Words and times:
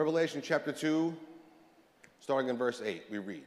Revelation 0.00 0.40
chapter 0.42 0.72
2, 0.72 1.14
starting 2.20 2.48
in 2.48 2.56
verse 2.56 2.80
8, 2.82 3.02
we 3.10 3.18
read 3.18 3.44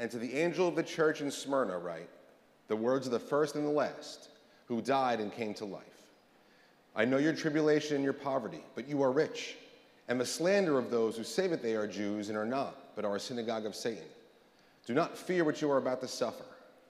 And 0.00 0.10
to 0.10 0.18
the 0.18 0.34
angel 0.34 0.66
of 0.66 0.74
the 0.74 0.82
church 0.82 1.20
in 1.20 1.30
Smyrna, 1.30 1.78
write 1.78 2.10
the 2.66 2.74
words 2.74 3.06
of 3.06 3.12
the 3.12 3.20
first 3.20 3.54
and 3.54 3.64
the 3.64 3.70
last, 3.70 4.30
who 4.66 4.82
died 4.82 5.20
and 5.20 5.32
came 5.32 5.54
to 5.54 5.64
life. 5.64 5.84
I 6.96 7.04
know 7.04 7.18
your 7.18 7.32
tribulation 7.32 7.94
and 7.94 8.02
your 8.02 8.12
poverty, 8.12 8.60
but 8.74 8.88
you 8.88 9.00
are 9.02 9.12
rich, 9.12 9.54
and 10.08 10.20
the 10.20 10.26
slander 10.26 10.80
of 10.80 10.90
those 10.90 11.16
who 11.16 11.22
say 11.22 11.46
that 11.46 11.62
they 11.62 11.76
are 11.76 11.86
Jews 11.86 12.28
and 12.28 12.36
are 12.36 12.44
not, 12.44 12.96
but 12.96 13.04
are 13.04 13.14
a 13.14 13.20
synagogue 13.20 13.66
of 13.66 13.76
Satan. 13.76 14.02
Do 14.84 14.94
not 14.94 15.16
fear 15.16 15.44
what 15.44 15.62
you 15.62 15.70
are 15.70 15.78
about 15.78 16.00
to 16.00 16.08
suffer. 16.08 16.44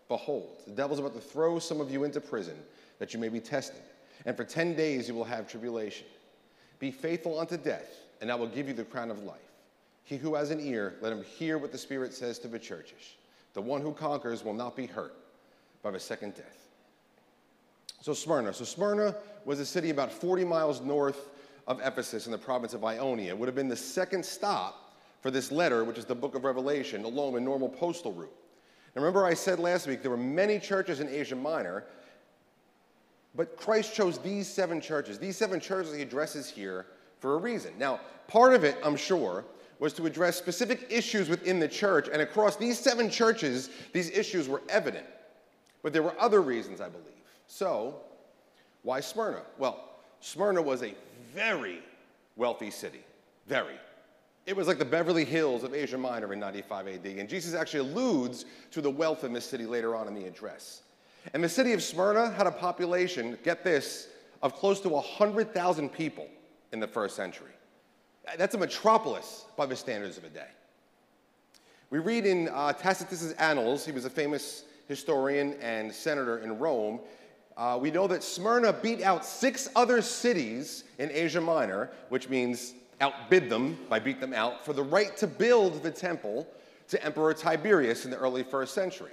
Behold, 0.09 0.63
the 0.67 0.73
devil 0.73 0.95
is 0.95 1.01
about 1.01 1.13
to 1.13 1.21
throw 1.21 1.59
some 1.59 1.79
of 1.79 1.91
you 1.91 2.05
into 2.05 2.23
prison, 2.23 2.57
that 3.01 3.13
you 3.13 3.21
may 3.21 3.29
be 3.29 3.39
tested, 3.39 3.83
and 4.25 4.35
for 4.35 4.45
ten 4.45 4.75
days 4.75 5.09
you 5.09 5.15
will 5.15 5.25
have 5.25 5.47
tribulation. 5.47 6.07
Be 6.79 6.91
faithful 6.91 7.39
unto 7.39 7.57
death, 7.57 7.91
and 8.21 8.31
I 8.31 8.35
will 8.35 8.47
give 8.47 8.69
you 8.69 8.75
the 8.75 8.85
crown 8.85 9.11
of 9.11 9.23
life. 9.25 9.39
He 10.05 10.17
who 10.17 10.35
has 10.35 10.51
an 10.51 10.61
ear, 10.61 10.95
let 11.01 11.13
him 11.13 11.23
hear 11.23 11.59
what 11.59 11.73
the 11.73 11.79
Spirit 11.79 12.15
says 12.15 12.39
to 12.41 12.49
the 12.49 12.59
churches. 12.59 13.17
The 13.55 13.61
one 13.61 13.81
who 13.81 13.93
conquers 13.93 14.45
will 14.45 14.55
not 14.55 14.77
be 14.77 14.87
hurt 14.87 15.15
by 15.83 15.91
the 15.91 16.01
second 16.01 16.35
death. 16.35 16.69
So, 18.01 18.15
Smyrna. 18.15 18.55
So, 18.55 18.65
Smyrna 18.65 19.15
was 19.45 19.61
a 19.61 19.67
city 19.67 19.91
about 19.91 20.13
40 20.13 20.45
miles 20.45 20.81
north 20.81 21.29
of 21.67 21.81
Ephesus 21.81 22.27
in 22.27 22.33
the 22.33 22.39
province 22.39 22.73
of 22.73 22.85
Ionia. 22.85 23.31
It 23.31 23.39
would 23.39 23.49
have 23.49 23.55
been 23.55 23.69
the 23.69 23.77
second 23.77 24.25
stop 24.25 24.95
for 25.21 25.31
this 25.31 25.51
letter, 25.51 25.85
which 25.85 25.99
is 25.99 26.05
the 26.05 26.15
book 26.15 26.35
of 26.35 26.45
Revelation, 26.45 27.05
along 27.05 27.35
the 27.35 27.41
normal 27.41 27.69
postal 27.69 28.13
route. 28.13 28.33
Now, 28.95 29.03
remember, 29.03 29.25
I 29.25 29.35
said 29.35 29.59
last 29.59 29.87
week 29.87 30.03
there 30.03 30.11
were 30.11 30.17
many 30.17 30.59
churches 30.59 31.01
in 31.01 31.09
Asia 31.09 31.37
Minor, 31.37 31.85
but 33.39 33.57
Christ 33.57 33.95
chose 33.95 34.19
these 34.19 34.49
seven 34.49 34.81
churches. 34.81 35.17
These 35.17 35.37
seven 35.37 35.61
churches 35.61 35.95
he 35.95 36.03
addresses 36.03 36.51
here 36.51 36.87
for 37.21 37.35
a 37.35 37.37
reason. 37.37 37.73
Now, 37.79 38.01
part 38.27 38.53
of 38.53 38.65
it, 38.65 38.77
I'm 38.83 38.97
sure, 38.97 39.45
was 39.79 39.93
to 39.93 40.07
address 40.07 40.37
specific 40.37 40.89
issues 40.91 41.29
within 41.29 41.61
the 41.61 41.69
church, 41.69 42.09
and 42.13 42.21
across 42.21 42.57
these 42.57 42.81
seven 42.81 43.09
churches, 43.09 43.71
these 43.93 44.11
issues 44.11 44.49
were 44.49 44.61
evident. 44.69 45.07
But 45.85 45.93
there 45.93 46.03
were 46.03 46.17
other 46.19 46.43
reasons, 46.43 46.81
I 46.81 46.89
believe. 46.89 47.07
So, 47.47 48.01
why 48.83 48.99
Smyrna? 48.99 49.43
Well, 49.57 49.89
Smyrna 50.19 50.61
was 50.61 50.83
a 50.83 50.93
very 51.33 51.79
wealthy 52.35 52.73
city. 52.73 53.05
Very. 53.47 53.77
It 54.47 54.57
was 54.57 54.67
like 54.67 54.81
the 54.81 54.85
Beverly 54.85 55.25
Hills 55.25 55.63
of 55.63 55.75
Asia 55.75 55.97
Minor 55.97 56.33
in 56.33 56.41
95 56.41 56.89
AD. 56.89 57.07
And 57.07 57.29
Jesus 57.29 57.55
actually 57.55 57.89
alludes 57.89 58.47
to 58.73 58.81
the 58.81 58.91
wealth 58.91 59.23
in 59.23 59.33
this 59.33 59.45
city 59.45 59.65
later 59.65 59.95
on 59.95 60.09
in 60.09 60.15
the 60.15 60.25
address. 60.25 60.83
And 61.35 61.45
the 61.45 61.49
city 61.49 61.73
of 61.73 61.83
Smyrna 61.83 62.31
had 62.31 62.47
a 62.47 62.51
population, 62.51 63.39
get 63.45 63.63
this, 63.63 64.09
of 64.43 64.55
close 64.55 64.81
to 64.81 64.89
100,000 64.89 65.89
people 65.91 66.27
in 66.73 66.81
the 66.81 66.87
first 66.87 67.17
century. 67.17 67.51
That's 68.37 68.55
a 68.55 68.59
metropolis 68.59 69.47
by 69.57 69.67
the 69.67 69.77
standards 69.77 70.17
of 70.17 70.23
the 70.23 70.29
day. 70.31 70.49
We 71.91 71.99
read 71.99 72.27
in 72.27 72.49
uh, 72.49 72.75
Tacitus's 72.75 73.33
Annals, 73.35 73.85
he 73.85 73.93
was 73.93 74.05
a 74.05 74.11
famous 74.11 74.65
historian 74.87 75.55
and 75.61 75.93
senator 75.93 76.39
in 76.39 76.59
Rome. 76.59 77.01
Uh, 77.57 77.79
we 77.81 77.91
know 77.91 78.07
that 78.07 78.23
Smyrna 78.23 78.73
beat 78.73 79.03
out 79.03 79.25
six 79.25 79.69
other 79.75 80.03
cities 80.03 80.85
in 80.99 81.11
Asia 81.11 81.41
Minor, 81.41 81.91
which 82.09 82.29
means 82.29 82.75
outbid 83.01 83.49
them 83.49 83.79
by 83.89 83.99
beat 83.99 84.21
them 84.21 84.35
out, 84.35 84.65
for 84.65 84.73
the 84.73 84.83
right 84.83 85.17
to 85.17 85.27
build 85.27 85.83
the 85.83 85.91
temple 85.91 86.47
to 86.89 87.03
Emperor 87.05 87.35
Tiberius 87.35 88.05
in 88.05 88.11
the 88.11 88.17
early 88.17 88.43
first 88.43 88.75
century. 88.75 89.13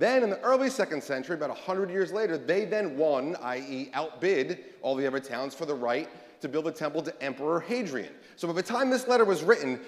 Then, 0.00 0.22
in 0.22 0.30
the 0.30 0.40
early 0.40 0.70
second 0.70 1.02
century, 1.04 1.34
about 1.34 1.50
100 1.50 1.90
years 1.90 2.10
later, 2.10 2.38
they 2.38 2.64
then 2.64 2.96
won, 2.96 3.36
i.e., 3.42 3.90
outbid 3.92 4.64
all 4.80 4.94
the 4.94 5.06
other 5.06 5.20
towns 5.20 5.54
for 5.54 5.66
the 5.66 5.74
right 5.74 6.08
to 6.40 6.48
build 6.48 6.66
a 6.66 6.72
temple 6.72 7.02
to 7.02 7.22
Emperor 7.22 7.60
Hadrian. 7.60 8.14
So, 8.36 8.48
by 8.48 8.54
the 8.54 8.62
time 8.62 8.88
this 8.88 9.06
letter 9.06 9.26
was 9.26 9.42
written, 9.42 9.78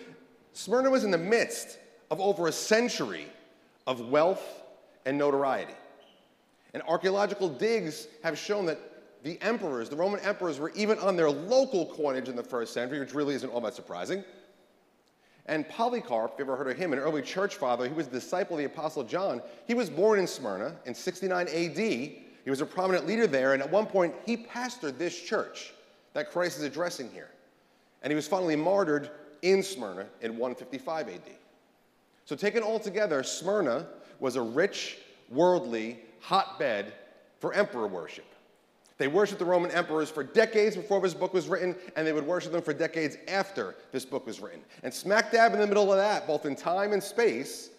Smyrna 0.52 0.90
was 0.90 1.05
in 1.05 1.10
the 1.10 1.16
midst 1.16 1.78
of 2.10 2.20
over 2.20 2.46
a 2.46 2.52
century 2.52 3.24
of 3.86 4.10
wealth 4.10 4.62
and 5.06 5.16
notoriety. 5.16 5.72
And 6.74 6.83
archaeological 6.83 7.48
digs 7.48 8.06
have 8.22 8.36
shown 8.36 8.67
that 8.67 8.78
the 9.22 9.40
emperors, 9.40 9.89
the 9.89 9.96
Roman 9.96 10.20
emperors, 10.20 10.58
were 10.58 10.72
even 10.74 10.98
on 10.98 11.17
their 11.17 11.30
local 11.30 11.86
coinage 11.86 12.28
in 12.28 12.36
the 12.36 12.42
first 12.42 12.74
century, 12.74 13.01
which 13.01 13.14
really 13.14 13.34
isn't 13.34 13.48
all 13.48 13.62
that 13.62 13.72
surprising. 13.72 14.24
And 15.47 15.69
Polycarp, 15.69 16.33
if 16.35 16.39
you 16.39 16.45
ever 16.45 16.57
heard 16.57 16.69
of 16.69 16.77
him, 16.77 16.92
an 16.92 16.98
early 16.98 17.23
church 17.23 17.57
father, 17.57 17.86
he 17.89 17.92
was 17.92 18.07
a 18.07 18.11
disciple 18.11 18.57
of 18.57 18.58
the 18.58 18.67
Apostle 18.67 19.03
John. 19.03 19.42
He 19.67 19.75
was 19.75 19.91
born 19.91 20.19
in 20.19 20.27
Smyrna 20.27 20.77
in 20.86 20.95
69 20.95 21.48
AD. 21.48 21.79
He 21.79 22.51
was 22.51 22.61
a 22.61 22.67
prominent 22.67 23.07
leader 23.07 23.27
there, 23.27 23.52
and 23.52 23.63
at 23.63 23.70
one 23.70 23.86
point, 23.86 24.14
he 24.25 24.36
pastored 24.36 24.98
this 24.98 25.20
church 25.20 25.73
that 26.13 26.31
Christ 26.31 26.58
is 26.58 26.64
addressing 26.64 27.11
here. 27.11 27.31
And 28.02 28.11
he 28.11 28.14
was 28.14 28.29
finally 28.29 28.57
martyred 28.57 29.11
in 29.42 29.63
Smyrna 29.63 30.07
in 30.20 30.33
155 30.33 31.08
AD. 31.08 31.20
So, 32.25 32.36
taken 32.36 32.63
all 32.63 32.79
together, 32.79 33.23
Smyrna 33.23 33.86
was 34.20 34.36
a 34.36 34.42
rich, 34.42 34.98
worldly 35.29 35.98
hotbed 36.20 36.92
for 37.41 37.52
emperor 37.52 37.89
worship. 37.89 38.32
They 39.02 39.08
worshiped 39.08 39.40
the 39.40 39.45
Roman 39.45 39.73
emperors 39.73 40.11
for 40.11 40.23
decades 40.23 40.77
before 40.77 41.01
this 41.01 41.13
book 41.13 41.35
was 41.35 41.48
written, 41.48 41.74
and 41.96 42.07
they 42.07 42.13
would 42.13 42.24
worship 42.24 42.52
them 42.52 42.63
for 42.63 42.73
decades 42.73 43.17
after 43.27 43.74
this 43.90 44.05
book 44.05 44.24
was 44.24 44.39
written. 44.39 44.61
And 44.85 44.95
smack 44.95 45.33
dab 45.33 45.55
in 45.55 45.58
the 45.58 45.67
middle 45.67 45.90
of 45.90 45.98
that, 45.98 46.24
both 46.24 46.46
in 46.46 46.55
time 46.55 46.92
and 46.92 47.02
space, 47.02 47.70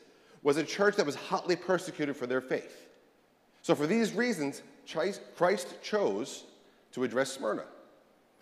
was 0.42 0.58
a 0.58 0.66
church 0.66 0.98
that 0.98 1.06
was 1.06 1.16
hotly 1.16 1.56
persecuted 1.56 2.18
for 2.18 2.28
their 2.28 2.42
faith. 2.42 2.90
So, 3.62 3.74
for 3.74 3.88
these 3.88 4.12
reasons, 4.12 4.64
Christ 4.86 5.82
chose 5.82 6.44
to 6.92 7.06
address 7.06 7.32
Smyrna. 7.32 7.64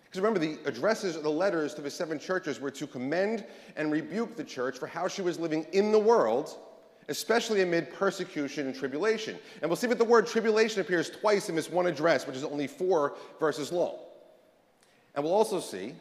Because 0.02 0.20
remember, 0.20 0.40
the 0.40 0.58
addresses 0.66 1.14
of 1.14 1.22
the 1.22 1.30
letters 1.30 1.74
to 1.74 1.82
the 1.82 1.90
seven 1.90 2.18
churches 2.18 2.58
were 2.58 2.72
to 2.72 2.88
commend 2.88 3.44
and 3.76 3.92
rebuke 3.92 4.34
the 4.34 4.42
church 4.42 4.76
for 4.76 4.88
how 4.88 5.06
she 5.06 5.22
was 5.22 5.38
living 5.38 5.68
in 5.70 5.92
the 5.92 6.00
world 6.00 6.58
especially 7.08 7.62
amid 7.62 7.92
persecution 7.92 8.66
and 8.66 8.74
tribulation. 8.74 9.36
And 9.60 9.70
we'll 9.70 9.76
see 9.76 9.86
that 9.88 9.98
the 9.98 10.04
word 10.04 10.26
tribulation 10.26 10.80
appears 10.80 11.10
twice 11.10 11.48
in 11.48 11.56
this 11.56 11.70
one 11.70 11.86
address, 11.86 12.26
which 12.26 12.36
is 12.36 12.44
only 12.44 12.66
four 12.66 13.14
verses 13.40 13.72
long. 13.72 13.96
And 15.14 15.24
we'll 15.24 15.34
also 15.34 15.60
see 15.60 15.94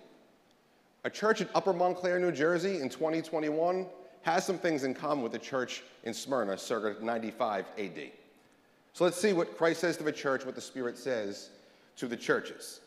a 1.04 1.10
church 1.10 1.42
in 1.42 1.50
Upper 1.56 1.74
Montclair, 1.74 2.20
New 2.20 2.32
Jersey 2.32 2.80
in 2.80 2.90
2021 2.90 3.88
has 4.22 4.46
some 4.46 4.58
things 4.58 4.84
in 4.84 4.94
common 4.94 5.24
with 5.24 5.32
the 5.32 5.40
church 5.40 5.84
in 6.04 6.14
Smyrna 6.14 6.58
circa 6.58 7.04
95 7.04 7.66
AD. 7.78 8.12
So 8.94 9.04
let's 9.04 9.18
see 9.18 9.34
what 9.34 9.58
Christ 9.58 9.82
says 9.82 9.98
to 9.98 10.04
the 10.04 10.12
church, 10.12 10.46
what 10.46 10.56
the 10.56 10.62
Spirit 10.62 10.98
says 10.98 11.50
to 11.98 12.08
the 12.08 12.18
churches. 12.18 12.82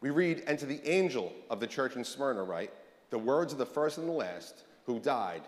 We 0.00 0.10
read, 0.10 0.42
And 0.46 0.58
to 0.58 0.66
the 0.66 0.86
angel 0.86 1.32
of 1.48 1.60
the 1.60 1.66
church 1.66 1.96
in 1.96 2.04
Smyrna, 2.04 2.42
write, 2.42 2.70
the 3.10 3.18
words 3.18 3.52
of 3.52 3.58
the 3.58 3.66
first 3.66 3.96
and 3.96 4.08
the 4.08 4.12
last 4.12 4.64
who 4.84 4.98
died 4.98 5.42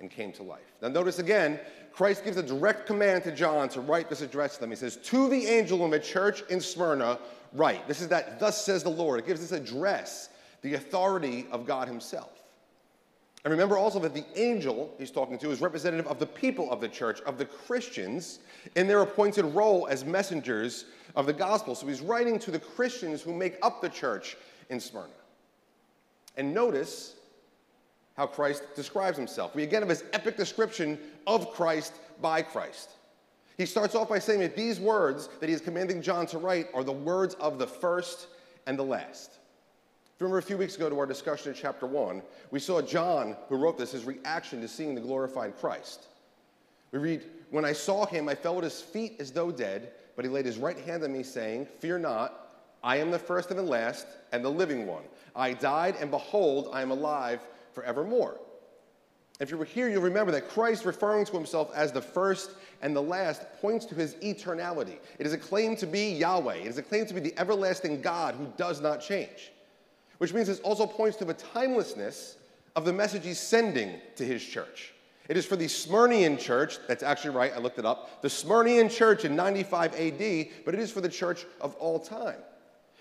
and 0.00 0.10
came 0.10 0.32
to 0.32 0.42
life. 0.42 0.72
Now, 0.80 0.88
notice 0.88 1.18
again, 1.18 1.60
Christ 1.92 2.24
gives 2.24 2.36
a 2.36 2.42
direct 2.42 2.86
command 2.86 3.24
to 3.24 3.32
John 3.32 3.68
to 3.70 3.80
write 3.80 4.08
this 4.08 4.22
address 4.22 4.54
to 4.54 4.60
them. 4.60 4.70
He 4.70 4.76
says, 4.76 4.96
To 4.96 5.28
the 5.28 5.46
angel 5.46 5.84
of 5.84 5.90
the 5.90 5.98
church 5.98 6.42
in 6.48 6.60
Smyrna, 6.60 7.18
write. 7.52 7.86
This 7.86 8.00
is 8.00 8.08
that, 8.08 8.40
thus 8.40 8.64
says 8.64 8.82
the 8.82 8.90
Lord. 8.90 9.20
It 9.20 9.26
gives 9.26 9.40
this 9.40 9.52
address 9.52 10.30
the 10.62 10.74
authority 10.74 11.46
of 11.50 11.66
God 11.66 11.88
Himself. 11.88 12.40
And 13.44 13.50
remember 13.50 13.78
also 13.78 13.98
that 14.00 14.12
the 14.12 14.24
angel 14.36 14.94
he's 14.98 15.10
talking 15.10 15.38
to 15.38 15.50
is 15.50 15.62
representative 15.62 16.06
of 16.06 16.18
the 16.18 16.26
people 16.26 16.70
of 16.70 16.80
the 16.80 16.88
church, 16.88 17.22
of 17.22 17.38
the 17.38 17.46
Christians, 17.46 18.40
in 18.76 18.86
their 18.86 19.00
appointed 19.00 19.44
role 19.44 19.88
as 19.88 20.04
messengers 20.04 20.84
of 21.16 21.24
the 21.24 21.32
gospel. 21.32 21.74
So 21.74 21.86
he's 21.86 22.02
writing 22.02 22.38
to 22.40 22.50
the 22.50 22.58
Christians 22.58 23.22
who 23.22 23.32
make 23.32 23.56
up 23.62 23.80
the 23.80 23.88
church 23.88 24.36
in 24.68 24.78
Smyrna. 24.78 25.08
And 26.36 26.52
notice 26.52 27.14
how 28.20 28.26
Christ 28.26 28.64
describes 28.76 29.16
himself. 29.16 29.54
We 29.54 29.62
again 29.62 29.80
have 29.80 29.88
his 29.88 30.04
epic 30.12 30.36
description 30.36 30.98
of 31.26 31.54
Christ 31.54 31.94
by 32.20 32.42
Christ. 32.42 32.90
He 33.56 33.64
starts 33.64 33.94
off 33.94 34.10
by 34.10 34.18
saying 34.18 34.40
that 34.40 34.54
these 34.54 34.78
words 34.78 35.30
that 35.40 35.48
he 35.48 35.54
is 35.54 35.62
commanding 35.62 36.02
John 36.02 36.26
to 36.26 36.36
write 36.36 36.66
are 36.74 36.84
the 36.84 36.92
words 36.92 37.32
of 37.36 37.58
the 37.58 37.66
first 37.66 38.26
and 38.66 38.78
the 38.78 38.82
last. 38.82 39.38
Remember 40.18 40.36
a 40.36 40.42
few 40.42 40.58
weeks 40.58 40.76
ago 40.76 40.90
to 40.90 40.98
our 40.98 41.06
discussion 41.06 41.50
in 41.50 41.56
chapter 41.58 41.86
1, 41.86 42.20
we 42.50 42.60
saw 42.60 42.82
John, 42.82 43.38
who 43.48 43.56
wrote 43.56 43.78
this, 43.78 43.92
his 43.92 44.04
reaction 44.04 44.60
to 44.60 44.68
seeing 44.68 44.94
the 44.94 45.00
glorified 45.00 45.56
Christ. 45.56 46.08
We 46.92 46.98
read, 46.98 47.24
When 47.48 47.64
I 47.64 47.72
saw 47.72 48.04
him, 48.04 48.28
I 48.28 48.34
fell 48.34 48.58
at 48.58 48.64
his 48.64 48.82
feet 48.82 49.16
as 49.18 49.30
though 49.30 49.50
dead, 49.50 49.92
but 50.14 50.26
he 50.26 50.30
laid 50.30 50.44
his 50.44 50.58
right 50.58 50.78
hand 50.78 51.04
on 51.04 51.12
me, 51.14 51.22
saying, 51.22 51.68
Fear 51.78 52.00
not, 52.00 52.50
I 52.84 52.98
am 52.98 53.10
the 53.10 53.18
first 53.18 53.48
and 53.48 53.58
the 53.58 53.62
last, 53.62 54.06
and 54.32 54.44
the 54.44 54.50
living 54.50 54.86
one. 54.86 55.04
I 55.34 55.54
died, 55.54 55.96
and 55.98 56.10
behold, 56.10 56.68
I 56.74 56.82
am 56.82 56.90
alive 56.90 57.40
forevermore. 57.72 58.40
If 59.40 59.50
you 59.50 59.56
were 59.56 59.64
here, 59.64 59.88
you'll 59.88 60.02
remember 60.02 60.32
that 60.32 60.50
Christ, 60.50 60.84
referring 60.84 61.24
to 61.24 61.32
himself 61.32 61.70
as 61.74 61.92
the 61.92 62.02
first 62.02 62.50
and 62.82 62.94
the 62.94 63.00
last, 63.00 63.42
points 63.62 63.86
to 63.86 63.94
his 63.94 64.14
eternality. 64.16 64.98
It 65.18 65.26
is 65.26 65.32
a 65.32 65.38
claim 65.38 65.76
to 65.76 65.86
be 65.86 66.12
Yahweh, 66.12 66.56
it 66.56 66.66
is 66.66 66.76
a 66.76 66.82
claim 66.82 67.06
to 67.06 67.14
be 67.14 67.20
the 67.20 67.38
everlasting 67.38 68.02
God 68.02 68.34
who 68.34 68.52
does 68.58 68.82
not 68.82 69.00
change, 69.00 69.50
which 70.18 70.34
means 70.34 70.46
this 70.46 70.60
also 70.60 70.86
points 70.86 71.16
to 71.18 71.24
the 71.24 71.34
timelessness 71.34 72.36
of 72.76 72.84
the 72.84 72.92
message 72.92 73.24
he's 73.24 73.40
sending 73.40 73.98
to 74.16 74.24
his 74.24 74.44
church. 74.44 74.92
It 75.28 75.36
is 75.36 75.46
for 75.46 75.56
the 75.56 75.66
Smyrnian 75.66 76.38
church, 76.38 76.78
that's 76.86 77.02
actually 77.02 77.30
right, 77.30 77.52
I 77.54 77.60
looked 77.60 77.78
it 77.78 77.86
up, 77.86 78.20
the 78.20 78.28
Smyrnian 78.28 78.90
church 78.90 79.24
in 79.24 79.36
95 79.36 79.94
AD, 79.94 80.48
but 80.66 80.74
it 80.74 80.80
is 80.80 80.90
for 80.90 81.00
the 81.00 81.08
church 81.08 81.46
of 81.62 81.74
all 81.76 81.98
time. 81.98 82.40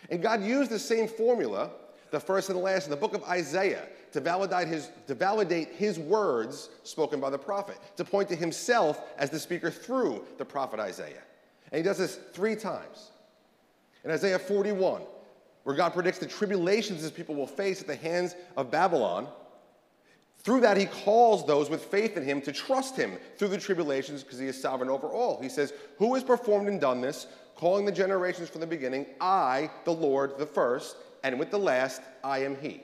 And 0.10 0.22
God 0.22 0.42
used 0.42 0.72
the 0.72 0.80
same 0.80 1.08
formula 1.08 1.72
the 2.12 2.20
first 2.20 2.50
and 2.50 2.58
the 2.58 2.64
last 2.64 2.86
in 2.86 2.92
the 2.92 2.98
book 2.98 3.14
of 3.14 3.24
Isaiah 3.24 3.88
to 4.12 4.20
validate 4.20 4.68
his, 4.68 4.90
to 5.08 5.16
validate 5.16 5.70
his 5.70 6.00
words 6.00 6.70
spoken 6.84 7.20
by 7.20 7.30
the 7.30 7.38
prophet, 7.38 7.78
to 7.98 8.06
point 8.06 8.30
to 8.30 8.36
himself 8.36 9.02
as 9.18 9.30
the 9.30 9.40
speaker 9.40 9.70
through 9.70 10.26
the 10.38 10.46
prophet 10.46 10.80
Isaiah. 10.80 11.22
And 11.72 11.78
he 11.78 11.84
does 11.84 11.98
this 11.98 12.20
three 12.34 12.56
times. 12.56 13.12
In 14.04 14.12
Isaiah 14.12 14.40
41, 14.40 15.02
where 15.64 15.76
God 15.76 15.94
predicts 15.94 16.20
the 16.20 16.26
tribulations 16.26 17.02
his 17.02 17.12
people 17.12 17.36
will 17.36 17.48
face 17.48 17.82
at 17.82 17.88
the 17.88 17.96
hands 17.96 18.36
of 18.58 18.72
Babylon, 18.72 19.28
through 20.42 20.62
that, 20.62 20.78
he 20.78 20.86
calls 20.86 21.46
those 21.46 21.70
with 21.70 21.84
faith 21.84 22.16
in 22.16 22.24
him 22.24 22.42
to 22.42 22.54
trust 22.54 22.96
him 22.96 23.18
through 23.38 23.50
the 23.50 23.58
tribulations 23.58 24.24
because 24.24 24.40
he 24.40 24.48
is 24.48 24.60
sovereign 24.60 24.90
over 24.90 25.08
all. 25.08 25.42
He 25.42 25.50
says, 25.50 25.74
Who 25.98 26.14
has 26.16 26.24
performed 26.24 26.70
and 26.70 26.80
done 26.80 27.02
this, 27.02 27.28
calling 27.56 27.86
the 27.86 27.92
generations 27.92 28.50
from 28.50 28.62
the 28.62 28.68
beginning? 28.68 29.06
I, 29.20 29.70
the 29.84 29.92
Lord, 29.92 30.38
the 30.38 30.46
first, 30.46 30.96
and 31.24 31.40
with 31.40 31.52
the 31.52 31.60
last, 31.60 32.02
I 32.24 32.40
am 32.40 32.58
he. 32.60 32.84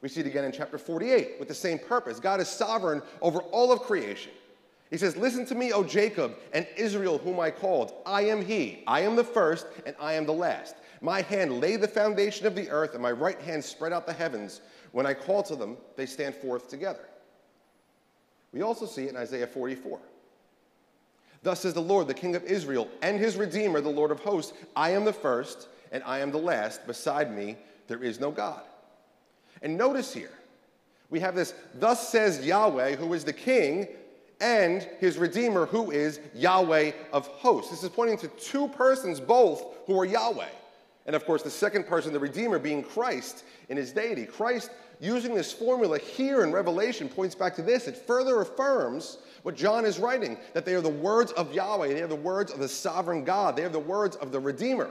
We 0.00 0.08
see 0.08 0.20
it 0.20 0.26
again 0.26 0.44
in 0.44 0.52
chapter 0.52 0.78
48 0.78 1.36
with 1.38 1.48
the 1.48 1.54
same 1.54 1.78
purpose. 1.78 2.20
God 2.20 2.40
is 2.40 2.48
sovereign 2.48 3.02
over 3.20 3.40
all 3.40 3.72
of 3.72 3.80
creation. 3.80 4.32
He 4.90 4.96
says, 4.96 5.16
Listen 5.16 5.44
to 5.46 5.54
me, 5.54 5.72
O 5.72 5.82
Jacob 5.82 6.36
and 6.52 6.66
Israel, 6.76 7.18
whom 7.18 7.40
I 7.40 7.50
called. 7.50 7.92
I 8.06 8.22
am 8.22 8.44
he. 8.44 8.82
I 8.86 9.00
am 9.00 9.16
the 9.16 9.24
first, 9.24 9.66
and 9.84 9.94
I 10.00 10.14
am 10.14 10.24
the 10.24 10.32
last. 10.32 10.76
My 11.00 11.22
hand 11.22 11.60
laid 11.60 11.80
the 11.80 11.88
foundation 11.88 12.46
of 12.46 12.54
the 12.54 12.70
earth, 12.70 12.94
and 12.94 13.02
my 13.02 13.12
right 13.12 13.40
hand 13.40 13.62
spread 13.62 13.92
out 13.92 14.06
the 14.06 14.12
heavens. 14.12 14.60
When 14.92 15.06
I 15.06 15.14
call 15.14 15.42
to 15.44 15.56
them, 15.56 15.76
they 15.96 16.06
stand 16.06 16.34
forth 16.34 16.68
together. 16.68 17.08
We 18.52 18.62
also 18.62 18.86
see 18.86 19.04
it 19.04 19.10
in 19.10 19.16
Isaiah 19.16 19.46
44. 19.46 20.00
Thus 21.42 21.60
says 21.60 21.74
the 21.74 21.80
Lord, 21.80 22.08
the 22.08 22.14
King 22.14 22.34
of 22.34 22.42
Israel, 22.44 22.88
and 23.02 23.18
his 23.18 23.36
Redeemer, 23.36 23.80
the 23.80 23.88
Lord 23.88 24.10
of 24.10 24.20
hosts 24.20 24.54
I 24.74 24.90
am 24.90 25.04
the 25.04 25.12
first, 25.12 25.68
and 25.92 26.02
I 26.04 26.20
am 26.20 26.30
the 26.30 26.38
last. 26.38 26.86
Beside 26.86 27.34
me, 27.34 27.56
there 27.86 28.02
is 28.02 28.20
no 28.20 28.30
God. 28.30 28.62
And 29.62 29.76
notice 29.76 30.12
here, 30.12 30.32
we 31.10 31.20
have 31.20 31.34
this, 31.34 31.54
thus 31.74 32.08
says 32.08 32.44
Yahweh, 32.44 32.96
who 32.96 33.14
is 33.14 33.24
the 33.24 33.32
King, 33.32 33.88
and 34.40 34.82
his 35.00 35.18
Redeemer, 35.18 35.66
who 35.66 35.90
is 35.90 36.20
Yahweh 36.34 36.92
of 37.12 37.26
hosts. 37.26 37.70
This 37.70 37.82
is 37.82 37.88
pointing 37.88 38.18
to 38.18 38.28
two 38.28 38.68
persons, 38.68 39.18
both 39.18 39.64
who 39.86 39.98
are 39.98 40.04
Yahweh. 40.04 40.48
And 41.06 41.16
of 41.16 41.24
course, 41.24 41.42
the 41.42 41.50
second 41.50 41.86
person, 41.86 42.12
the 42.12 42.20
Redeemer, 42.20 42.58
being 42.58 42.82
Christ 42.82 43.44
in 43.70 43.76
his 43.76 43.92
deity. 43.92 44.26
Christ, 44.26 44.70
using 45.00 45.34
this 45.34 45.52
formula 45.52 45.98
here 45.98 46.44
in 46.44 46.52
Revelation, 46.52 47.08
points 47.08 47.34
back 47.34 47.56
to 47.56 47.62
this. 47.62 47.88
It 47.88 47.96
further 47.96 48.42
affirms 48.42 49.18
what 49.42 49.56
John 49.56 49.84
is 49.86 49.98
writing 49.98 50.36
that 50.52 50.64
they 50.64 50.74
are 50.74 50.80
the 50.80 50.88
words 50.88 51.32
of 51.32 51.54
Yahweh, 51.54 51.94
they 51.94 52.02
are 52.02 52.08
the 52.08 52.14
words 52.14 52.52
of 52.52 52.58
the 52.58 52.68
sovereign 52.68 53.24
God, 53.24 53.56
they 53.56 53.64
are 53.64 53.70
the 53.70 53.78
words 53.78 54.16
of 54.16 54.32
the 54.32 54.40
Redeemer. 54.40 54.90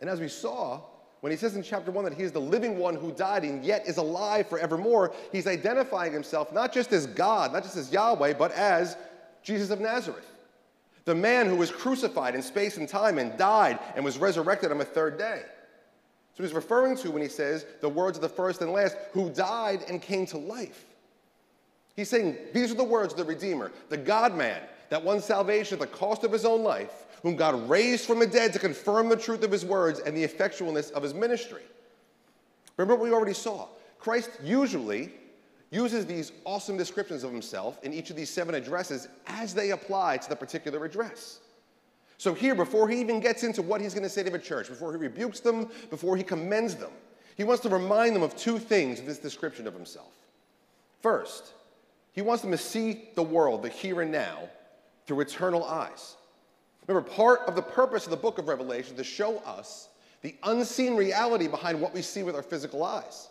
And 0.00 0.10
as 0.10 0.20
we 0.20 0.28
saw, 0.28 0.80
when 1.20 1.32
he 1.32 1.38
says 1.38 1.56
in 1.56 1.62
chapter 1.62 1.90
1 1.90 2.04
that 2.04 2.14
he 2.14 2.22
is 2.22 2.32
the 2.32 2.40
living 2.40 2.78
one 2.78 2.94
who 2.94 3.10
died 3.12 3.42
and 3.42 3.64
yet 3.64 3.86
is 3.86 3.96
alive 3.96 4.48
forevermore, 4.48 5.12
he's 5.32 5.46
identifying 5.46 6.12
himself 6.12 6.52
not 6.52 6.72
just 6.72 6.92
as 6.92 7.06
God, 7.06 7.52
not 7.52 7.62
just 7.62 7.76
as 7.76 7.92
Yahweh, 7.92 8.34
but 8.34 8.52
as 8.52 8.96
Jesus 9.42 9.70
of 9.70 9.80
Nazareth. 9.80 10.30
The 11.04 11.14
man 11.14 11.46
who 11.46 11.56
was 11.56 11.70
crucified 11.70 12.34
in 12.34 12.42
space 12.42 12.76
and 12.76 12.88
time 12.88 13.18
and 13.18 13.36
died 13.38 13.78
and 13.94 14.04
was 14.04 14.18
resurrected 14.18 14.70
on 14.72 14.78
the 14.78 14.84
third 14.84 15.18
day. 15.18 15.42
So 16.36 16.42
he's 16.42 16.52
referring 16.52 16.96
to 16.98 17.10
when 17.10 17.22
he 17.22 17.28
says 17.28 17.64
the 17.80 17.88
words 17.88 18.18
of 18.18 18.22
the 18.22 18.28
first 18.28 18.60
and 18.60 18.70
last, 18.72 18.96
who 19.12 19.30
died 19.30 19.84
and 19.88 20.02
came 20.02 20.26
to 20.26 20.38
life. 20.38 20.84
He's 21.94 22.10
saying 22.10 22.36
these 22.52 22.70
are 22.70 22.74
the 22.74 22.84
words 22.84 23.14
of 23.14 23.18
the 23.18 23.24
Redeemer, 23.24 23.72
the 23.88 23.96
God 23.96 24.34
man, 24.34 24.60
that 24.90 25.02
won 25.02 25.20
salvation 25.20 25.74
at 25.74 25.80
the 25.80 25.96
cost 25.96 26.24
of 26.24 26.32
his 26.32 26.44
own 26.44 26.62
life 26.62 27.06
whom 27.22 27.36
God 27.36 27.68
raised 27.68 28.06
from 28.06 28.20
the 28.20 28.26
dead 28.26 28.52
to 28.52 28.58
confirm 28.58 29.08
the 29.08 29.16
truth 29.16 29.42
of 29.42 29.50
his 29.50 29.64
words 29.64 30.00
and 30.00 30.16
the 30.16 30.26
effectualness 30.26 30.92
of 30.92 31.02
his 31.02 31.14
ministry. 31.14 31.62
Remember 32.76 32.94
what 32.94 33.04
we 33.04 33.12
already 33.12 33.34
saw. 33.34 33.66
Christ 33.98 34.30
usually 34.42 35.10
uses 35.70 36.06
these 36.06 36.32
awesome 36.44 36.76
descriptions 36.76 37.24
of 37.24 37.32
himself 37.32 37.82
in 37.82 37.92
each 37.92 38.10
of 38.10 38.16
these 38.16 38.30
seven 38.30 38.54
addresses 38.54 39.08
as 39.26 39.54
they 39.54 39.70
apply 39.70 40.18
to 40.18 40.28
the 40.28 40.36
particular 40.36 40.84
address. 40.84 41.40
So, 42.18 42.32
here, 42.32 42.54
before 42.54 42.88
he 42.88 43.00
even 43.00 43.20
gets 43.20 43.42
into 43.42 43.60
what 43.60 43.80
he's 43.80 43.92
going 43.92 44.04
to 44.04 44.08
say 44.08 44.22
to 44.22 44.30
the 44.30 44.38
church, 44.38 44.68
before 44.68 44.92
he 44.92 44.98
rebukes 44.98 45.40
them, 45.40 45.68
before 45.90 46.16
he 46.16 46.22
commends 46.22 46.76
them, 46.76 46.92
he 47.36 47.44
wants 47.44 47.62
to 47.64 47.68
remind 47.68 48.16
them 48.16 48.22
of 48.22 48.34
two 48.36 48.58
things 48.58 49.00
in 49.00 49.06
this 49.06 49.18
description 49.18 49.66
of 49.66 49.74
himself. 49.74 50.12
First, 51.02 51.52
he 52.12 52.22
wants 52.22 52.42
them 52.42 52.52
to 52.52 52.58
see 52.58 53.08
the 53.14 53.22
world, 53.22 53.62
the 53.62 53.68
here 53.68 54.00
and 54.00 54.10
now, 54.10 54.48
through 55.06 55.20
eternal 55.20 55.64
eyes. 55.64 56.16
Remember, 56.86 57.08
part 57.08 57.40
of 57.46 57.56
the 57.56 57.62
purpose 57.62 58.04
of 58.04 58.10
the 58.10 58.16
book 58.16 58.38
of 58.38 58.48
Revelation 58.48 58.92
is 58.92 58.98
to 58.98 59.04
show 59.04 59.38
us 59.38 59.88
the 60.22 60.34
unseen 60.44 60.96
reality 60.96 61.48
behind 61.48 61.80
what 61.80 61.94
we 61.94 62.02
see 62.02 62.22
with 62.22 62.34
our 62.34 62.42
physical 62.42 62.84
eyes. 62.84 63.28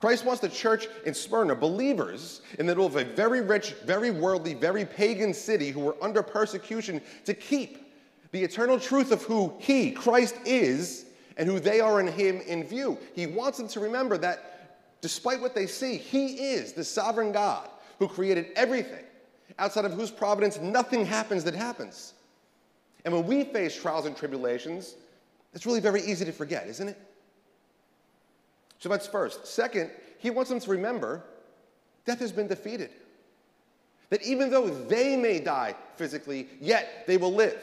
Christ 0.00 0.24
wants 0.24 0.40
the 0.40 0.48
church 0.48 0.88
in 1.06 1.14
Smyrna, 1.14 1.54
believers 1.54 2.42
in 2.58 2.66
the 2.66 2.72
middle 2.72 2.86
of 2.86 2.96
a 2.96 3.04
very 3.04 3.40
rich, 3.40 3.74
very 3.84 4.10
worldly, 4.10 4.52
very 4.52 4.84
pagan 4.84 5.32
city 5.32 5.70
who 5.70 5.80
were 5.80 5.96
under 6.02 6.22
persecution, 6.22 7.00
to 7.24 7.34
keep 7.34 7.78
the 8.32 8.42
eternal 8.42 8.80
truth 8.80 9.12
of 9.12 9.22
who 9.22 9.54
He, 9.58 9.92
Christ, 9.92 10.34
is 10.44 11.06
and 11.36 11.48
who 11.48 11.60
they 11.60 11.80
are 11.80 12.00
in 12.00 12.08
Him 12.08 12.40
in 12.40 12.64
view. 12.64 12.98
He 13.14 13.26
wants 13.26 13.58
them 13.58 13.68
to 13.68 13.80
remember 13.80 14.18
that 14.18 15.00
despite 15.02 15.40
what 15.40 15.54
they 15.54 15.66
see, 15.66 15.98
He 15.98 16.52
is 16.52 16.72
the 16.72 16.84
sovereign 16.84 17.30
God 17.30 17.68
who 17.98 18.08
created 18.08 18.46
everything, 18.56 19.04
outside 19.58 19.84
of 19.84 19.92
whose 19.92 20.10
providence 20.10 20.58
nothing 20.58 21.04
happens 21.04 21.44
that 21.44 21.54
happens. 21.54 22.14
And 23.04 23.12
when 23.12 23.26
we 23.26 23.44
face 23.44 23.80
trials 23.80 24.06
and 24.06 24.16
tribulations, 24.16 24.94
it's 25.54 25.66
really 25.66 25.80
very 25.80 26.02
easy 26.02 26.24
to 26.24 26.32
forget, 26.32 26.66
isn't 26.66 26.88
it? 26.88 26.98
So 28.78 28.88
that's 28.88 29.06
first. 29.06 29.46
Second, 29.46 29.90
he 30.18 30.30
wants 30.30 30.50
them 30.50 30.60
to 30.60 30.70
remember 30.70 31.22
death 32.04 32.20
has 32.20 32.32
been 32.32 32.48
defeated. 32.48 32.90
That 34.10 34.22
even 34.22 34.50
though 34.50 34.68
they 34.68 35.16
may 35.16 35.40
die 35.40 35.74
physically, 35.96 36.48
yet 36.60 37.04
they 37.06 37.16
will 37.16 37.32
live. 37.32 37.56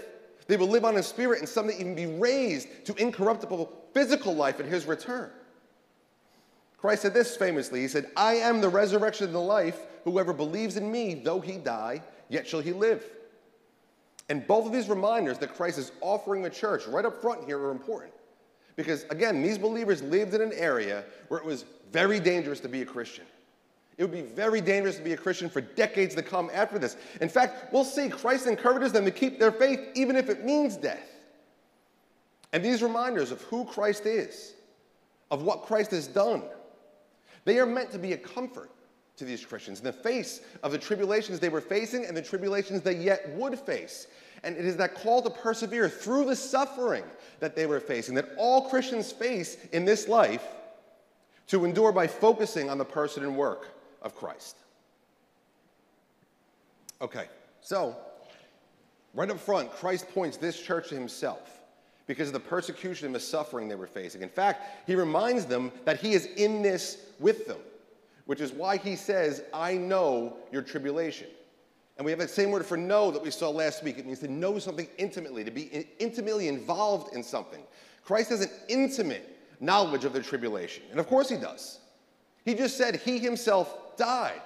They 0.47 0.57
will 0.57 0.67
live 0.67 0.83
on 0.83 0.97
in 0.97 1.03
spirit 1.03 1.39
and 1.39 1.47
someday 1.47 1.75
even 1.75 1.93
be 1.93 2.07
raised 2.07 2.85
to 2.85 2.95
incorruptible 2.95 3.71
physical 3.93 4.35
life 4.35 4.59
at 4.59 4.65
his 4.65 4.85
return. 4.85 5.29
Christ 6.81 7.01
said 7.01 7.13
this 7.13 7.35
famously 7.35 7.81
He 7.81 7.87
said, 7.87 8.09
I 8.15 8.35
am 8.35 8.61
the 8.61 8.69
resurrection 8.69 9.27
and 9.27 9.35
the 9.35 9.39
life. 9.39 9.79
Whoever 10.05 10.33
believes 10.33 10.77
in 10.77 10.91
me, 10.91 11.13
though 11.13 11.39
he 11.39 11.57
die, 11.57 12.01
yet 12.29 12.47
shall 12.47 12.61
he 12.61 12.71
live. 12.71 13.03
And 14.29 14.45
both 14.45 14.65
of 14.65 14.71
these 14.71 14.87
reminders 14.87 15.39
that 15.39 15.55
Christ 15.55 15.77
is 15.77 15.91
offering 16.01 16.41
the 16.41 16.49
church 16.49 16.87
right 16.87 17.03
up 17.03 17.21
front 17.21 17.45
here 17.45 17.59
are 17.59 17.71
important. 17.71 18.13
Because 18.75 19.03
again, 19.09 19.41
these 19.41 19.57
believers 19.57 20.01
lived 20.01 20.33
in 20.33 20.41
an 20.41 20.53
area 20.53 21.03
where 21.27 21.39
it 21.39 21.45
was 21.45 21.65
very 21.91 22.19
dangerous 22.19 22.59
to 22.61 22.69
be 22.69 22.81
a 22.81 22.85
Christian. 22.85 23.25
It 23.97 24.03
would 24.03 24.13
be 24.13 24.21
very 24.21 24.61
dangerous 24.61 24.95
to 24.95 25.03
be 25.03 25.11
a 25.11 25.17
Christian 25.17 25.49
for 25.49 25.59
decades 25.59 26.15
to 26.15 26.21
come 26.21 26.49
after 26.53 26.79
this. 26.79 26.95
In 27.19 27.27
fact, 27.27 27.73
we'll 27.73 27.83
see 27.83 28.07
Christ 28.07 28.47
encourages 28.47 28.93
them 28.93 29.03
to 29.03 29.11
keep 29.11 29.39
their 29.39 29.51
faith 29.51 29.81
even 29.95 30.15
if 30.15 30.29
it 30.29 30.45
means 30.45 30.77
death. 30.77 31.09
And 32.53 32.63
these 32.63 32.81
reminders 32.81 33.31
of 33.31 33.41
who 33.41 33.65
Christ 33.65 34.05
is, 34.05 34.53
of 35.29 35.41
what 35.41 35.63
Christ 35.63 35.91
has 35.91 36.07
done, 36.07 36.43
they 37.45 37.59
are 37.59 37.65
meant 37.65 37.91
to 37.91 37.99
be 37.99 38.13
a 38.13 38.17
comfort 38.17 38.71
to 39.17 39.25
these 39.25 39.45
Christians 39.45 39.79
in 39.79 39.85
the 39.85 39.93
face 39.93 40.41
of 40.63 40.71
the 40.71 40.77
tribulations 40.77 41.39
they 41.39 41.49
were 41.49 41.61
facing 41.61 42.05
and 42.05 42.15
the 42.15 42.21
tribulations 42.21 42.81
they 42.81 42.95
yet 42.95 43.29
would 43.35 43.59
face. 43.59 44.07
And 44.43 44.55
it 44.55 44.65
is 44.65 44.77
that 44.77 44.95
call 44.95 45.21
to 45.21 45.29
persevere 45.29 45.89
through 45.89 46.25
the 46.25 46.35
suffering 46.35 47.03
that 47.41 47.55
they 47.55 47.65
were 47.65 47.81
facing, 47.81 48.15
that 48.15 48.29
all 48.37 48.69
Christians 48.69 49.11
face 49.11 49.57
in 49.73 49.83
this 49.83 50.07
life, 50.07 50.43
to 51.47 51.65
endure 51.65 51.91
by 51.91 52.07
focusing 52.07 52.69
on 52.69 52.77
the 52.77 52.85
person 52.85 53.23
and 53.23 53.35
work 53.35 53.67
of 54.01 54.15
Christ. 54.15 54.55
Okay, 57.01 57.25
so 57.61 57.97
right 59.13 59.29
up 59.29 59.39
front, 59.39 59.71
Christ 59.71 60.07
points 60.13 60.37
this 60.37 60.61
church 60.61 60.89
to 60.89 60.95
himself 60.95 61.58
because 62.09 62.27
of 62.27 62.33
the 62.33 62.41
persecution 62.41 63.05
and 63.05 63.15
the 63.15 63.21
suffering 63.21 63.69
they 63.69 63.75
were 63.75 63.87
facing. 63.87 64.21
In 64.21 64.27
fact, 64.27 64.85
he 64.85 64.95
reminds 64.95 65.45
them 65.45 65.71
that 65.85 66.01
he 66.01 66.11
is 66.11 66.25
in 66.35 66.61
this 66.61 67.05
with 67.19 67.47
them 67.47 67.59
which 68.29 68.41
is 68.41 68.53
why 68.53 68.77
he 68.77 68.95
says, 68.95 69.41
I 69.51 69.73
know 69.73 70.37
your 70.51 70.61
tribulation. 70.61 71.25
And 71.97 72.05
we 72.05 72.11
have 72.11 72.19
that 72.19 72.29
same 72.29 72.51
word 72.51 72.63
for 72.63 72.77
know 72.77 73.09
that 73.09 73.23
we 73.23 73.31
saw 73.31 73.49
last 73.49 73.83
week. 73.83 73.97
It 73.97 74.05
means 74.05 74.19
to 74.19 74.27
know 74.27 74.59
something 74.59 74.87
intimately, 74.99 75.43
to 75.43 75.49
be 75.49 75.87
intimately 75.97 76.47
involved 76.47 77.15
in 77.15 77.23
something. 77.23 77.63
Christ 78.03 78.29
has 78.29 78.41
an 78.41 78.51
intimate 78.67 79.35
knowledge 79.59 80.05
of 80.05 80.13
the 80.13 80.21
tribulation. 80.21 80.83
And 80.91 80.99
of 80.99 81.07
course 81.07 81.27
he 81.27 81.37
does. 81.37 81.79
He 82.45 82.53
just 82.53 82.77
said 82.77 82.97
he 82.97 83.17
himself 83.17 83.97
died. 83.97 84.43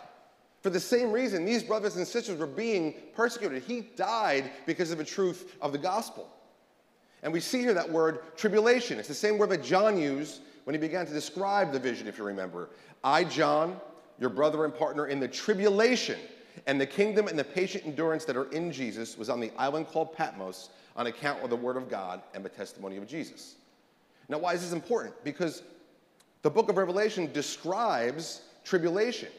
For 0.62 0.70
the 0.70 0.80
same 0.80 1.12
reason, 1.12 1.44
these 1.44 1.62
brothers 1.62 1.98
and 1.98 2.08
sisters 2.08 2.40
were 2.40 2.48
being 2.48 2.94
persecuted. 3.14 3.64
He 3.64 3.82
died 3.98 4.50
because 4.66 4.92
of 4.92 4.98
the 4.98 5.04
truth 5.04 5.58
of 5.62 5.74
the 5.74 5.78
gospel. 5.78 6.33
And 7.24 7.34
we 7.34 7.40
see 7.40 7.62
here 7.62 7.74
that 7.74 7.90
word 7.90 8.20
tribulation. 8.38 9.00
It's 9.00 9.08
the 9.08 9.14
same 9.14 9.38
word 9.38 9.50
that 9.50 9.64
John 9.64 9.98
used 9.98 10.42
when 10.66 10.74
he 10.74 10.80
began 10.80 11.06
to 11.06 11.14
describe 11.14 11.72
the 11.72 11.80
vision, 11.80 12.08
if 12.08 12.18
you 12.18 12.24
remember. 12.24 12.70
I, 13.04 13.24
John, 13.24 13.80
your 14.20 14.30
brother 14.30 14.66
and 14.66 14.76
partner 14.76 15.08
in 15.08 15.20
the 15.20 15.28
tribulation 15.28 16.20
and 16.68 16.80
the 16.80 16.86
kingdom 16.86 17.28
and 17.28 17.40
the 17.40 17.44
patient 17.44 17.86
endurance 17.86 18.26
that 18.26 18.38
are 18.38 18.52
in 18.52 18.72
Jesus, 18.72 19.18
was 19.18 19.30
on 19.30 19.40
the 19.40 19.52
island 19.58 19.88
called 19.88 20.14
Patmos 20.14 20.70
on 20.96 21.08
account 21.08 21.44
of 21.44 21.50
the 21.50 21.56
word 21.56 21.78
of 21.78 21.90
God 21.90 22.22
and 22.36 22.46
the 22.46 22.50
testimony 22.50 22.98
of 22.98 23.08
Jesus. 23.08 23.56
Now, 24.30 24.38
why 24.38 24.54
is 24.54 24.62
this 24.62 24.72
important? 24.72 25.16
Because 25.24 25.64
The 26.44 26.50
book 26.50 26.70
of 26.70 26.78
Revelation 26.78 27.32
describes 27.32 28.42
tribulation, 28.66 29.30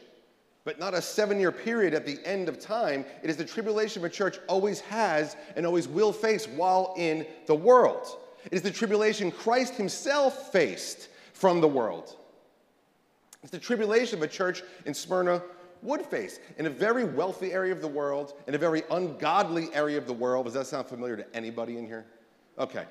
but 0.65 0.79
not 0.79 0.93
a 0.93 1.01
seven 1.01 1.39
year 1.39 1.51
period 1.51 1.93
at 1.93 2.05
the 2.05 2.19
end 2.25 2.49
of 2.49 2.59
time. 2.59 3.05
It 3.23 3.29
is 3.29 3.37
the 3.37 3.45
tribulation 3.45 4.03
a 4.03 4.09
church 4.09 4.39
always 4.49 4.81
has 4.81 5.37
and 5.55 5.65
always 5.65 5.87
will 5.87 6.11
face 6.11 6.47
while 6.47 6.93
in 6.97 7.25
the 7.45 7.55
world. 7.55 8.17
It 8.45 8.53
is 8.53 8.61
the 8.61 8.71
tribulation 8.71 9.31
Christ 9.31 9.75
himself 9.75 10.51
faced 10.51 11.09
from 11.33 11.61
the 11.61 11.67
world. 11.67 12.15
It's 13.43 13.51
the 13.51 13.59
tribulation 13.59 14.21
a 14.23 14.27
church 14.27 14.63
in 14.85 14.93
Smyrna 14.93 15.41
would 15.83 16.03
face 16.03 16.39
in 16.57 16.65
a 16.65 16.69
very 16.69 17.03
wealthy 17.03 17.53
area 17.53 17.71
of 17.71 17.81
the 17.81 17.87
world, 17.87 18.33
in 18.47 18.55
a 18.55 18.57
very 18.57 18.81
ungodly 18.89 19.69
area 19.73 19.99
of 19.99 20.07
the 20.07 20.13
world. 20.13 20.45
Does 20.45 20.55
that 20.55 20.65
sound 20.65 20.87
familiar 20.87 21.15
to 21.15 21.35
anybody 21.35 21.77
in 21.77 21.85
here? 21.85 22.05
Okay. 22.57 22.85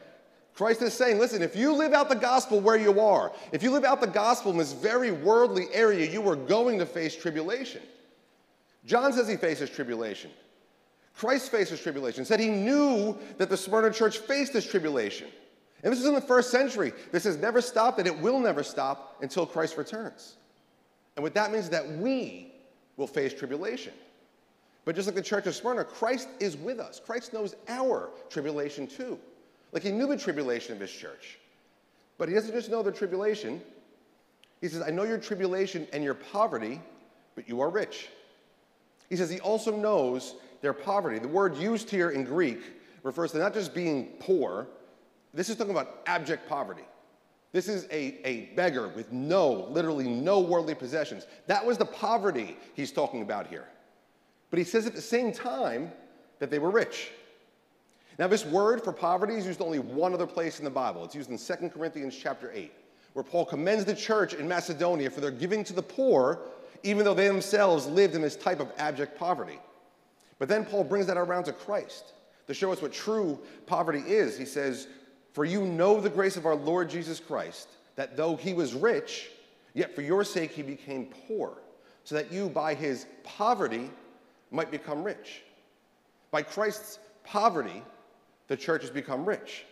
Christ 0.54 0.82
is 0.82 0.94
saying, 0.94 1.18
listen, 1.18 1.42
if 1.42 1.56
you 1.56 1.74
live 1.74 1.92
out 1.92 2.08
the 2.08 2.14
gospel 2.14 2.60
where 2.60 2.76
you 2.76 3.00
are, 3.00 3.32
if 3.50 3.62
you 3.62 3.72
live 3.72 3.84
out 3.84 4.00
the 4.00 4.06
gospel 4.06 4.52
in 4.52 4.58
this 4.58 4.72
very 4.72 5.10
worldly 5.10 5.66
area, 5.72 6.08
you 6.08 6.26
are 6.28 6.36
going 6.36 6.78
to 6.78 6.86
face 6.86 7.16
tribulation. 7.16 7.82
John 8.86 9.12
says 9.12 9.26
he 9.26 9.36
faces 9.36 9.68
tribulation. 9.68 10.30
Christ 11.16 11.50
faces 11.50 11.80
tribulation, 11.80 12.24
said 12.24 12.38
he 12.38 12.50
knew 12.50 13.18
that 13.38 13.48
the 13.48 13.56
Smyrna 13.56 13.92
church 13.92 14.18
faced 14.18 14.52
this 14.52 14.68
tribulation. 14.68 15.28
And 15.82 15.92
this 15.92 16.00
is 16.00 16.06
in 16.06 16.14
the 16.14 16.20
first 16.20 16.50
century. 16.50 16.92
This 17.12 17.24
has 17.24 17.36
never 17.36 17.60
stopped 17.60 17.98
and 17.98 18.06
it 18.06 18.18
will 18.18 18.38
never 18.38 18.62
stop 18.62 19.16
until 19.22 19.46
Christ 19.46 19.76
returns. 19.76 20.36
And 21.16 21.22
what 21.22 21.34
that 21.34 21.52
means 21.52 21.64
is 21.64 21.70
that 21.70 21.88
we 21.88 22.52
will 22.96 23.06
face 23.06 23.34
tribulation. 23.34 23.92
But 24.84 24.94
just 24.94 25.06
like 25.06 25.14
the 25.14 25.22
church 25.22 25.46
of 25.46 25.54
Smyrna, 25.54 25.84
Christ 25.84 26.28
is 26.40 26.56
with 26.56 26.78
us. 26.78 27.00
Christ 27.04 27.32
knows 27.32 27.54
our 27.68 28.10
tribulation 28.28 28.86
too. 28.86 29.18
Like 29.74 29.82
he 29.82 29.90
knew 29.90 30.06
the 30.06 30.16
tribulation 30.16 30.72
of 30.72 30.80
his 30.80 30.90
church. 30.90 31.38
But 32.16 32.28
he 32.28 32.34
doesn't 32.34 32.52
just 32.52 32.70
know 32.70 32.82
the 32.82 32.92
tribulation. 32.92 33.60
He 34.60 34.68
says, 34.68 34.80
I 34.80 34.90
know 34.90 35.02
your 35.02 35.18
tribulation 35.18 35.86
and 35.92 36.02
your 36.02 36.14
poverty, 36.14 36.80
but 37.34 37.48
you 37.48 37.60
are 37.60 37.68
rich. 37.68 38.08
He 39.10 39.16
says 39.16 39.28
he 39.28 39.40
also 39.40 39.76
knows 39.76 40.36
their 40.62 40.72
poverty. 40.72 41.18
The 41.18 41.28
word 41.28 41.56
used 41.56 41.90
here 41.90 42.10
in 42.10 42.24
Greek 42.24 42.60
refers 43.02 43.32
to 43.32 43.38
not 43.38 43.52
just 43.52 43.74
being 43.74 44.12
poor, 44.20 44.68
this 45.34 45.48
is 45.48 45.56
talking 45.56 45.72
about 45.72 45.98
abject 46.06 46.48
poverty. 46.48 46.84
This 47.52 47.68
is 47.68 47.84
a, 47.90 48.20
a 48.26 48.52
beggar 48.56 48.88
with 48.88 49.12
no, 49.12 49.68
literally 49.70 50.08
no 50.08 50.40
worldly 50.40 50.74
possessions. 50.74 51.26
That 51.48 51.66
was 51.66 51.78
the 51.78 51.84
poverty 51.84 52.56
he's 52.74 52.92
talking 52.92 53.22
about 53.22 53.48
here. 53.48 53.68
But 54.50 54.58
he 54.58 54.64
says 54.64 54.86
at 54.86 54.94
the 54.94 55.02
same 55.02 55.32
time 55.32 55.90
that 56.38 56.50
they 56.50 56.60
were 56.60 56.70
rich. 56.70 57.10
Now, 58.18 58.28
this 58.28 58.44
word 58.44 58.82
for 58.84 58.92
poverty 58.92 59.34
is 59.34 59.46
used 59.46 59.60
only 59.60 59.80
one 59.80 60.14
other 60.14 60.26
place 60.26 60.58
in 60.58 60.64
the 60.64 60.70
Bible. 60.70 61.04
It's 61.04 61.14
used 61.14 61.30
in 61.30 61.38
2 61.38 61.70
Corinthians 61.70 62.16
chapter 62.16 62.50
8, 62.52 62.72
where 63.12 63.24
Paul 63.24 63.44
commends 63.44 63.84
the 63.84 63.94
church 63.94 64.34
in 64.34 64.46
Macedonia 64.46 65.10
for 65.10 65.20
their 65.20 65.32
giving 65.32 65.64
to 65.64 65.72
the 65.72 65.82
poor, 65.82 66.40
even 66.84 67.04
though 67.04 67.14
they 67.14 67.26
themselves 67.26 67.86
lived 67.86 68.14
in 68.14 68.22
this 68.22 68.36
type 68.36 68.60
of 68.60 68.70
abject 68.78 69.18
poverty. 69.18 69.58
But 70.38 70.48
then 70.48 70.64
Paul 70.64 70.84
brings 70.84 71.06
that 71.06 71.16
around 71.16 71.44
to 71.44 71.52
Christ 71.52 72.12
to 72.46 72.54
show 72.54 72.72
us 72.72 72.82
what 72.82 72.92
true 72.92 73.38
poverty 73.66 74.00
is. 74.00 74.38
He 74.38 74.44
says, 74.44 74.86
for 75.32 75.44
you 75.44 75.62
know 75.62 76.00
the 76.00 76.10
grace 76.10 76.36
of 76.36 76.46
our 76.46 76.54
Lord 76.54 76.88
Jesus 76.88 77.18
Christ, 77.18 77.68
that 77.96 78.16
though 78.16 78.36
he 78.36 78.54
was 78.54 78.74
rich, 78.74 79.30
yet 79.72 79.94
for 79.94 80.02
your 80.02 80.22
sake 80.22 80.52
he 80.52 80.62
became 80.62 81.06
poor, 81.26 81.58
so 82.04 82.14
that 82.14 82.30
you 82.30 82.48
by 82.48 82.74
his 82.74 83.06
poverty 83.24 83.90
might 84.52 84.70
become 84.70 85.02
rich. 85.02 85.42
By 86.30 86.42
Christ's 86.42 87.00
poverty, 87.24 87.82
the 88.48 88.56
church 88.56 88.82
has 88.82 88.90
become 88.90 89.24
rich. 89.24 89.64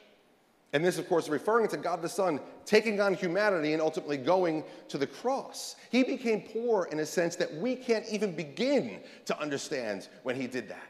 And 0.72 0.82
this, 0.82 0.98
of 0.98 1.06
course, 1.08 1.28
referring 1.28 1.68
to 1.68 1.76
God 1.76 2.00
the 2.00 2.08
Son 2.08 2.40
taking 2.64 3.00
on 3.00 3.12
humanity 3.12 3.74
and 3.74 3.82
ultimately 3.82 4.16
going 4.16 4.64
to 4.88 4.96
the 4.96 5.06
cross. 5.06 5.76
He 5.90 6.02
became 6.02 6.40
poor 6.40 6.88
in 6.90 7.00
a 7.00 7.06
sense 7.06 7.36
that 7.36 7.52
we 7.54 7.76
can't 7.76 8.06
even 8.10 8.34
begin 8.34 9.00
to 9.26 9.38
understand 9.38 10.08
when 10.22 10.34
he 10.34 10.46
did 10.46 10.68
that. 10.70 10.88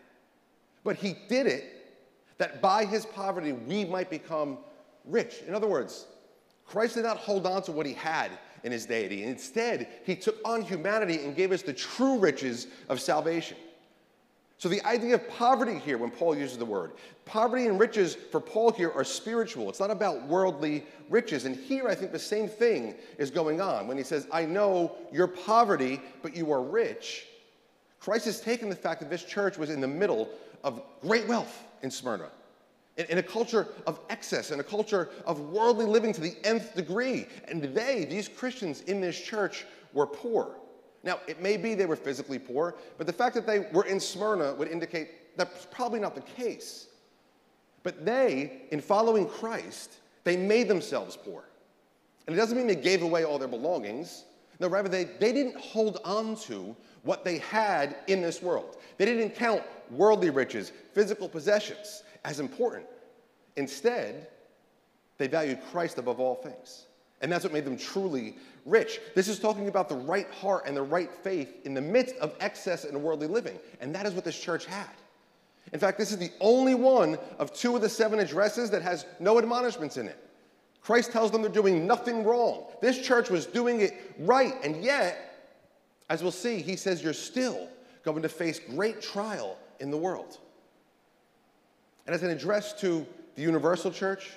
But 0.84 0.96
he 0.96 1.16
did 1.28 1.46
it 1.46 1.64
that 2.38 2.62
by 2.62 2.84
his 2.84 3.06
poverty 3.06 3.52
we 3.52 3.84
might 3.84 4.08
become 4.08 4.58
rich. 5.04 5.42
In 5.46 5.54
other 5.54 5.66
words, 5.66 6.06
Christ 6.64 6.94
did 6.94 7.04
not 7.04 7.16
hold 7.16 7.44
on 7.44 7.62
to 7.64 7.72
what 7.72 7.86
he 7.86 7.92
had 7.92 8.30
in 8.62 8.70
his 8.70 8.86
deity. 8.86 9.24
Instead, 9.24 9.88
he 10.04 10.14
took 10.14 10.36
on 10.44 10.62
humanity 10.62 11.24
and 11.24 11.34
gave 11.34 11.50
us 11.50 11.62
the 11.62 11.72
true 11.72 12.18
riches 12.18 12.68
of 12.88 13.00
salvation. 13.00 13.56
So, 14.62 14.68
the 14.68 14.86
idea 14.86 15.16
of 15.16 15.28
poverty 15.28 15.80
here, 15.80 15.98
when 15.98 16.12
Paul 16.12 16.36
uses 16.36 16.56
the 16.56 16.64
word, 16.64 16.92
poverty 17.24 17.66
and 17.66 17.80
riches 17.80 18.14
for 18.14 18.40
Paul 18.40 18.70
here 18.70 18.92
are 18.92 19.02
spiritual. 19.02 19.68
It's 19.68 19.80
not 19.80 19.90
about 19.90 20.24
worldly 20.28 20.86
riches. 21.10 21.46
And 21.46 21.56
here, 21.56 21.88
I 21.88 21.96
think 21.96 22.12
the 22.12 22.18
same 22.20 22.46
thing 22.46 22.94
is 23.18 23.28
going 23.28 23.60
on. 23.60 23.88
When 23.88 23.96
he 23.96 24.04
says, 24.04 24.28
I 24.30 24.44
know 24.44 24.94
your 25.10 25.26
poverty, 25.26 26.00
but 26.22 26.36
you 26.36 26.52
are 26.52 26.62
rich, 26.62 27.26
Christ 27.98 28.26
has 28.26 28.40
taken 28.40 28.68
the 28.68 28.76
fact 28.76 29.00
that 29.00 29.10
this 29.10 29.24
church 29.24 29.58
was 29.58 29.68
in 29.68 29.80
the 29.80 29.88
middle 29.88 30.28
of 30.62 30.80
great 31.00 31.26
wealth 31.26 31.64
in 31.82 31.90
Smyrna, 31.90 32.28
in, 32.98 33.06
in, 33.06 33.18
a 33.18 33.22
culture 33.24 33.66
of 33.88 33.98
excess, 34.10 34.52
in 34.52 34.60
a 34.60 34.62
culture 34.62 35.10
of 35.26 35.40
worldly 35.40 35.86
living 35.86 36.12
to 36.12 36.20
the 36.20 36.36
nth 36.44 36.76
degree. 36.76 37.26
And 37.48 37.64
they, 37.64 38.04
these 38.04 38.28
Christians 38.28 38.82
in 38.82 39.00
this 39.00 39.20
church, 39.20 39.66
were 39.92 40.06
poor. 40.06 40.54
Now, 41.04 41.20
it 41.26 41.42
may 41.42 41.56
be 41.56 41.74
they 41.74 41.86
were 41.86 41.96
physically 41.96 42.38
poor, 42.38 42.76
but 42.96 43.06
the 43.06 43.12
fact 43.12 43.34
that 43.34 43.46
they 43.46 43.60
were 43.72 43.84
in 43.86 43.98
Smyrna 43.98 44.54
would 44.54 44.68
indicate 44.68 45.36
that's 45.36 45.66
probably 45.70 46.00
not 46.00 46.14
the 46.14 46.20
case. 46.20 46.88
But 47.82 48.04
they, 48.04 48.62
in 48.70 48.80
following 48.80 49.26
Christ, 49.26 49.94
they 50.24 50.36
made 50.36 50.68
themselves 50.68 51.16
poor. 51.16 51.44
And 52.26 52.36
it 52.36 52.38
doesn't 52.38 52.56
mean 52.56 52.66
they 52.66 52.76
gave 52.76 53.02
away 53.02 53.24
all 53.24 53.38
their 53.38 53.48
belongings. 53.48 54.24
No, 54.60 54.68
rather, 54.68 54.88
they, 54.88 55.04
they 55.04 55.32
didn't 55.32 55.56
hold 55.56 55.98
on 56.04 56.36
to 56.42 56.76
what 57.02 57.24
they 57.24 57.38
had 57.38 57.96
in 58.06 58.22
this 58.22 58.40
world. 58.40 58.76
They 58.96 59.04
didn't 59.04 59.34
count 59.34 59.62
worldly 59.90 60.30
riches, 60.30 60.70
physical 60.92 61.28
possessions 61.28 62.04
as 62.24 62.38
important. 62.38 62.86
Instead, 63.56 64.28
they 65.18 65.26
valued 65.26 65.60
Christ 65.72 65.98
above 65.98 66.20
all 66.20 66.36
things. 66.36 66.86
And 67.20 67.30
that's 67.30 67.44
what 67.44 67.52
made 67.52 67.64
them 67.64 67.76
truly 67.76 68.36
rich. 68.64 69.00
This 69.14 69.28
is 69.28 69.38
talking 69.38 69.68
about 69.68 69.88
the 69.88 69.96
right 69.96 70.30
heart 70.30 70.64
and 70.66 70.76
the 70.76 70.82
right 70.82 71.10
faith 71.22 71.64
in 71.64 71.74
the 71.74 71.80
midst 71.80 72.16
of 72.16 72.34
excess 72.40 72.84
and 72.84 73.02
worldly 73.02 73.26
living. 73.26 73.58
And 73.80 73.94
that 73.94 74.06
is 74.06 74.14
what 74.14 74.24
this 74.24 74.38
church 74.38 74.66
had. 74.66 74.90
In 75.72 75.80
fact, 75.80 75.98
this 75.98 76.10
is 76.10 76.18
the 76.18 76.30
only 76.40 76.74
one 76.74 77.18
of 77.38 77.52
two 77.52 77.74
of 77.74 77.82
the 77.82 77.88
seven 77.88 78.18
addresses 78.18 78.70
that 78.70 78.82
has 78.82 79.06
no 79.20 79.38
admonishments 79.38 79.96
in 79.96 80.06
it. 80.06 80.18
Christ 80.82 81.12
tells 81.12 81.30
them 81.30 81.42
they're 81.42 81.50
doing 81.50 81.86
nothing 81.86 82.24
wrong. 82.24 82.64
This 82.80 82.98
church 83.00 83.30
was 83.30 83.46
doing 83.46 83.80
it 83.80 83.94
right. 84.18 84.54
And 84.64 84.82
yet, 84.82 85.54
as 86.10 86.22
we'll 86.22 86.32
see, 86.32 86.60
he 86.60 86.76
says 86.76 87.02
you're 87.02 87.12
still 87.12 87.68
going 88.02 88.22
to 88.22 88.28
face 88.28 88.58
great 88.58 89.00
trial 89.00 89.56
in 89.78 89.90
the 89.90 89.96
world. 89.96 90.38
And 92.06 92.14
as 92.14 92.24
an 92.24 92.30
address 92.30 92.72
to 92.80 93.06
the 93.36 93.42
universal 93.42 93.92
church, 93.92 94.30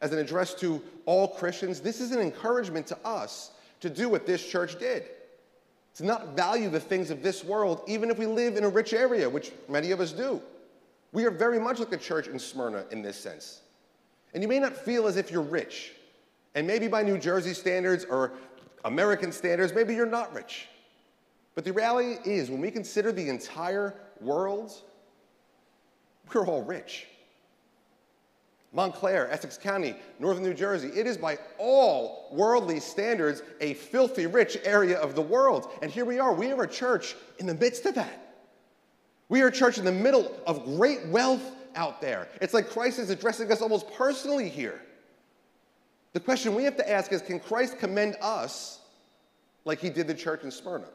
as 0.00 0.12
an 0.12 0.18
address 0.18 0.54
to 0.54 0.82
all 1.04 1.28
Christians, 1.28 1.80
this 1.80 2.00
is 2.00 2.12
an 2.12 2.20
encouragement 2.20 2.86
to 2.86 2.98
us 3.04 3.52
to 3.80 3.90
do 3.90 4.08
what 4.08 4.26
this 4.26 4.46
church 4.46 4.78
did. 4.78 5.04
To 5.96 6.04
not 6.04 6.36
value 6.36 6.70
the 6.70 6.80
things 6.80 7.10
of 7.10 7.22
this 7.22 7.42
world, 7.44 7.82
even 7.88 8.10
if 8.10 8.18
we 8.18 8.26
live 8.26 8.56
in 8.56 8.64
a 8.64 8.68
rich 8.68 8.92
area, 8.92 9.28
which 9.28 9.52
many 9.68 9.90
of 9.90 10.00
us 10.00 10.12
do. 10.12 10.40
We 11.12 11.24
are 11.24 11.30
very 11.30 11.58
much 11.58 11.80
like 11.80 11.90
the 11.90 11.96
church 11.96 12.28
in 12.28 12.38
Smyrna 12.38 12.84
in 12.90 13.02
this 13.02 13.18
sense. 13.18 13.62
And 14.32 14.42
you 14.42 14.48
may 14.48 14.60
not 14.60 14.76
feel 14.76 15.06
as 15.06 15.16
if 15.16 15.30
you're 15.30 15.42
rich. 15.42 15.92
And 16.54 16.66
maybe 16.66 16.86
by 16.86 17.02
New 17.02 17.18
Jersey 17.18 17.54
standards 17.54 18.04
or 18.04 18.32
American 18.84 19.32
standards, 19.32 19.74
maybe 19.74 19.94
you're 19.94 20.06
not 20.06 20.32
rich. 20.34 20.68
But 21.54 21.64
the 21.64 21.72
reality 21.72 22.18
is, 22.24 22.50
when 22.50 22.60
we 22.60 22.70
consider 22.70 23.10
the 23.10 23.28
entire 23.28 23.94
world, 24.20 24.72
we're 26.32 26.46
all 26.46 26.62
rich. 26.62 27.08
Montclair, 28.72 29.30
Essex 29.30 29.58
County, 29.58 29.96
northern 30.18 30.44
New 30.44 30.54
Jersey, 30.54 30.88
it 30.88 31.06
is 31.06 31.16
by 31.16 31.38
all 31.58 32.28
worldly 32.30 32.78
standards 32.78 33.42
a 33.60 33.74
filthy 33.74 34.26
rich 34.26 34.58
area 34.64 34.98
of 34.98 35.14
the 35.14 35.22
world. 35.22 35.70
And 35.82 35.90
here 35.90 36.04
we 36.04 36.20
are. 36.20 36.32
We 36.32 36.52
are 36.52 36.62
a 36.62 36.68
church 36.68 37.16
in 37.38 37.46
the 37.46 37.54
midst 37.54 37.86
of 37.86 37.96
that. 37.96 38.34
We 39.28 39.42
are 39.42 39.48
a 39.48 39.52
church 39.52 39.78
in 39.78 39.84
the 39.84 39.92
middle 39.92 40.32
of 40.46 40.64
great 40.64 41.06
wealth 41.08 41.42
out 41.74 42.00
there. 42.00 42.28
It's 42.40 42.54
like 42.54 42.70
Christ 42.70 42.98
is 42.98 43.10
addressing 43.10 43.50
us 43.50 43.60
almost 43.60 43.92
personally 43.94 44.48
here. 44.48 44.80
The 46.12 46.20
question 46.20 46.54
we 46.54 46.64
have 46.64 46.76
to 46.76 46.90
ask 46.90 47.12
is 47.12 47.22
can 47.22 47.40
Christ 47.40 47.78
commend 47.78 48.16
us 48.20 48.80
like 49.64 49.80
he 49.80 49.90
did 49.90 50.06
the 50.06 50.14
church 50.14 50.42
in 50.42 50.50
Smyrna? 50.50 50.88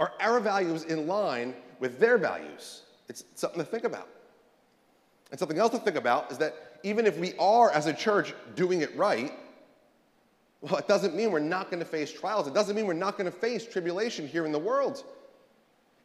Are 0.00 0.12
our 0.20 0.40
values 0.40 0.84
in 0.84 1.06
line 1.06 1.54
with 1.80 1.98
their 1.98 2.18
values? 2.18 2.82
It's 3.08 3.24
something 3.34 3.60
to 3.60 3.64
think 3.64 3.84
about. 3.84 4.08
And 5.34 5.38
something 5.40 5.58
else 5.58 5.72
to 5.72 5.80
think 5.80 5.96
about 5.96 6.30
is 6.30 6.38
that 6.38 6.54
even 6.84 7.06
if 7.06 7.18
we 7.18 7.34
are, 7.40 7.68
as 7.72 7.86
a 7.86 7.92
church, 7.92 8.32
doing 8.54 8.82
it 8.82 8.96
right, 8.96 9.32
well, 10.60 10.76
it 10.76 10.86
doesn't 10.86 11.16
mean 11.16 11.32
we're 11.32 11.40
not 11.40 11.72
going 11.72 11.80
to 11.80 11.84
face 11.84 12.12
trials. 12.12 12.46
It 12.46 12.54
doesn't 12.54 12.76
mean 12.76 12.86
we're 12.86 12.92
not 12.92 13.18
going 13.18 13.24
to 13.24 13.36
face 13.36 13.66
tribulation 13.66 14.28
here 14.28 14.46
in 14.46 14.52
the 14.52 14.60
world. 14.60 15.02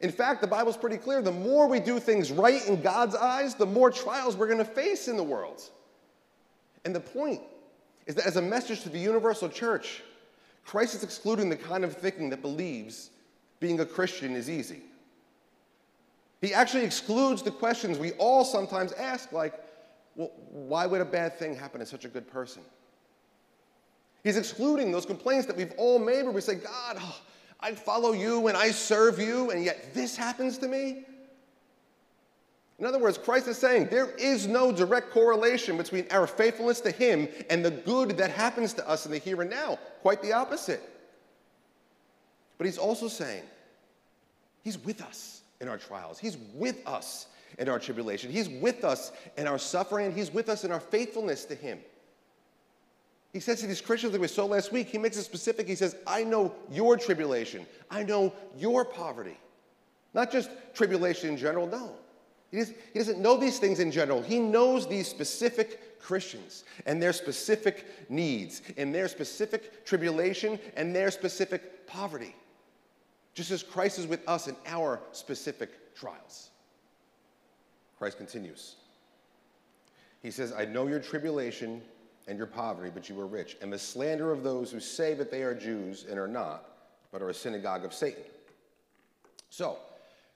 In 0.00 0.10
fact, 0.10 0.40
the 0.40 0.48
Bible's 0.48 0.76
pretty 0.76 0.96
clear. 0.96 1.22
The 1.22 1.30
more 1.30 1.68
we 1.68 1.78
do 1.78 2.00
things 2.00 2.32
right 2.32 2.66
in 2.66 2.82
God's 2.82 3.14
eyes, 3.14 3.54
the 3.54 3.66
more 3.66 3.88
trials 3.92 4.36
we're 4.36 4.48
going 4.48 4.58
to 4.58 4.64
face 4.64 5.06
in 5.06 5.16
the 5.16 5.22
world. 5.22 5.62
And 6.84 6.92
the 6.92 6.98
point 6.98 7.40
is 8.06 8.16
that 8.16 8.26
as 8.26 8.36
a 8.36 8.42
message 8.42 8.82
to 8.82 8.88
the 8.88 8.98
universal 8.98 9.48
church, 9.48 10.02
Christ 10.64 10.96
is 10.96 11.04
excluding 11.04 11.48
the 11.48 11.56
kind 11.56 11.84
of 11.84 11.96
thinking 11.96 12.30
that 12.30 12.42
believes 12.42 13.10
being 13.60 13.78
a 13.78 13.86
Christian 13.86 14.34
is 14.34 14.50
easy. 14.50 14.82
He 16.40 16.54
actually 16.54 16.84
excludes 16.84 17.42
the 17.42 17.50
questions 17.50 17.98
we 17.98 18.12
all 18.12 18.44
sometimes 18.44 18.92
ask, 18.92 19.32
like, 19.32 19.54
well, 20.16 20.32
why 20.50 20.86
would 20.86 21.00
a 21.00 21.04
bad 21.04 21.38
thing 21.38 21.54
happen 21.54 21.80
to 21.80 21.86
such 21.86 22.04
a 22.04 22.08
good 22.08 22.30
person? 22.30 22.62
He's 24.24 24.36
excluding 24.36 24.90
those 24.92 25.06
complaints 25.06 25.46
that 25.46 25.56
we've 25.56 25.72
all 25.76 25.98
made 25.98 26.22
where 26.22 26.32
we 26.32 26.40
say, 26.40 26.56
God, 26.56 26.96
oh, 26.98 27.20
I 27.60 27.72
follow 27.72 28.12
you 28.12 28.48
and 28.48 28.56
I 28.56 28.70
serve 28.70 29.18
you, 29.18 29.50
and 29.50 29.64
yet 29.64 29.92
this 29.94 30.16
happens 30.16 30.58
to 30.58 30.68
me? 30.68 31.04
In 32.78 32.86
other 32.86 32.98
words, 32.98 33.18
Christ 33.18 33.46
is 33.46 33.58
saying 33.58 33.88
there 33.90 34.10
is 34.16 34.46
no 34.46 34.72
direct 34.72 35.10
correlation 35.10 35.76
between 35.76 36.06
our 36.10 36.26
faithfulness 36.26 36.80
to 36.80 36.90
Him 36.90 37.28
and 37.50 37.62
the 37.62 37.70
good 37.70 38.16
that 38.16 38.30
happens 38.30 38.72
to 38.74 38.88
us 38.88 39.04
in 39.04 39.12
the 39.12 39.18
here 39.18 39.42
and 39.42 39.50
now. 39.50 39.78
Quite 40.00 40.22
the 40.22 40.32
opposite. 40.32 40.80
But 42.56 42.66
He's 42.66 42.78
also 42.78 43.08
saying 43.08 43.42
He's 44.62 44.78
with 44.78 45.02
us 45.02 45.39
in 45.60 45.68
our 45.68 45.78
trials, 45.78 46.18
He's 46.18 46.36
with 46.54 46.86
us 46.86 47.26
in 47.58 47.68
our 47.68 47.78
tribulation, 47.78 48.30
He's 48.30 48.48
with 48.48 48.84
us 48.84 49.12
in 49.36 49.46
our 49.46 49.58
suffering, 49.58 50.12
He's 50.14 50.32
with 50.32 50.48
us 50.48 50.64
in 50.64 50.72
our 50.72 50.80
faithfulness 50.80 51.44
to 51.46 51.54
Him. 51.54 51.78
He 53.32 53.40
says 53.40 53.60
to 53.60 53.66
these 53.66 53.80
Christians 53.80 54.12
that 54.12 54.20
we 54.20 54.26
saw 54.26 54.44
last 54.44 54.72
week, 54.72 54.88
he 54.88 54.98
makes 54.98 55.16
it 55.16 55.22
specific. 55.22 55.68
He 55.68 55.76
says, 55.76 55.94
I 56.06 56.24
know 56.24 56.52
your 56.70 56.96
tribulation. 56.96 57.64
I 57.90 58.02
know 58.02 58.32
your 58.58 58.84
poverty. 58.84 59.38
Not 60.14 60.32
just 60.32 60.50
tribulation 60.74 61.28
in 61.28 61.36
general, 61.36 61.68
no. 61.68 61.92
He, 62.50 62.64
doesn't 62.96 63.20
know 63.20 63.36
these 63.36 63.60
things 63.60 63.78
in 63.78 63.92
general. 63.92 64.20
He 64.20 64.40
knows 64.40 64.88
these 64.88 65.06
specific 65.06 66.00
Christians 66.00 66.64
and 66.86 67.00
their 67.00 67.12
specific 67.12 67.86
needs, 68.10 68.62
and 68.76 68.92
their 68.92 69.06
specific 69.06 69.84
tribulation 69.84 70.58
and 70.74 70.96
their 70.96 71.12
specific 71.12 71.86
poverty. 71.86 72.34
Just 73.34 73.50
as 73.50 73.62
Christ 73.62 73.98
is 73.98 74.06
with 74.06 74.26
us 74.28 74.48
in 74.48 74.56
our 74.66 75.00
specific 75.12 75.94
trials. 75.94 76.50
Christ 77.98 78.18
continues. 78.18 78.76
He 80.22 80.30
says, 80.30 80.52
I 80.52 80.64
know 80.64 80.86
your 80.86 81.00
tribulation 81.00 81.82
and 82.26 82.36
your 82.36 82.46
poverty, 82.46 82.90
but 82.92 83.08
you 83.08 83.18
are 83.20 83.26
rich, 83.26 83.56
and 83.60 83.72
the 83.72 83.78
slander 83.78 84.32
of 84.32 84.42
those 84.42 84.70
who 84.70 84.80
say 84.80 85.14
that 85.14 85.30
they 85.30 85.42
are 85.42 85.54
Jews 85.54 86.06
and 86.08 86.18
are 86.18 86.28
not, 86.28 86.64
but 87.12 87.22
are 87.22 87.30
a 87.30 87.34
synagogue 87.34 87.84
of 87.84 87.92
Satan. 87.92 88.22
So, 89.48 89.78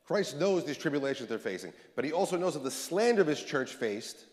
Christ 0.06 0.38
knows 0.38 0.64
these 0.64 0.76
tribulations 0.76 1.28
they're 1.28 1.38
facing, 1.38 1.72
but 1.96 2.04
he 2.04 2.12
also 2.12 2.36
knows 2.36 2.56
of 2.56 2.64
the 2.64 2.70
slander 2.70 3.22
of 3.22 3.28
his 3.28 3.42
church 3.42 3.72
faced 3.74 4.24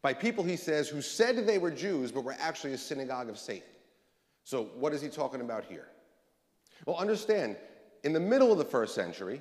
by 0.00 0.14
people, 0.14 0.44
he 0.44 0.56
says, 0.56 0.88
who 0.88 1.02
said 1.02 1.44
they 1.46 1.58
were 1.58 1.70
Jews, 1.70 2.12
but 2.12 2.22
were 2.22 2.36
actually 2.38 2.72
a 2.72 2.78
synagogue 2.78 3.28
of 3.28 3.38
Satan. 3.38 3.68
So, 4.44 4.64
what 4.76 4.94
is 4.94 5.02
he 5.02 5.08
talking 5.08 5.40
about 5.40 5.64
here? 5.64 5.88
Well, 6.86 6.96
understand, 6.96 7.56
in 8.04 8.12
the 8.12 8.20
middle 8.20 8.52
of 8.52 8.58
the 8.58 8.64
first 8.64 8.94
century, 8.94 9.40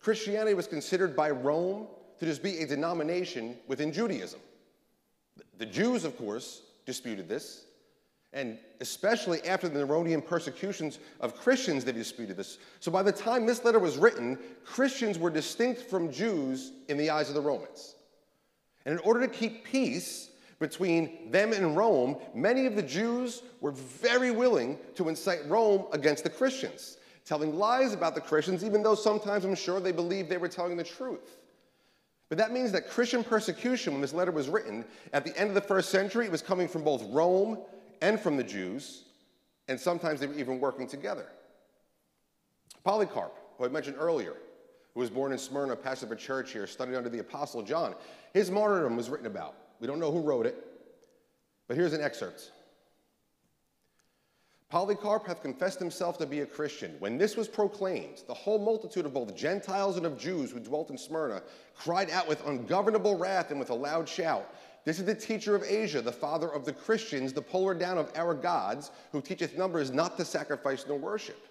Christianity 0.00 0.54
was 0.54 0.66
considered 0.66 1.16
by 1.16 1.30
Rome 1.30 1.86
to 2.18 2.26
just 2.26 2.42
be 2.42 2.58
a 2.58 2.66
denomination 2.66 3.56
within 3.66 3.92
Judaism. 3.92 4.40
The 5.58 5.66
Jews, 5.66 6.04
of 6.04 6.16
course, 6.16 6.62
disputed 6.86 7.28
this. 7.28 7.64
And 8.32 8.58
especially 8.80 9.40
after 9.44 9.68
the 9.68 9.78
Neronian 9.78 10.24
persecutions 10.24 10.98
of 11.20 11.36
Christians, 11.36 11.84
they 11.84 11.92
disputed 11.92 12.36
this. 12.36 12.58
So 12.80 12.90
by 12.90 13.02
the 13.02 13.12
time 13.12 13.46
this 13.46 13.64
letter 13.64 13.78
was 13.78 13.96
written, 13.96 14.38
Christians 14.64 15.18
were 15.18 15.30
distinct 15.30 15.82
from 15.82 16.10
Jews 16.10 16.72
in 16.88 16.96
the 16.96 17.10
eyes 17.10 17.28
of 17.28 17.36
the 17.36 17.40
Romans. 17.40 17.94
And 18.84 18.92
in 18.92 18.98
order 19.00 19.20
to 19.20 19.28
keep 19.28 19.64
peace 19.64 20.30
between 20.58 21.30
them 21.30 21.52
and 21.52 21.76
Rome, 21.76 22.16
many 22.34 22.66
of 22.66 22.74
the 22.74 22.82
Jews 22.82 23.42
were 23.60 23.70
very 23.70 24.32
willing 24.32 24.78
to 24.96 25.08
incite 25.08 25.48
Rome 25.48 25.86
against 25.92 26.24
the 26.24 26.30
Christians, 26.30 26.96
telling 27.24 27.56
lies 27.56 27.92
about 27.92 28.14
the 28.14 28.20
Christians, 28.20 28.64
even 28.64 28.82
though 28.82 28.94
sometimes 28.94 29.44
I'm 29.44 29.54
sure 29.54 29.80
they 29.80 29.92
believed 29.92 30.28
they 30.28 30.36
were 30.36 30.48
telling 30.48 30.76
the 30.76 30.84
truth. 30.84 31.38
But 32.28 32.38
that 32.38 32.52
means 32.52 32.72
that 32.72 32.88
Christian 32.88 33.22
persecution, 33.22 33.92
when 33.92 34.02
this 34.02 34.12
letter 34.12 34.32
was 34.32 34.48
written, 34.48 34.84
at 35.12 35.24
the 35.24 35.36
end 35.38 35.48
of 35.48 35.54
the 35.54 35.60
first 35.60 35.90
century, 35.90 36.26
it 36.26 36.32
was 36.32 36.42
coming 36.42 36.68
from 36.68 36.82
both 36.82 37.02
Rome 37.10 37.58
and 38.02 38.18
from 38.18 38.36
the 38.36 38.44
Jews, 38.44 39.04
and 39.68 39.78
sometimes 39.78 40.20
they 40.20 40.26
were 40.26 40.34
even 40.34 40.60
working 40.60 40.86
together. 40.86 41.26
Polycarp, 42.82 43.32
who 43.56 43.64
I 43.64 43.68
mentioned 43.68 43.96
earlier, 43.98 44.34
who 44.94 45.00
was 45.00 45.10
born 45.10 45.32
in 45.32 45.38
Smyrna, 45.38 45.76
pastor 45.76 46.06
of 46.06 46.12
a 46.12 46.16
church 46.16 46.52
here, 46.52 46.66
studied 46.66 46.96
under 46.96 47.08
the 47.08 47.20
Apostle 47.20 47.62
John, 47.62 47.94
his 48.32 48.50
martyrdom 48.50 48.96
was 48.96 49.08
written 49.08 49.26
about. 49.26 49.54
We 49.80 49.86
don't 49.86 49.98
know 49.98 50.12
who 50.12 50.20
wrote 50.20 50.46
it, 50.46 50.56
but 51.68 51.76
here's 51.76 51.92
an 51.92 52.02
excerpt. 52.02 52.50
Polycarp 54.70 55.26
hath 55.26 55.42
confessed 55.42 55.78
himself 55.78 56.18
to 56.18 56.26
be 56.26 56.40
a 56.40 56.46
Christian. 56.46 56.96
When 56.98 57.16
this 57.16 57.36
was 57.36 57.46
proclaimed, 57.46 58.22
the 58.26 58.34
whole 58.34 58.58
multitude 58.58 59.06
of 59.06 59.14
both 59.14 59.36
Gentiles 59.36 59.96
and 59.96 60.06
of 60.06 60.18
Jews 60.18 60.50
who 60.50 60.58
dwelt 60.58 60.90
in 60.90 60.98
Smyrna 60.98 61.42
cried 61.76 62.10
out 62.10 62.28
with 62.28 62.46
ungovernable 62.46 63.16
wrath 63.16 63.50
and 63.50 63.60
with 63.60 63.70
a 63.70 63.74
loud 63.74 64.08
shout. 64.08 64.52
This 64.84 64.98
is 64.98 65.04
the 65.04 65.14
teacher 65.14 65.54
of 65.54 65.62
Asia, 65.62 66.02
the 66.02 66.12
father 66.12 66.48
of 66.48 66.64
the 66.64 66.72
Christians, 66.72 67.32
the 67.32 67.40
puller 67.40 67.74
down 67.74 67.98
of 67.98 68.10
our 68.16 68.34
gods, 68.34 68.90
who 69.12 69.20
teacheth 69.20 69.56
numbers 69.56 69.90
not 69.90 70.16
to 70.18 70.24
sacrifice 70.24 70.84
nor 70.86 70.98
worship. 70.98 71.46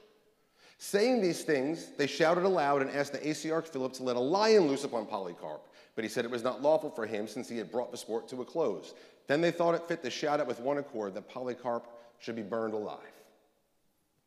Saying 0.77 1.21
these 1.21 1.43
things, 1.43 1.91
they 1.97 2.07
shouted 2.07 2.43
aloud 2.43 2.81
and 2.81 2.91
asked 2.91 3.13
the 3.13 3.19
Asiarch 3.19 3.67
Philip 3.69 3.93
to 3.93 4.03
let 4.03 4.17
a 4.17 4.19
lion 4.19 4.67
loose 4.67 4.83
upon 4.83 5.05
Polycarp. 5.05 5.65
But 5.95 6.03
he 6.03 6.09
said 6.09 6.25
it 6.25 6.31
was 6.31 6.43
not 6.43 6.61
lawful 6.61 6.89
for 6.89 7.05
him, 7.05 7.27
since 7.27 7.47
he 7.47 7.57
had 7.57 7.71
brought 7.71 7.91
the 7.91 7.97
sport 7.97 8.27
to 8.29 8.41
a 8.41 8.45
close. 8.45 8.93
Then 9.27 9.41
they 9.41 9.51
thought 9.51 9.75
it 9.75 9.87
fit 9.87 10.03
to 10.03 10.09
shout 10.09 10.39
out 10.39 10.47
with 10.47 10.59
one 10.59 10.77
accord 10.77 11.13
that 11.15 11.29
Polycarp 11.29 11.87
should 12.19 12.35
be 12.35 12.41
burned 12.41 12.73
alive. 12.73 12.99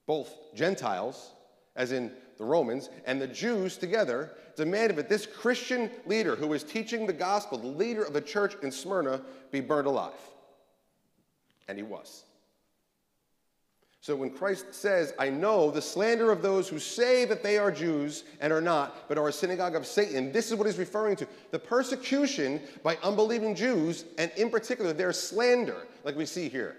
Both 0.07 0.35
Gentiles, 0.55 1.33
as 1.75 1.93
in 1.93 2.13
the 2.39 2.45
Romans, 2.45 2.91
and 3.07 3.21
the 3.21 3.27
Jews 3.27 3.77
together 3.77 4.33
demanded 4.57 4.97
that 4.97 5.09
this 5.09 5.27
Christian 5.27 5.91
leader 6.07 6.37
who 6.37 6.47
was 6.47 6.63
teaching 6.63 7.07
the 7.07 7.13
gospel, 7.13 7.59
the 7.59 7.67
leader 7.67 8.05
of 8.05 8.13
the 8.13 8.21
church 8.21 8.57
in 8.63 8.71
Smyrna, 8.71 9.21
be 9.51 9.61
burned 9.61 9.87
alive. 9.87 10.13
And 11.69 11.77
he 11.77 11.83
was. 11.83 12.26
So 14.07 14.15
when 14.15 14.31
Christ 14.31 14.73
says, 14.73 15.15
I 15.19 15.31
know 15.31 15.69
the 15.69 15.83
slander 15.83 16.31
of 16.31 16.41
those 16.41 16.69
who 16.69 16.79
say 16.79 17.25
that 17.25 17.43
they 17.43 17.59
are 17.59 17.73
Jews 17.73 18.23
and 18.41 18.53
are 18.53 18.61
not, 18.61 19.09
but 19.09 19.19
are 19.19 19.27
a 19.27 19.33
synagogue 19.33 19.75
of 19.75 19.85
Satan, 19.85 20.31
this 20.31 20.49
is 20.49 20.55
what 20.57 20.69
he's 20.69 20.79
referring 20.79 21.17
to. 21.17 21.27
The 21.51 21.59
persecution 21.59 22.61
by 22.85 22.99
unbelieving 23.03 23.57
Jews, 23.57 24.05
and 24.17 24.31
in 24.37 24.49
particular 24.49 24.93
their 24.93 25.13
slander, 25.13 25.89
like 26.05 26.15
we 26.15 26.25
see 26.25 26.49
here. 26.49 26.77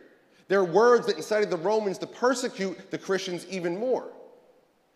Their 0.47 0.63
words 0.63 1.05
that 1.07 1.17
incited 1.17 1.49
the 1.49 1.57
Romans 1.57 1.97
to 1.97 2.07
persecute 2.07 2.91
the 2.91 2.97
Christians 2.97 3.45
even 3.49 3.77
more. 3.77 4.07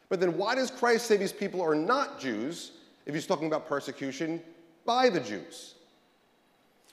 But 0.08 0.22
then 0.22 0.38
why 0.38 0.56
does 0.56 0.72
Christ 0.72 1.08
say 1.08 1.17
these 1.17 1.34
people 1.34 1.62
are 1.62 1.76
not 1.76 2.17
Jews 2.17 2.72
if 3.06 3.13
he's 3.13 3.28
talking 3.28 3.48
about 3.48 3.67
persecution 3.67 4.41
by 4.86 5.10
the 5.10 5.20
Jews? 5.20 5.76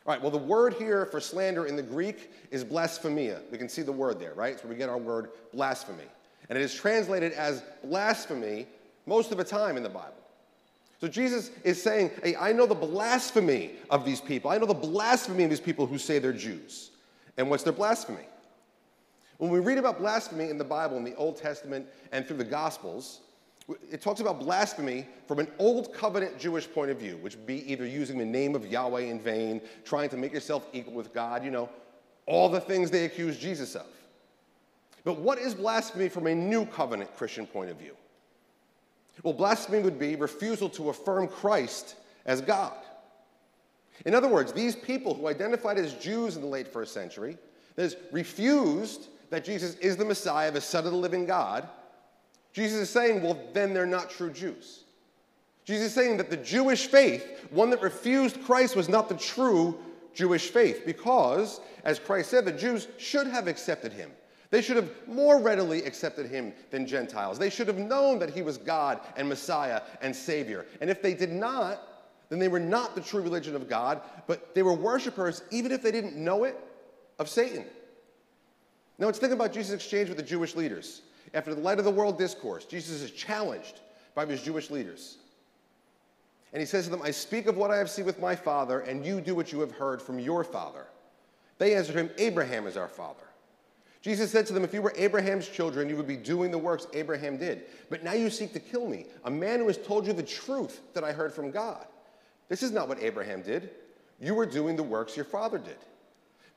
All 0.08 0.14
right, 0.14 0.22
well, 0.22 0.30
the 0.30 0.38
word 0.38 0.72
here 0.72 1.04
for 1.04 1.20
slander 1.20 1.66
in 1.66 1.76
the 1.76 1.82
Greek 1.82 2.30
is 2.50 2.64
blasphemia. 2.64 3.42
We 3.52 3.58
can 3.58 3.68
see 3.68 3.82
the 3.82 3.92
word 3.92 4.18
there, 4.18 4.32
right? 4.32 4.58
Where 4.64 4.72
we 4.72 4.78
get 4.78 4.88
our 4.88 4.96
word 4.96 5.32
blasphemy. 5.52 6.06
And 6.48 6.56
it 6.56 6.62
is 6.62 6.74
translated 6.74 7.34
as 7.34 7.62
blasphemy 7.84 8.66
most 9.04 9.32
of 9.32 9.36
the 9.36 9.44
time 9.44 9.76
in 9.76 9.82
the 9.82 9.90
Bible. 9.90 10.16
So 10.98 11.08
Jesus 11.08 11.50
is 11.62 11.82
saying, 11.82 12.10
hey, 12.22 12.34
I 12.36 12.52
know 12.52 12.64
the 12.64 12.74
blasphemy 12.74 13.72
of 13.90 14.06
these 14.06 14.18
people. 14.18 14.50
I 14.50 14.56
know 14.56 14.64
the 14.64 14.72
blasphemy 14.72 15.44
of 15.44 15.50
these 15.50 15.60
people 15.60 15.84
who 15.84 15.98
say 15.98 16.18
they're 16.18 16.32
Jews. 16.32 16.90
And 17.36 17.50
what's 17.50 17.62
their 17.62 17.74
blasphemy? 17.74 18.24
When 19.36 19.50
we 19.50 19.58
read 19.58 19.76
about 19.76 19.98
blasphemy 19.98 20.48
in 20.48 20.56
the 20.56 20.64
Bible, 20.64 20.96
in 20.96 21.04
the 21.04 21.16
Old 21.16 21.36
Testament, 21.36 21.86
and 22.12 22.26
through 22.26 22.38
the 22.38 22.44
Gospels, 22.44 23.20
it 23.90 24.00
talks 24.00 24.20
about 24.20 24.40
blasphemy 24.40 25.06
from 25.26 25.38
an 25.40 25.48
old 25.58 25.92
covenant 25.92 26.38
Jewish 26.38 26.70
point 26.70 26.90
of 26.90 26.98
view, 26.98 27.18
which 27.18 27.36
would 27.36 27.46
be 27.46 27.70
either 27.70 27.86
using 27.86 28.16
the 28.18 28.24
name 28.24 28.54
of 28.54 28.66
Yahweh 28.66 29.02
in 29.02 29.20
vain, 29.20 29.60
trying 29.84 30.08
to 30.10 30.16
make 30.16 30.32
yourself 30.32 30.66
equal 30.72 30.94
with 30.94 31.12
God, 31.12 31.44
you 31.44 31.50
know, 31.50 31.68
all 32.26 32.48
the 32.48 32.60
things 32.60 32.90
they 32.90 33.04
accuse 33.04 33.36
Jesus 33.36 33.74
of. 33.74 33.86
But 35.04 35.20
what 35.20 35.38
is 35.38 35.54
blasphemy 35.54 36.08
from 36.08 36.26
a 36.26 36.34
new 36.34 36.66
covenant 36.66 37.14
Christian 37.16 37.46
point 37.46 37.70
of 37.70 37.76
view? 37.76 37.96
Well, 39.22 39.34
blasphemy 39.34 39.80
would 39.80 39.98
be 39.98 40.16
refusal 40.16 40.68
to 40.70 40.90
affirm 40.90 41.28
Christ 41.28 41.96
as 42.24 42.40
God. 42.40 42.76
In 44.06 44.14
other 44.14 44.28
words, 44.28 44.52
these 44.52 44.76
people 44.76 45.14
who 45.14 45.26
identified 45.28 45.76
as 45.76 45.94
Jews 45.94 46.36
in 46.36 46.42
the 46.42 46.48
late 46.48 46.68
first 46.68 46.94
century, 46.94 47.36
that 47.74 47.82
is, 47.82 47.96
refused 48.12 49.08
that 49.30 49.44
Jesus 49.44 49.74
is 49.76 49.96
the 49.96 50.04
Messiah, 50.04 50.50
the 50.50 50.60
Son 50.60 50.86
of 50.86 50.92
the 50.92 50.98
living 50.98 51.26
God, 51.26 51.68
Jesus 52.58 52.80
is 52.80 52.90
saying, 52.90 53.22
well, 53.22 53.38
then 53.52 53.72
they're 53.72 53.86
not 53.86 54.10
true 54.10 54.32
Jews. 54.32 54.82
Jesus 55.64 55.86
is 55.86 55.94
saying 55.94 56.16
that 56.16 56.28
the 56.28 56.36
Jewish 56.36 56.88
faith, 56.88 57.46
one 57.50 57.70
that 57.70 57.80
refused 57.80 58.42
Christ, 58.42 58.74
was 58.74 58.88
not 58.88 59.08
the 59.08 59.14
true 59.14 59.78
Jewish 60.12 60.50
faith 60.50 60.82
because, 60.84 61.60
as 61.84 62.00
Christ 62.00 62.32
said, 62.32 62.44
the 62.44 62.50
Jews 62.50 62.88
should 62.98 63.28
have 63.28 63.46
accepted 63.46 63.92
him. 63.92 64.10
They 64.50 64.60
should 64.60 64.74
have 64.74 64.90
more 65.06 65.40
readily 65.40 65.84
accepted 65.84 66.26
him 66.26 66.52
than 66.72 66.84
Gentiles. 66.84 67.38
They 67.38 67.48
should 67.48 67.68
have 67.68 67.78
known 67.78 68.18
that 68.18 68.30
he 68.30 68.42
was 68.42 68.58
God 68.58 69.02
and 69.16 69.28
Messiah 69.28 69.82
and 70.02 70.16
Savior. 70.16 70.66
And 70.80 70.90
if 70.90 71.00
they 71.00 71.14
did 71.14 71.30
not, 71.30 71.80
then 72.28 72.40
they 72.40 72.48
were 72.48 72.58
not 72.58 72.96
the 72.96 73.00
true 73.00 73.22
religion 73.22 73.54
of 73.54 73.68
God, 73.68 74.00
but 74.26 74.52
they 74.56 74.64
were 74.64 74.74
worshipers, 74.74 75.44
even 75.52 75.70
if 75.70 75.80
they 75.80 75.92
didn't 75.92 76.16
know 76.16 76.42
it, 76.42 76.58
of 77.20 77.28
Satan. 77.28 77.66
Now 78.98 79.06
let's 79.06 79.20
think 79.20 79.32
about 79.32 79.52
Jesus' 79.52 79.74
exchange 79.74 80.08
with 80.08 80.18
the 80.18 80.24
Jewish 80.24 80.56
leaders. 80.56 81.02
After 81.38 81.54
the 81.54 81.60
light 81.60 81.78
of 81.78 81.84
the 81.84 81.92
world 81.92 82.18
discourse, 82.18 82.64
Jesus 82.64 83.00
is 83.00 83.12
challenged 83.12 83.78
by 84.16 84.26
his 84.26 84.42
Jewish 84.42 84.70
leaders. 84.70 85.18
And 86.52 86.58
he 86.58 86.66
says 86.66 86.86
to 86.86 86.90
them, 86.90 87.00
I 87.00 87.12
speak 87.12 87.46
of 87.46 87.56
what 87.56 87.70
I 87.70 87.76
have 87.76 87.88
seen 87.88 88.06
with 88.06 88.18
my 88.18 88.34
father, 88.34 88.80
and 88.80 89.06
you 89.06 89.20
do 89.20 89.36
what 89.36 89.52
you 89.52 89.60
have 89.60 89.70
heard 89.70 90.02
from 90.02 90.18
your 90.18 90.42
father. 90.42 90.88
They 91.58 91.76
answered 91.76 91.94
him, 91.94 92.10
Abraham 92.18 92.66
is 92.66 92.76
our 92.76 92.88
father. 92.88 93.22
Jesus 94.02 94.32
said 94.32 94.46
to 94.46 94.52
them, 94.52 94.64
If 94.64 94.74
you 94.74 94.82
were 94.82 94.92
Abraham's 94.96 95.48
children, 95.48 95.88
you 95.88 95.96
would 95.96 96.08
be 96.08 96.16
doing 96.16 96.50
the 96.50 96.58
works 96.58 96.88
Abraham 96.92 97.36
did. 97.36 97.66
But 97.88 98.02
now 98.02 98.14
you 98.14 98.30
seek 98.30 98.52
to 98.54 98.58
kill 98.58 98.88
me, 98.88 99.06
a 99.24 99.30
man 99.30 99.60
who 99.60 99.68
has 99.68 99.78
told 99.78 100.08
you 100.08 100.12
the 100.14 100.24
truth 100.24 100.80
that 100.92 101.04
I 101.04 101.12
heard 101.12 101.32
from 101.32 101.52
God. 101.52 101.86
This 102.48 102.64
is 102.64 102.72
not 102.72 102.88
what 102.88 103.00
Abraham 103.00 103.42
did. 103.42 103.70
You 104.20 104.34
were 104.34 104.46
doing 104.46 104.74
the 104.74 104.82
works 104.82 105.14
your 105.14 105.24
father 105.24 105.58
did. 105.58 105.78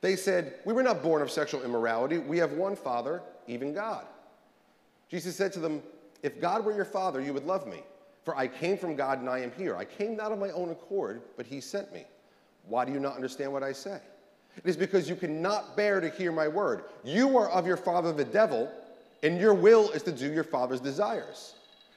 They 0.00 0.16
said, 0.16 0.54
We 0.64 0.72
were 0.72 0.82
not 0.82 1.04
born 1.04 1.22
of 1.22 1.30
sexual 1.30 1.62
immorality. 1.62 2.18
We 2.18 2.38
have 2.38 2.54
one 2.54 2.74
father, 2.74 3.22
even 3.46 3.72
God. 3.72 4.06
Jesus 5.12 5.36
said 5.36 5.52
to 5.52 5.60
them, 5.60 5.82
If 6.22 6.40
God 6.40 6.64
were 6.64 6.74
your 6.74 6.86
father, 6.86 7.20
you 7.20 7.34
would 7.34 7.44
love 7.44 7.66
me. 7.66 7.82
For 8.24 8.34
I 8.34 8.48
came 8.48 8.78
from 8.78 8.96
God 8.96 9.20
and 9.20 9.28
I 9.28 9.40
am 9.40 9.52
here. 9.52 9.76
I 9.76 9.84
came 9.84 10.16
not 10.16 10.32
of 10.32 10.38
my 10.38 10.48
own 10.52 10.70
accord, 10.70 11.20
but 11.36 11.44
he 11.44 11.60
sent 11.60 11.92
me. 11.92 12.06
Why 12.66 12.86
do 12.86 12.92
you 12.92 12.98
not 12.98 13.14
understand 13.14 13.52
what 13.52 13.62
I 13.62 13.72
say? 13.72 14.00
It 14.56 14.64
is 14.64 14.76
because 14.76 15.10
you 15.10 15.16
cannot 15.16 15.76
bear 15.76 16.00
to 16.00 16.08
hear 16.08 16.32
my 16.32 16.48
word. 16.48 16.84
You 17.04 17.36
are 17.36 17.50
of 17.50 17.66
your 17.66 17.76
father 17.76 18.10
the 18.10 18.24
devil, 18.24 18.72
and 19.22 19.38
your 19.38 19.52
will 19.52 19.90
is 19.90 20.02
to 20.04 20.12
do 20.12 20.32
your 20.32 20.44
father's 20.44 20.80
desires. 20.80 21.56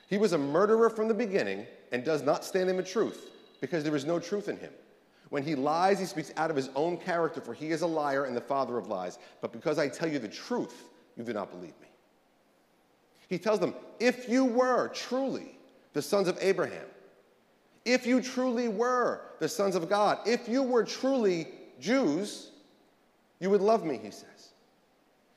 He 0.10 0.18
was 0.18 0.34
a 0.34 0.38
murderer 0.38 0.90
from 0.90 1.08
the 1.08 1.14
beginning 1.14 1.66
and 1.94 2.04
does 2.04 2.22
not 2.22 2.44
stand 2.44 2.70
in 2.70 2.76
the 2.76 2.84
truth, 2.84 3.30
because 3.62 3.86
there 3.86 3.96
is 3.96 4.04
no 4.04 4.20
truth 4.20 4.50
in 4.50 4.58
him. 4.58 4.74
When 5.30 5.44
he 5.44 5.56
lies, 5.56 6.00
he 6.00 6.06
speaks 6.06 6.34
out 6.36 6.50
of 6.50 6.58
his 6.58 6.70
own 6.76 6.98
character, 6.98 7.40
for 7.40 7.54
he 7.54 7.72
is 7.72 7.82
a 7.82 7.88
liar 7.88 8.26
and 8.26 8.36
the 8.36 8.42
father 8.42 8.78
of 8.78 8.88
lies. 8.88 9.20
But 9.40 9.54
because 9.54 9.80
I 9.80 9.88
tell 9.88 10.10
you 10.10 10.20
the 10.20 10.28
truth, 10.28 10.90
you 11.16 11.24
do 11.24 11.32
not 11.32 11.50
believe 11.50 11.74
me. 11.82 11.85
He 13.28 13.38
tells 13.38 13.60
them, 13.60 13.74
if 14.00 14.30
you 14.30 14.46
were 14.46 14.90
truly 14.90 15.58
the 15.94 16.02
sons 16.02 16.28
of 16.28 16.38
Abraham, 16.42 16.86
if 17.86 18.06
you 18.06 18.22
truly 18.22 18.68
were 18.68 19.22
the 19.40 19.48
sons 19.48 19.76
of 19.76 19.88
God, 19.88 20.20
if 20.26 20.50
you 20.50 20.64
were 20.64 20.84
truly 20.84 21.48
Jews, 21.80 22.52
you 23.40 23.50
would 23.50 23.62
love 23.62 23.86
me, 23.86 24.00
he 24.02 24.12
says. 24.12 24.54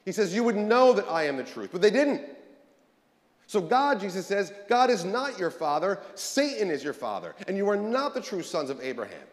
He 0.05 0.13
says, 0.13 0.35
You 0.35 0.45
would 0.45 0.57
know 0.57 0.95
that 0.95 1.07
I 1.09 1.25
am 1.25 1.37
the 1.37 1.45
truth, 1.45 1.71
but 1.73 1.83
they 1.83 1.91
didn't. 1.91 2.23
So, 3.47 3.61
God, 3.61 4.01
Jesus 4.01 4.27
says, 4.27 4.53
God 4.69 4.91
is 4.91 5.05
not 5.05 5.39
your 5.39 5.51
father, 5.51 6.01
Satan 6.15 6.71
is 6.71 6.85
your 6.85 6.93
father, 6.93 7.35
and 7.47 7.57
you 7.57 7.69
are 7.69 7.77
not 7.77 8.15
the 8.15 8.21
true 8.21 8.43
sons 8.43 8.71
of 8.71 8.81
Abraham. 8.81 9.27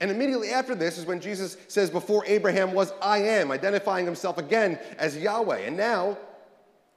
And 0.00 0.10
immediately 0.10 0.50
after 0.50 0.74
this 0.74 0.98
is 0.98 1.06
when 1.06 1.20
Jesus 1.20 1.56
says, 1.68 1.90
Before 1.90 2.24
Abraham 2.26 2.72
was, 2.72 2.92
I 3.00 3.18
am, 3.18 3.50
identifying 3.50 4.04
himself 4.04 4.38
again 4.38 4.78
as 4.98 5.16
Yahweh. 5.16 5.60
And 5.60 5.76
now 5.76 6.18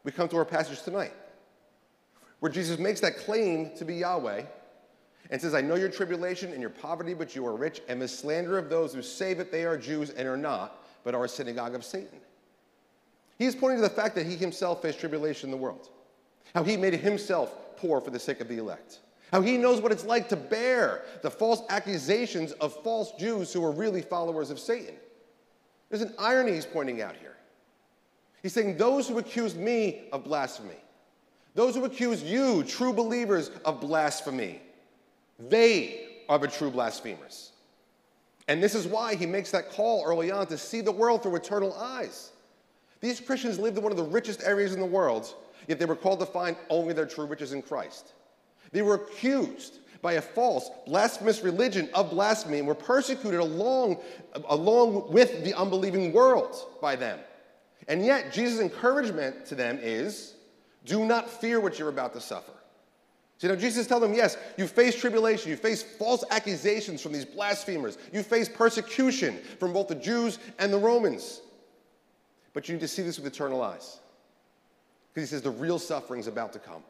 we 0.04 0.12
come 0.12 0.28
to 0.30 0.38
our 0.38 0.46
passage 0.46 0.82
tonight, 0.82 1.14
where 2.40 2.52
Jesus 2.52 2.80
makes 2.80 3.02
that 3.02 3.18
claim 3.18 3.72
to 3.78 3.86
be 3.86 3.96
Yahweh 3.96 4.44
and 5.30 5.42
says, 5.42 5.54
I 5.54 5.62
know 5.62 5.76
your 5.76 5.90
tribulation 5.90 6.52
and 6.52 6.62
your 6.62 6.70
poverty, 6.70 7.14
but 7.14 7.36
you 7.36 7.46
are 7.46 7.56
rich, 7.56 7.82
and 7.88 8.02
the 8.02 8.08
slander 8.08 8.58
of 8.58 8.70
those 8.70 8.94
who 8.94 9.02
say 9.02 9.34
that 9.36 9.52
they 9.52 9.66
are 9.66 9.78
Jews 9.78 10.10
and 10.12 10.28
are 10.28 10.38
not, 10.38 10.84
but 11.04 11.14
are 11.14 11.26
a 11.26 11.30
synagogue 11.30 11.76
of 11.76 11.86
Satan. 11.86 12.20
He 13.38 13.46
is 13.46 13.56
pointing 13.56 13.78
to 13.78 13.84
the 13.84 13.90
fact 13.90 14.16
that 14.16 14.26
he 14.26 14.36
himself 14.36 14.82
faced 14.82 15.00
tribulation 15.00 15.48
in 15.48 15.52
the 15.52 15.58
world, 15.58 15.90
how 16.54 16.64
he 16.64 16.78
made 16.78 16.94
himself 16.94 17.54
poor 17.78 18.02
for 18.02 18.10
the 18.10 18.20
sake 18.20 18.42
of 18.42 18.48
the 18.48 18.58
elect, 18.58 19.00
how 19.32 19.42
he 19.42 19.58
knows 19.58 19.82
what 19.82 19.92
it's 19.92 20.04
like 20.04 20.28
to 20.30 20.36
bear 20.36 21.04
the 21.22 21.30
false 21.30 21.62
accusations 21.70 22.52
of 22.54 22.74
false 22.84 23.12
Jews 23.20 23.54
who 23.54 23.64
are 23.64 23.72
really 23.72 24.02
followers 24.02 24.50
of 24.50 24.60
Satan. 24.60 24.96
There's 25.90 26.02
an 26.02 26.14
irony 26.18 26.54
he's 26.54 26.66
pointing 26.66 27.02
out 27.02 27.16
here. 27.16 27.38
He's 28.42 28.54
saying, 28.54 28.78
Those 28.78 29.08
who 29.08 29.18
accuse 29.18 29.56
me 29.56 30.04
of 30.12 30.24
blasphemy, 30.24 30.78
those 31.56 31.76
who 31.76 31.86
accuse 31.86 32.24
you, 32.24 32.64
true 32.64 32.94
believers, 32.94 33.52
of 33.66 33.82
blasphemy, 33.82 34.62
they 35.40 36.08
are 36.28 36.38
the 36.38 36.48
true 36.48 36.72
blasphemers. 36.72 37.52
And 38.48 38.64
this 38.64 38.76
is 38.76 38.88
why 38.88 39.16
he 39.16 39.26
makes 39.26 39.52
that 39.52 39.70
call 39.70 40.04
early 40.06 40.32
on 40.32 40.48
to 40.48 40.58
see 40.58 40.82
the 40.82 40.92
world 40.92 41.24
through 41.24 41.36
eternal 41.36 41.74
eyes. 41.74 42.32
These 43.00 43.20
Christians 43.20 43.60
lived 43.60 43.78
in 43.78 43.84
one 43.84 43.92
of 43.92 43.98
the 43.98 44.04
richest 44.04 44.44
areas 44.44 44.74
in 44.74 44.80
the 44.80 44.86
world, 44.86 45.34
yet 45.68 45.80
they 45.80 45.86
were 45.86 45.96
called 45.96 46.20
to 46.20 46.26
find 46.26 46.58
only 46.70 46.94
their 46.94 47.06
true 47.06 47.26
riches 47.26 47.54
in 47.54 47.62
Christ. 47.62 48.14
They 48.72 48.82
were 48.82 48.96
accused 48.96 49.80
by 50.02 50.14
a 50.14 50.22
false, 50.22 50.70
blasphemous 50.86 51.42
religion 51.42 51.90
of 51.94 52.10
blasphemy 52.10 52.60
and 52.60 52.68
were 52.68 52.76
persecuted 52.76 53.40
along, 53.40 53.98
along 54.50 55.12
with 55.12 55.44
the 55.44 55.54
unbelieving 55.54 56.14
world 56.14 56.56
by 56.82 56.96
them. 56.96 57.20
And 57.88 58.06
yet, 58.06 58.32
Jesus' 58.32 58.60
encouragement 58.60 59.46
to 59.48 59.56
them 59.56 59.80
is 59.82 60.36
do 60.86 61.06
not 61.06 61.30
fear 61.30 61.60
what 61.60 61.80
you're 61.80 61.90
about 61.90 62.14
to 62.14 62.22
suffer. 62.22 62.52
So, 63.38 63.48
you 63.48 63.54
know, 63.54 63.60
Jesus 63.60 63.88
tells 63.88 64.02
them, 64.02 64.14
yes, 64.14 64.38
you 64.58 64.68
face 64.68 64.96
tribulation, 64.96 65.50
you 65.50 65.56
face 65.56 65.82
false 65.82 66.26
accusations 66.30 67.02
from 67.02 67.14
these 67.14 67.24
blasphemers, 67.24 67.98
you 68.12 68.22
face 68.22 68.50
persecution 68.50 69.38
from 69.60 69.72
both 69.72 69.88
the 69.88 69.96
Jews 69.96 70.40
and 70.60 70.74
the 70.74 70.78
Romans. 70.78 71.42
But 72.54 72.68
you 72.68 72.76
need 72.76 72.82
to 72.82 72.88
see 72.88 73.02
this 73.02 73.18
with 73.18 73.26
eternal 73.32 73.62
eyes. 73.62 74.00
Because 75.14 75.30
he 75.30 75.34
says 75.34 75.42
the 75.42 75.52
real 75.52 75.80
suffering 75.80 76.20
is 76.20 76.28
about 76.28 76.52
to 76.54 76.60
come. 76.60 76.84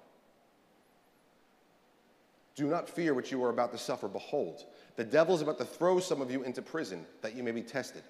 Do 2.56 2.68
not 2.68 2.90
fear 2.90 3.14
what 3.14 3.32
you 3.32 3.44
are 3.44 3.50
about 3.50 3.72
to 3.72 3.78
suffer. 3.78 4.08
Behold, 4.08 4.66
the 4.96 5.04
devil 5.04 5.36
is 5.36 5.42
about 5.42 5.60
to 5.60 5.66
throw 5.66 6.00
some 6.00 6.20
of 6.20 6.32
you 6.32 6.44
into 6.44 6.62
prison 6.62 7.06
that 7.22 7.36
you 7.36 7.44
may 7.44 7.52
be 7.52 7.62
tested. 7.62 8.04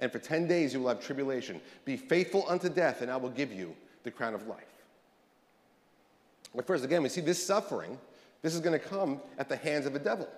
And 0.00 0.10
for 0.10 0.18
10 0.18 0.46
days 0.46 0.74
you 0.74 0.80
will 0.80 0.88
have 0.88 1.04
tribulation. 1.04 1.60
Be 1.84 1.96
faithful 1.96 2.44
unto 2.48 2.68
death, 2.68 3.02
and 3.02 3.10
I 3.10 3.16
will 3.16 3.30
give 3.30 3.52
you 3.52 3.74
the 4.04 4.10
crown 4.10 4.34
of 4.34 4.46
life. 4.46 4.64
But 6.54 6.66
first, 6.66 6.84
again, 6.84 7.02
we 7.02 7.08
see 7.08 7.20
this 7.20 7.44
suffering, 7.44 7.98
this 8.42 8.54
is 8.54 8.60
going 8.60 8.78
to 8.78 8.84
come 8.84 9.20
at 9.38 9.48
the 9.48 9.56
hands 9.56 9.86
of 9.86 9.92
the 9.92 9.98
devil. 9.98 10.28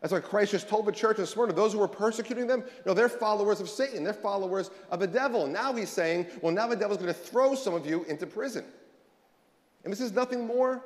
That's 0.00 0.12
why 0.12 0.20
Christ 0.20 0.52
just 0.52 0.68
told 0.68 0.86
the 0.86 0.92
church 0.92 1.18
in 1.18 1.26
Smyrna, 1.26 1.52
those 1.52 1.72
who 1.72 1.80
were 1.80 1.88
persecuting 1.88 2.46
them, 2.46 2.62
no, 2.86 2.94
they're 2.94 3.08
followers 3.08 3.60
of 3.60 3.68
Satan. 3.68 4.04
They're 4.04 4.12
followers 4.12 4.70
of 4.90 5.00
the 5.00 5.08
devil. 5.08 5.46
Now 5.46 5.72
he's 5.72 5.90
saying, 5.90 6.26
well, 6.40 6.52
now 6.52 6.68
the 6.68 6.76
devil's 6.76 6.98
going 6.98 7.12
to 7.12 7.18
throw 7.18 7.54
some 7.54 7.74
of 7.74 7.84
you 7.84 8.04
into 8.04 8.26
prison. 8.26 8.64
And 9.82 9.92
this 9.92 10.00
is 10.00 10.12
nothing 10.12 10.46
more 10.46 10.84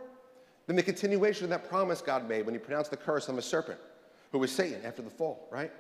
than 0.67 0.77
the 0.77 0.83
continuation 0.83 1.45
of 1.45 1.51
that 1.51 1.69
promise 1.69 2.01
God 2.01 2.27
made 2.29 2.47
when 2.47 2.55
he 2.55 2.59
pronounced 2.59 2.91
the 2.91 2.97
curse 2.97 3.29
on 3.29 3.37
the 3.37 3.43
serpent, 3.43 3.79
who 4.31 4.39
was 4.39 4.51
Satan 4.51 4.81
after 4.85 5.03
the 5.03 5.11
fall, 5.11 5.47
right? 5.51 5.71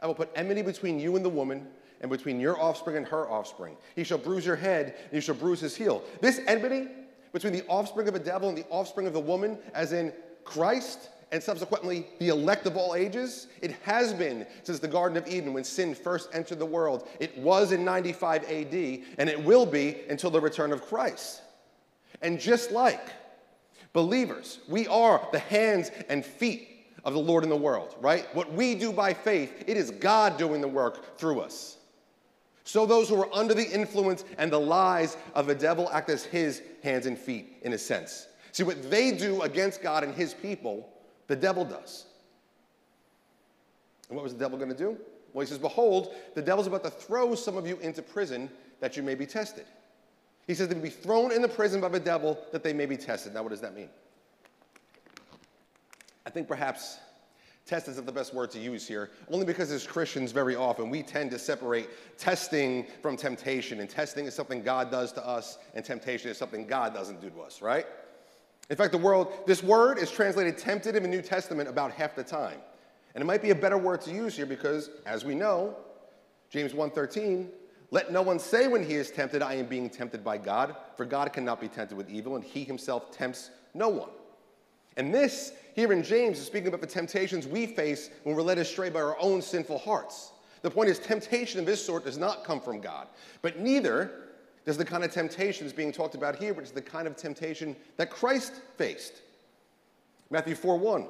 I 0.00 0.06
will 0.06 0.14
put 0.14 0.30
enmity 0.34 0.62
between 0.62 0.98
you 0.98 1.16
and 1.16 1.24
the 1.24 1.30
woman, 1.30 1.66
and 2.00 2.10
between 2.10 2.38
your 2.40 2.60
offspring 2.60 2.96
and 2.96 3.06
her 3.06 3.28
offspring. 3.28 3.76
He 3.96 4.04
shall 4.04 4.18
bruise 4.18 4.46
your 4.46 4.56
head, 4.56 4.94
and 5.04 5.12
you 5.12 5.20
shall 5.20 5.34
bruise 5.34 5.60
his 5.60 5.76
heel. 5.76 6.02
This 6.20 6.40
enmity 6.46 6.88
between 7.32 7.52
the 7.52 7.66
offspring 7.66 8.08
of 8.08 8.14
the 8.14 8.20
devil 8.20 8.48
and 8.48 8.56
the 8.56 8.66
offspring 8.70 9.06
of 9.06 9.12
the 9.12 9.20
woman, 9.20 9.58
as 9.74 9.92
in 9.92 10.12
Christ 10.44 11.10
and 11.30 11.42
subsequently 11.42 12.06
the 12.20 12.28
elect 12.28 12.66
of 12.66 12.76
all 12.76 12.94
ages? 12.94 13.48
It 13.60 13.72
has 13.82 14.14
been 14.14 14.46
since 14.62 14.78
the 14.78 14.88
Garden 14.88 15.18
of 15.18 15.26
Eden 15.28 15.52
when 15.52 15.64
sin 15.64 15.94
first 15.94 16.30
entered 16.32 16.58
the 16.58 16.66
world. 16.66 17.08
It 17.20 17.36
was 17.38 17.72
in 17.72 17.84
95 17.84 18.44
AD, 18.44 18.74
and 19.18 19.28
it 19.28 19.42
will 19.42 19.66
be 19.66 19.96
until 20.08 20.30
the 20.30 20.40
return 20.40 20.72
of 20.72 20.82
Christ. 20.82 21.42
And 22.22 22.40
just 22.40 22.70
like 22.70 23.10
believers, 23.92 24.60
we 24.68 24.86
are 24.86 25.26
the 25.32 25.38
hands 25.38 25.90
and 26.08 26.24
feet 26.24 26.77
of 27.08 27.14
the 27.14 27.20
Lord 27.20 27.42
in 27.42 27.48
the 27.48 27.56
world, 27.56 27.96
right? 28.02 28.26
What 28.34 28.52
we 28.52 28.74
do 28.74 28.92
by 28.92 29.14
faith, 29.14 29.64
it 29.66 29.78
is 29.78 29.90
God 29.92 30.36
doing 30.36 30.60
the 30.60 30.68
work 30.68 31.16
through 31.16 31.40
us. 31.40 31.78
So 32.64 32.84
those 32.84 33.08
who 33.08 33.18
are 33.22 33.34
under 33.34 33.54
the 33.54 33.66
influence 33.66 34.26
and 34.36 34.52
the 34.52 34.60
lies 34.60 35.16
of 35.34 35.46
the 35.46 35.54
devil 35.54 35.88
act 35.90 36.10
as 36.10 36.24
his 36.24 36.60
hands 36.82 37.06
and 37.06 37.18
feet, 37.18 37.56
in 37.62 37.72
a 37.72 37.78
sense. 37.78 38.26
See, 38.52 38.62
what 38.62 38.90
they 38.90 39.10
do 39.10 39.40
against 39.40 39.80
God 39.80 40.04
and 40.04 40.14
his 40.14 40.34
people, 40.34 40.86
the 41.28 41.36
devil 41.36 41.64
does. 41.64 42.04
And 44.10 44.16
what 44.16 44.22
was 44.22 44.34
the 44.34 44.38
devil 44.38 44.58
going 44.58 44.70
to 44.70 44.76
do? 44.76 44.98
Well, 45.32 45.46
he 45.46 45.48
says, 45.48 45.56
Behold, 45.56 46.14
the 46.34 46.42
devil's 46.42 46.66
about 46.66 46.84
to 46.84 46.90
throw 46.90 47.34
some 47.34 47.56
of 47.56 47.66
you 47.66 47.78
into 47.78 48.02
prison 48.02 48.50
that 48.80 48.98
you 48.98 49.02
may 49.02 49.14
be 49.14 49.24
tested. 49.24 49.64
He 50.46 50.52
says 50.52 50.68
they'll 50.68 50.78
be 50.78 50.90
thrown 50.90 51.32
in 51.32 51.40
the 51.40 51.48
prison 51.48 51.80
by 51.80 51.88
the 51.88 52.00
devil 52.00 52.38
that 52.52 52.62
they 52.62 52.74
may 52.74 52.84
be 52.84 52.98
tested. 52.98 53.32
Now, 53.32 53.44
what 53.44 53.50
does 53.50 53.62
that 53.62 53.74
mean? 53.74 53.88
I 56.28 56.30
think 56.30 56.46
perhaps 56.46 56.98
test 57.64 57.88
isn't 57.88 58.04
the 58.04 58.12
best 58.12 58.34
word 58.34 58.50
to 58.50 58.58
use 58.58 58.86
here, 58.86 59.12
only 59.30 59.46
because 59.46 59.72
as 59.72 59.86
Christians, 59.86 60.30
very 60.30 60.54
often 60.54 60.90
we 60.90 61.02
tend 61.02 61.30
to 61.30 61.38
separate 61.38 61.88
testing 62.18 62.86
from 63.00 63.16
temptation, 63.16 63.80
and 63.80 63.88
testing 63.88 64.26
is 64.26 64.34
something 64.34 64.62
God 64.62 64.90
does 64.90 65.10
to 65.12 65.26
us, 65.26 65.56
and 65.72 65.82
temptation 65.82 66.30
is 66.30 66.36
something 66.36 66.66
God 66.66 66.92
doesn't 66.92 67.22
do 67.22 67.30
to 67.30 67.40
us, 67.40 67.62
right? 67.62 67.86
In 68.68 68.76
fact, 68.76 68.92
the 68.92 68.98
world, 68.98 69.32
this 69.46 69.62
word 69.62 69.96
is 69.96 70.10
translated 70.10 70.58
tempted 70.58 70.96
in 70.96 71.02
the 71.02 71.08
New 71.08 71.22
Testament 71.22 71.66
about 71.66 71.92
half 71.92 72.14
the 72.14 72.22
time. 72.22 72.58
And 73.14 73.22
it 73.22 73.26
might 73.26 73.40
be 73.40 73.48
a 73.48 73.54
better 73.54 73.78
word 73.78 74.02
to 74.02 74.12
use 74.12 74.36
here 74.36 74.44
because, 74.44 74.90
as 75.06 75.24
we 75.24 75.34
know, 75.34 75.76
James 76.50 76.74
1:13, 76.74 77.48
let 77.90 78.12
no 78.12 78.20
one 78.20 78.38
say 78.38 78.68
when 78.68 78.84
he 78.84 78.96
is 78.96 79.10
tempted, 79.10 79.40
I 79.40 79.54
am 79.54 79.64
being 79.64 79.88
tempted 79.88 80.22
by 80.22 80.36
God, 80.36 80.76
for 80.94 81.06
God 81.06 81.32
cannot 81.32 81.58
be 81.58 81.68
tempted 81.68 81.96
with 81.96 82.10
evil, 82.10 82.36
and 82.36 82.44
he 82.44 82.64
himself 82.64 83.10
tempts 83.12 83.48
no 83.72 83.88
one. 83.88 84.10
And 84.98 85.14
this, 85.14 85.52
here 85.74 85.92
in 85.92 86.02
James, 86.02 86.38
is 86.38 86.46
speaking 86.46 86.68
about 86.68 86.80
the 86.80 86.86
temptations 86.86 87.46
we 87.46 87.66
face 87.66 88.10
when 88.24 88.34
we're 88.34 88.42
led 88.42 88.58
astray 88.58 88.90
by 88.90 89.00
our 89.00 89.16
own 89.20 89.40
sinful 89.40 89.78
hearts. 89.78 90.32
The 90.62 90.70
point 90.70 90.90
is, 90.90 90.98
temptation 90.98 91.60
of 91.60 91.66
this 91.66 91.82
sort 91.84 92.04
does 92.04 92.18
not 92.18 92.44
come 92.44 92.60
from 92.60 92.80
God, 92.80 93.06
but 93.40 93.60
neither 93.60 94.10
does 94.66 94.76
the 94.76 94.84
kind 94.84 95.04
of 95.04 95.12
temptations 95.12 95.72
being 95.72 95.92
talked 95.92 96.16
about 96.16 96.36
here, 96.36 96.52
which 96.52 96.66
is 96.66 96.72
the 96.72 96.82
kind 96.82 97.06
of 97.06 97.16
temptation 97.16 97.76
that 97.96 98.10
Christ 98.10 98.60
faced. 98.76 99.22
Matthew 100.30 100.56
4 100.56 100.76
1. 100.76 101.06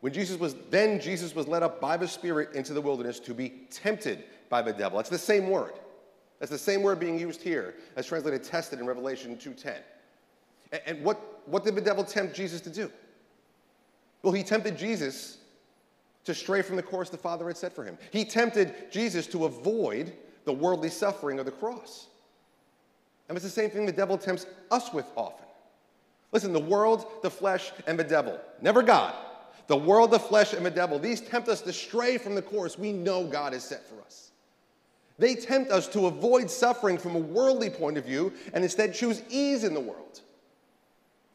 When 0.00 0.12
Jesus 0.12 0.38
was, 0.38 0.54
then 0.70 1.00
Jesus 1.00 1.34
was 1.34 1.48
led 1.48 1.62
up 1.62 1.80
by 1.80 1.96
the 1.96 2.06
Spirit 2.06 2.54
into 2.54 2.74
the 2.74 2.80
wilderness 2.82 3.18
to 3.20 3.32
be 3.32 3.66
tempted 3.70 4.24
by 4.50 4.60
the 4.60 4.74
devil. 4.74 4.98
That's 4.98 5.08
the 5.08 5.16
same 5.16 5.48
word. 5.48 5.72
That's 6.38 6.52
the 6.52 6.58
same 6.58 6.82
word 6.82 7.00
being 7.00 7.18
used 7.18 7.40
here 7.40 7.76
as 7.96 8.06
translated 8.06 8.44
tested 8.44 8.78
in 8.78 8.86
Revelation 8.86 9.36
2.10. 9.36 9.78
And, 10.70 10.82
and 10.84 11.02
what, 11.04 11.42
what 11.46 11.64
did 11.64 11.74
the 11.74 11.80
devil 11.80 12.04
tempt 12.04 12.36
Jesus 12.36 12.60
to 12.60 12.70
do? 12.70 12.92
Well, 14.22 14.32
he 14.32 14.42
tempted 14.42 14.76
Jesus 14.76 15.38
to 16.24 16.34
stray 16.34 16.62
from 16.62 16.76
the 16.76 16.82
course 16.82 17.08
the 17.08 17.16
Father 17.16 17.46
had 17.46 17.56
set 17.56 17.72
for 17.72 17.84
him. 17.84 17.96
He 18.10 18.24
tempted 18.24 18.90
Jesus 18.90 19.26
to 19.28 19.44
avoid 19.44 20.12
the 20.44 20.52
worldly 20.52 20.90
suffering 20.90 21.38
of 21.38 21.46
the 21.46 21.52
cross. 21.52 22.08
And 23.28 23.36
it's 23.36 23.44
the 23.44 23.50
same 23.50 23.70
thing 23.70 23.86
the 23.86 23.92
devil 23.92 24.18
tempts 24.18 24.46
us 24.70 24.92
with 24.92 25.06
often. 25.16 25.46
Listen, 26.32 26.52
the 26.52 26.60
world, 26.60 27.06
the 27.22 27.30
flesh, 27.30 27.72
and 27.86 27.98
the 27.98 28.04
devil, 28.04 28.38
never 28.60 28.82
God. 28.82 29.14
The 29.68 29.76
world, 29.76 30.10
the 30.10 30.18
flesh, 30.18 30.52
and 30.52 30.64
the 30.64 30.70
devil, 30.70 30.98
these 30.98 31.20
tempt 31.20 31.48
us 31.48 31.60
to 31.62 31.72
stray 31.72 32.18
from 32.18 32.34
the 32.34 32.42
course 32.42 32.78
we 32.78 32.92
know 32.92 33.24
God 33.24 33.52
has 33.52 33.64
set 33.64 33.86
for 33.88 34.00
us. 34.02 34.30
They 35.18 35.34
tempt 35.34 35.70
us 35.70 35.88
to 35.88 36.06
avoid 36.06 36.50
suffering 36.50 36.98
from 36.98 37.16
a 37.16 37.20
worldly 37.20 37.70
point 37.70 37.96
of 37.96 38.04
view 38.04 38.32
and 38.52 38.62
instead 38.62 38.94
choose 38.94 39.22
ease 39.30 39.64
in 39.64 39.74
the 39.74 39.80
world. 39.80 40.20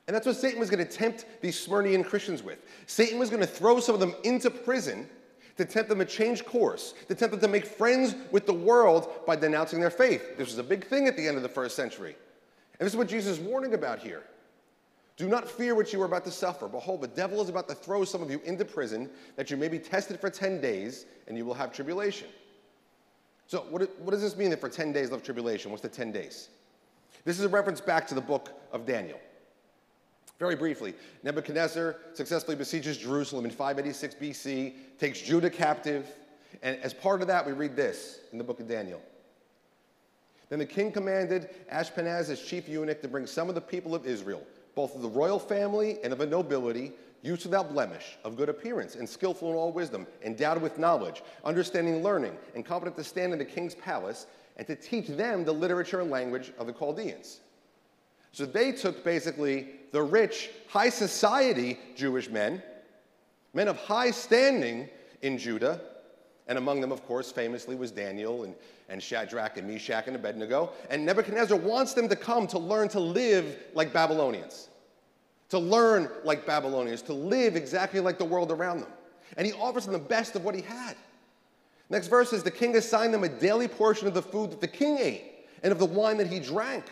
And 0.07 0.15
that's 0.15 0.25
what 0.25 0.35
Satan 0.35 0.59
was 0.59 0.69
going 0.69 0.85
to 0.85 0.91
tempt 0.91 1.25
these 1.41 1.65
Smyrnian 1.65 2.05
Christians 2.05 2.43
with. 2.43 2.59
Satan 2.87 3.19
was 3.19 3.29
going 3.29 3.41
to 3.41 3.47
throw 3.47 3.79
some 3.79 3.93
of 3.93 4.01
them 4.01 4.15
into 4.23 4.49
prison 4.49 5.07
to 5.57 5.65
tempt 5.65 5.89
them 5.89 5.99
to 5.99 6.05
change 6.05 6.45
course, 6.45 6.93
to 7.07 7.15
tempt 7.15 7.31
them 7.31 7.39
to 7.41 7.47
make 7.47 7.65
friends 7.65 8.15
with 8.31 8.45
the 8.45 8.53
world 8.53 9.09
by 9.27 9.35
denouncing 9.35 9.79
their 9.79 9.91
faith. 9.91 10.37
This 10.37 10.47
was 10.47 10.57
a 10.57 10.63
big 10.63 10.87
thing 10.87 11.07
at 11.07 11.15
the 11.15 11.27
end 11.27 11.37
of 11.37 11.43
the 11.43 11.49
first 11.49 11.75
century. 11.75 12.15
And 12.79 12.85
this 12.85 12.93
is 12.93 12.97
what 12.97 13.07
Jesus 13.07 13.37
is 13.37 13.39
warning 13.39 13.73
about 13.73 13.99
here. 13.99 14.23
Do 15.17 15.27
not 15.27 15.47
fear 15.47 15.75
what 15.75 15.93
you 15.93 16.01
are 16.01 16.05
about 16.05 16.25
to 16.25 16.31
suffer. 16.31 16.67
Behold, 16.67 17.01
the 17.01 17.07
devil 17.07 17.41
is 17.41 17.49
about 17.49 17.67
to 17.67 17.75
throw 17.75 18.03
some 18.03 18.23
of 18.23 18.31
you 18.31 18.41
into 18.43 18.65
prison 18.65 19.09
that 19.35 19.51
you 19.51 19.57
may 19.57 19.67
be 19.67 19.77
tested 19.77 20.19
for 20.19 20.29
10 20.29 20.61
days 20.61 21.05
and 21.27 21.37
you 21.37 21.45
will 21.45 21.53
have 21.53 21.71
tribulation. 21.71 22.27
So, 23.45 23.65
what, 23.69 23.87
what 23.99 24.11
does 24.11 24.21
this 24.21 24.37
mean 24.37 24.49
that 24.51 24.61
for 24.61 24.69
10 24.69 24.93
days 24.93 25.11
of 25.11 25.21
tribulation? 25.21 25.69
What's 25.69 25.83
the 25.83 25.89
10 25.89 26.11
days? 26.11 26.49
This 27.25 27.37
is 27.37 27.45
a 27.45 27.49
reference 27.49 27.81
back 27.81 28.07
to 28.07 28.15
the 28.15 28.21
book 28.21 28.49
of 28.71 28.85
Daniel. 28.85 29.19
Very 30.41 30.55
briefly, 30.55 30.95
Nebuchadnezzar 31.21 31.97
successfully 32.15 32.57
besieges 32.57 32.97
Jerusalem 32.97 33.45
in 33.45 33.51
586 33.51 34.15
BC, 34.15 34.73
takes 34.97 35.21
Judah 35.21 35.51
captive, 35.51 36.07
and 36.63 36.77
as 36.77 36.95
part 36.95 37.21
of 37.21 37.27
that, 37.27 37.45
we 37.45 37.51
read 37.51 37.75
this 37.75 38.21
in 38.31 38.39
the 38.39 38.43
book 38.43 38.59
of 38.59 38.67
Daniel. 38.67 38.99
Then 40.49 40.57
the 40.57 40.65
king 40.65 40.91
commanded 40.91 41.51
Ashpenaz, 41.71 42.29
his 42.29 42.41
chief 42.41 42.67
eunuch, 42.67 43.03
to 43.03 43.07
bring 43.07 43.27
some 43.27 43.49
of 43.49 43.55
the 43.55 43.61
people 43.61 43.93
of 43.93 44.07
Israel, 44.07 44.41
both 44.73 44.95
of 44.95 45.03
the 45.03 45.09
royal 45.09 45.37
family 45.37 45.99
and 46.03 46.11
of 46.11 46.17
the 46.17 46.25
nobility, 46.25 46.93
youths 47.21 47.45
without 47.45 47.71
blemish, 47.71 48.17
of 48.23 48.35
good 48.35 48.49
appearance, 48.49 48.95
and 48.95 49.07
skillful 49.07 49.51
in 49.51 49.55
all 49.55 49.71
wisdom, 49.71 50.07
endowed 50.23 50.59
with 50.59 50.79
knowledge, 50.79 51.21
understanding 51.45 52.01
learning, 52.01 52.35
and 52.55 52.65
competent 52.65 52.95
to 52.95 53.03
stand 53.03 53.31
in 53.31 53.37
the 53.37 53.45
king's 53.45 53.75
palace, 53.75 54.25
and 54.57 54.65
to 54.65 54.75
teach 54.75 55.05
them 55.05 55.45
the 55.45 55.53
literature 55.53 56.01
and 56.01 56.09
language 56.09 56.51
of 56.57 56.65
the 56.65 56.73
Chaldeans. 56.73 57.41
So 58.31 58.45
they 58.45 58.71
took 58.71 59.03
basically 59.03 59.67
the 59.91 60.01
rich, 60.01 60.49
high 60.67 60.89
society 60.89 61.77
Jewish 61.95 62.29
men, 62.29 62.63
men 63.53 63.67
of 63.67 63.77
high 63.77 64.11
standing 64.11 64.89
in 65.21 65.37
Judah, 65.37 65.81
and 66.47 66.57
among 66.57 66.81
them, 66.81 66.91
of 66.91 67.05
course, 67.05 67.31
famously 67.31 67.75
was 67.75 67.91
Daniel 67.91 68.43
and, 68.43 68.55
and 68.89 69.01
Shadrach 69.01 69.57
and 69.57 69.67
Meshach 69.67 70.07
and 70.07 70.15
Abednego. 70.15 70.71
And 70.89 71.05
Nebuchadnezzar 71.05 71.57
wants 71.57 71.93
them 71.93 72.09
to 72.09 72.15
come 72.15 72.47
to 72.47 72.59
learn 72.59 72.89
to 72.89 72.99
live 72.99 73.57
like 73.73 73.93
Babylonians, 73.93 74.69
to 75.49 75.59
learn 75.59 76.09
like 76.23 76.45
Babylonians, 76.45 77.01
to 77.03 77.13
live 77.13 77.55
exactly 77.55 77.99
like 77.99 78.17
the 78.17 78.25
world 78.25 78.51
around 78.51 78.79
them. 78.79 78.89
And 79.37 79.45
he 79.45 79.53
offers 79.53 79.85
them 79.85 79.93
the 79.93 79.99
best 79.99 80.35
of 80.35 80.43
what 80.43 80.55
he 80.55 80.61
had. 80.61 80.95
Next 81.89 82.07
verse 82.07 82.31
says, 82.31 82.43
The 82.43 82.51
king 82.51 82.75
assigned 82.75 83.13
them 83.13 83.23
a 83.23 83.29
daily 83.29 83.67
portion 83.67 84.07
of 84.07 84.13
the 84.13 84.21
food 84.21 84.51
that 84.51 84.61
the 84.61 84.67
king 84.67 84.97
ate 84.97 85.45
and 85.63 85.71
of 85.71 85.79
the 85.79 85.85
wine 85.85 86.17
that 86.17 86.27
he 86.27 86.39
drank. 86.39 86.85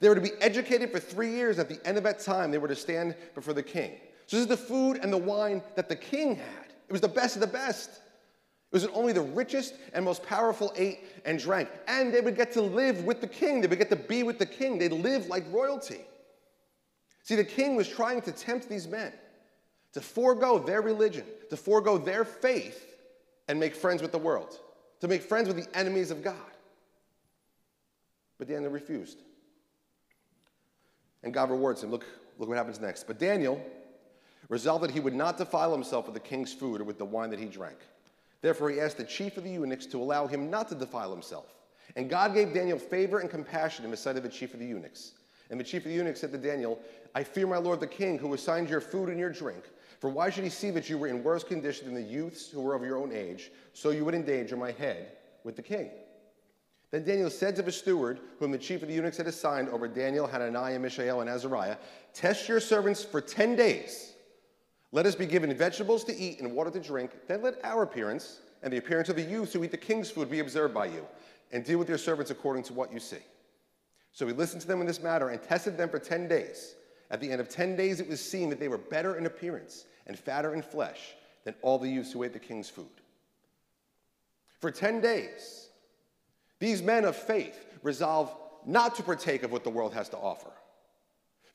They 0.00 0.08
were 0.08 0.14
to 0.14 0.20
be 0.20 0.32
educated 0.40 0.90
for 0.90 0.98
three 0.98 1.30
years. 1.30 1.58
At 1.58 1.68
the 1.68 1.78
end 1.86 1.98
of 1.98 2.04
that 2.04 2.20
time, 2.20 2.50
they 2.50 2.58
were 2.58 2.68
to 2.68 2.74
stand 2.74 3.14
before 3.34 3.54
the 3.54 3.62
king. 3.62 3.92
So 4.26 4.36
this 4.36 4.42
is 4.42 4.46
the 4.46 4.56
food 4.56 4.98
and 5.02 5.12
the 5.12 5.18
wine 5.18 5.62
that 5.76 5.88
the 5.88 5.96
king 5.96 6.36
had. 6.36 6.72
It 6.88 6.92
was 6.92 7.00
the 7.00 7.08
best 7.08 7.36
of 7.36 7.40
the 7.40 7.46
best. 7.46 7.90
It 7.90 8.76
was 8.76 8.86
only 8.86 9.12
the 9.12 9.20
richest 9.20 9.74
and 9.92 10.04
most 10.04 10.22
powerful 10.22 10.72
ate 10.76 11.00
and 11.24 11.38
drank. 11.38 11.68
And 11.86 12.14
they 12.14 12.20
would 12.20 12.36
get 12.36 12.52
to 12.52 12.62
live 12.62 13.04
with 13.04 13.20
the 13.20 13.26
king. 13.26 13.60
They 13.60 13.66
would 13.66 13.78
get 13.78 13.90
to 13.90 13.96
be 13.96 14.22
with 14.22 14.38
the 14.38 14.46
king. 14.46 14.78
They'd 14.78 14.92
live 14.92 15.26
like 15.26 15.44
royalty. 15.52 16.00
See, 17.22 17.36
the 17.36 17.44
king 17.44 17.76
was 17.76 17.88
trying 17.88 18.22
to 18.22 18.32
tempt 18.32 18.68
these 18.68 18.88
men 18.88 19.12
to 19.92 20.00
forego 20.00 20.58
their 20.58 20.80
religion, 20.80 21.24
to 21.50 21.56
forego 21.56 21.98
their 21.98 22.24
faith, 22.24 22.86
and 23.48 23.58
make 23.58 23.74
friends 23.74 24.00
with 24.00 24.12
the 24.12 24.18
world, 24.18 24.58
to 25.00 25.08
make 25.08 25.22
friends 25.22 25.48
with 25.48 25.56
the 25.56 25.76
enemies 25.76 26.12
of 26.12 26.22
God. 26.22 26.36
But 28.38 28.48
Daniel 28.48 28.70
refused 28.70 29.18
and 31.22 31.32
God 31.34 31.50
rewards 31.50 31.82
him. 31.82 31.90
Look, 31.90 32.06
look 32.38 32.48
what 32.48 32.58
happens 32.58 32.80
next. 32.80 33.06
But 33.06 33.18
Daniel 33.18 33.60
resolved 34.48 34.84
that 34.84 34.90
he 34.90 35.00
would 35.00 35.14
not 35.14 35.38
defile 35.38 35.72
himself 35.72 36.06
with 36.06 36.14
the 36.14 36.20
king's 36.20 36.52
food 36.52 36.80
or 36.80 36.84
with 36.84 36.98
the 36.98 37.04
wine 37.04 37.30
that 37.30 37.38
he 37.38 37.46
drank. 37.46 37.78
Therefore, 38.42 38.70
he 38.70 38.80
asked 38.80 38.96
the 38.96 39.04
chief 39.04 39.36
of 39.36 39.44
the 39.44 39.50
eunuchs 39.50 39.86
to 39.86 39.98
allow 39.98 40.26
him 40.26 40.50
not 40.50 40.68
to 40.70 40.74
defile 40.74 41.10
himself. 41.10 41.46
And 41.96 42.08
God 42.08 42.34
gave 42.34 42.54
Daniel 42.54 42.78
favor 42.78 43.18
and 43.18 43.28
compassion 43.28 43.84
in 43.84 43.90
the 43.90 43.96
sight 43.96 44.16
of 44.16 44.22
the 44.22 44.28
chief 44.28 44.54
of 44.54 44.60
the 44.60 44.66
eunuchs. 44.66 45.12
And 45.50 45.58
the 45.58 45.64
chief 45.64 45.84
of 45.84 45.90
the 45.90 45.96
eunuchs 45.96 46.20
said 46.20 46.32
to 46.32 46.38
Daniel, 46.38 46.78
I 47.14 47.24
fear 47.24 47.46
my 47.46 47.58
lord 47.58 47.80
the 47.80 47.86
king, 47.86 48.18
who 48.18 48.32
assigned 48.34 48.70
your 48.70 48.80
food 48.80 49.08
and 49.08 49.18
your 49.18 49.30
drink. 49.30 49.64
For 49.98 50.08
why 50.08 50.30
should 50.30 50.44
he 50.44 50.50
see 50.50 50.70
that 50.70 50.88
you 50.88 50.96
were 50.96 51.08
in 51.08 51.22
worse 51.22 51.44
condition 51.44 51.86
than 51.86 51.94
the 51.94 52.08
youths 52.08 52.48
who 52.48 52.62
were 52.62 52.74
of 52.74 52.84
your 52.84 52.96
own 52.96 53.12
age, 53.12 53.50
so 53.74 53.90
you 53.90 54.04
would 54.04 54.14
endanger 54.14 54.56
my 54.56 54.70
head 54.72 55.12
with 55.44 55.56
the 55.56 55.62
king? 55.62 55.90
Then 56.90 57.04
Daniel 57.04 57.30
said 57.30 57.54
to 57.56 57.62
the 57.62 57.70
steward, 57.70 58.18
whom 58.38 58.50
the 58.50 58.58
chief 58.58 58.82
of 58.82 58.88
the 58.88 58.94
eunuchs 58.94 59.16
had 59.16 59.28
assigned 59.28 59.68
over 59.68 59.86
Daniel, 59.86 60.26
Hananiah, 60.26 60.78
Mishael, 60.78 61.20
and 61.20 61.30
Azariah, 61.30 61.76
Test 62.14 62.48
your 62.48 62.60
servants 62.60 63.04
for 63.04 63.20
10 63.20 63.54
days. 63.54 64.14
Let 64.92 65.06
us 65.06 65.14
be 65.14 65.26
given 65.26 65.54
vegetables 65.54 66.02
to 66.04 66.16
eat 66.16 66.40
and 66.40 66.52
water 66.52 66.70
to 66.70 66.80
drink. 66.80 67.12
Then 67.28 67.42
let 67.42 67.64
our 67.64 67.84
appearance 67.84 68.40
and 68.62 68.72
the 68.72 68.78
appearance 68.78 69.08
of 69.08 69.16
the 69.16 69.22
youths 69.22 69.52
who 69.52 69.62
eat 69.62 69.70
the 69.70 69.76
king's 69.76 70.10
food 70.10 70.30
be 70.30 70.40
observed 70.40 70.74
by 70.74 70.86
you, 70.86 71.06
and 71.52 71.64
deal 71.64 71.78
with 71.78 71.88
your 71.88 71.98
servants 71.98 72.30
according 72.30 72.64
to 72.64 72.72
what 72.72 72.92
you 72.92 73.00
see. 73.00 73.18
So 74.12 74.26
he 74.26 74.32
listened 74.32 74.60
to 74.62 74.68
them 74.68 74.80
in 74.80 74.86
this 74.86 75.02
matter 75.02 75.28
and 75.28 75.40
tested 75.40 75.78
them 75.78 75.88
for 75.88 76.00
10 76.00 76.28
days. 76.28 76.74
At 77.10 77.20
the 77.20 77.30
end 77.30 77.40
of 77.40 77.48
10 77.48 77.76
days, 77.76 78.00
it 78.00 78.08
was 78.08 78.20
seen 78.20 78.50
that 78.50 78.60
they 78.60 78.68
were 78.68 78.78
better 78.78 79.16
in 79.16 79.26
appearance 79.26 79.84
and 80.06 80.18
fatter 80.18 80.54
in 80.54 80.62
flesh 80.62 81.14
than 81.44 81.54
all 81.62 81.78
the 81.78 81.88
youths 81.88 82.12
who 82.12 82.22
ate 82.22 82.32
the 82.32 82.38
king's 82.38 82.68
food. 82.68 82.86
For 84.58 84.70
10 84.70 85.00
days, 85.00 85.69
these 86.60 86.82
men 86.82 87.04
of 87.04 87.16
faith 87.16 87.66
resolve 87.82 88.34
not 88.64 88.94
to 88.96 89.02
partake 89.02 89.42
of 89.42 89.50
what 89.50 89.64
the 89.64 89.70
world 89.70 89.92
has 89.94 90.08
to 90.10 90.16
offer. 90.16 90.52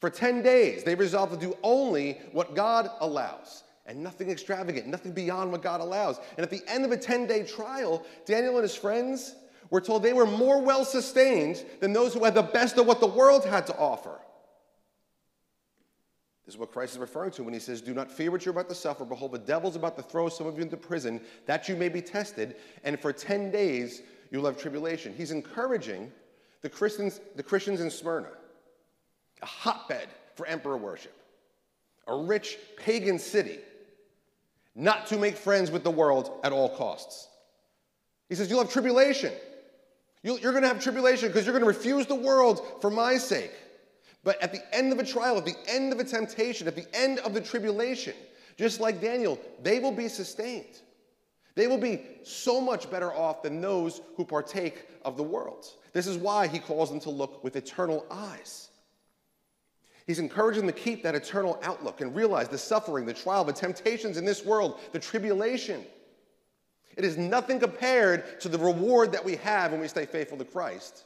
For 0.02 0.10
10 0.10 0.42
days, 0.42 0.84
they 0.84 0.96
resolve 0.96 1.32
to 1.32 1.38
do 1.38 1.56
only 1.64 2.20
what 2.34 2.56
God 2.56 2.90
allows 3.00 3.64
and 3.86 4.02
nothing 4.02 4.30
extravagant, 4.30 4.88
nothing 4.88 5.12
beyond 5.12 5.52
what 5.52 5.62
God 5.62 5.80
allows. 5.80 6.20
And 6.38 6.44
at 6.44 6.50
the 6.50 6.64
end 6.68 6.84
of 6.84 6.92
a 6.92 6.98
10 6.98 7.28
day 7.28 7.44
trial, 7.44 8.06
Daniel 8.26 8.56
and 8.56 8.64
his 8.64 8.76
friends 8.76 9.36
were 9.70 9.82
told 9.82 10.04
they 10.04 10.14
were 10.14 10.26
more 10.26 10.62
well 10.62 10.84
sustained 10.84 11.64
than 11.80 11.94
those 11.94 12.14
who 12.14 12.24
had 12.24 12.36
the 12.36 12.44
best 12.44 12.78
of 12.78 12.86
what 12.86 13.00
the 13.00 13.08
world 13.08 13.46
had 13.46 13.68
to 13.68 13.78
offer. 13.78 14.20
This 16.46 16.54
is 16.54 16.60
what 16.60 16.72
Christ 16.72 16.94
is 16.94 17.00
referring 17.00 17.32
to 17.32 17.44
when 17.44 17.56
he 17.56 17.60
says, 17.60 17.82
Do 17.82 17.94
not 17.94 18.12
fear 18.12 18.30
what 18.30 18.46
you're 18.46 18.54
about 18.54 18.70
to 18.70 18.76
suffer. 18.76 19.04
Behold, 19.04 19.32
the 19.32 19.40
devil's 19.40 19.76
about 19.76 19.98
to 19.98 20.04
throw 20.04 20.30
some 20.30 20.46
of 20.46 20.58
you 20.58 20.62
into 20.62 20.78
prison 20.78 21.20
that 21.48 21.68
you 21.68 21.76
may 21.76 21.90
be 21.90 22.02
tested. 22.02 22.56
And 22.84 23.00
for 23.00 23.12
10 23.12 23.50
days, 23.50 24.04
you'll 24.32 24.46
have 24.46 24.58
tribulation. 24.58 25.14
He's 25.16 25.32
encouraging 25.32 26.12
the 26.62 26.70
Christians, 26.70 27.20
the 27.36 27.44
Christians 27.44 27.82
in 27.82 27.90
Smyrna, 27.90 28.30
a 29.42 29.46
hotbed 29.46 30.08
for 30.36 30.46
emperor 30.48 30.78
worship, 30.78 31.16
a 32.08 32.16
rich 32.16 32.58
pagan 32.78 33.20
city, 33.20 33.60
not 34.76 35.08
to 35.08 35.18
make 35.18 35.38
friends 35.38 35.72
with 35.72 35.84
the 35.84 35.92
world 35.92 36.32
at 36.44 36.52
all 36.52 36.70
costs. 36.70 37.28
He 38.30 38.36
says, 38.36 38.50
You'll 38.50 38.62
have 38.62 38.72
tribulation. 38.72 39.32
you 40.24 40.36
are 40.36 40.52
going 40.52 40.64
to 40.64 40.68
have 40.68 40.82
tribulation 40.82 41.30
because 41.30 41.46
you're 41.46 41.58
going 41.58 41.72
to 41.72 41.78
refuse 41.78 42.08
the 42.08 42.16
world 42.16 42.62
for 42.82 42.90
my 42.90 43.18
sake. 43.18 43.52
But 44.24 44.42
at 44.42 44.52
the 44.52 44.76
end 44.76 44.92
of 44.92 44.98
a 44.98 45.06
trial, 45.06 45.38
at 45.38 45.46
the 45.46 45.56
end 45.68 45.94
of 45.94 46.00
a 46.00 46.04
temptation, 46.04 46.68
at 46.68 46.76
the 46.76 46.88
end 46.96 47.20
of 47.20 47.34
the 47.34 47.42
tribulation, 47.42 48.16
just 48.58 48.80
like 48.80 49.00
Daniel, 49.00 49.40
they 49.62 49.80
will 49.80 49.92
be 49.92 50.08
sustained. 50.08 50.82
They 51.56 51.68
will 51.68 51.78
be 51.78 52.02
so 52.24 52.60
much 52.60 52.92
better 52.92 53.14
off 53.14 53.42
than 53.42 53.62
those 53.62 54.02
who 54.16 54.26
partake 54.26 54.88
of 55.04 55.16
the 55.18 55.24
world. 55.24 55.66
This 55.94 56.06
is 56.08 56.18
why 56.18 56.48
he 56.48 56.60
calls 56.60 56.90
them 56.90 57.00
to 57.02 57.10
look 57.10 57.44
with 57.44 57.56
eternal 57.56 58.06
eyes. 58.12 58.70
He's 60.06 60.20
encouraging 60.20 60.66
them 60.66 60.76
to 60.76 60.80
keep 60.80 61.02
that 61.04 61.16
eternal 61.16 61.60
outlook 61.64 62.02
and 62.02 62.16
realize 62.16 62.50
the 62.50 62.58
suffering, 62.58 63.06
the 63.06 63.14
trial, 63.14 63.44
the 63.44 63.54
temptations 63.54 64.18
in 64.18 64.26
this 64.26 64.46
world, 64.46 64.80
the 64.92 65.00
tribulation. 65.00 65.84
It 66.96 67.06
is 67.06 67.18
nothing 67.18 67.60
compared 67.60 68.40
to 68.42 68.50
the 68.50 68.60
reward 68.60 69.12
that 69.14 69.26
we 69.26 69.38
have 69.38 69.72
when 69.72 69.82
we 69.82 69.88
stay 69.88 70.06
faithful 70.06 70.38
to 70.38 70.46
Christ. 70.46 71.04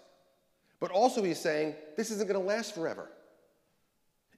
But 0.80 0.92
also, 0.92 1.24
he's 1.24 1.40
saying 1.40 1.76
this 1.96 2.12
isn't 2.12 2.28
going 2.28 2.40
to 2.40 2.46
last 2.46 2.76
forever. 2.76 3.10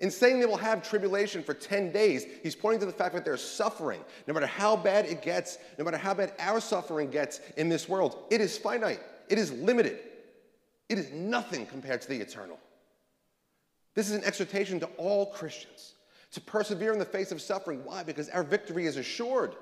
In 0.01 0.09
saying 0.09 0.39
they 0.39 0.47
will 0.47 0.57
have 0.57 0.81
tribulation 0.81 1.43
for 1.43 1.53
10 1.53 1.91
days, 1.91 2.25
he's 2.41 2.55
pointing 2.55 2.79
to 2.79 2.87
the 2.87 2.91
fact 2.91 3.13
that 3.13 3.23
they're 3.23 3.37
suffering. 3.37 4.01
No 4.27 4.33
matter 4.33 4.47
how 4.47 4.75
bad 4.75 5.05
it 5.05 5.21
gets, 5.21 5.59
no 5.77 5.85
matter 5.85 5.97
how 5.97 6.15
bad 6.15 6.33
our 6.39 6.59
suffering 6.59 7.11
gets 7.11 7.39
in 7.55 7.69
this 7.69 7.87
world, 7.87 8.25
it 8.31 8.41
is 8.41 8.57
finite, 8.57 8.99
it 9.29 9.37
is 9.37 9.51
limited, 9.51 9.99
it 10.89 10.97
is 10.97 11.11
nothing 11.11 11.67
compared 11.67 12.01
to 12.01 12.09
the 12.09 12.19
eternal. 12.19 12.59
This 13.93 14.09
is 14.09 14.15
an 14.15 14.23
exhortation 14.23 14.79
to 14.79 14.87
all 14.97 15.27
Christians 15.27 15.93
to 16.31 16.41
persevere 16.41 16.93
in 16.93 16.99
the 16.99 17.05
face 17.05 17.31
of 17.31 17.41
suffering. 17.41 17.85
Why? 17.85 18.03
Because 18.03 18.29
our 18.29 18.43
victory 18.43 18.87
is 18.87 18.97
assured. 18.97 19.55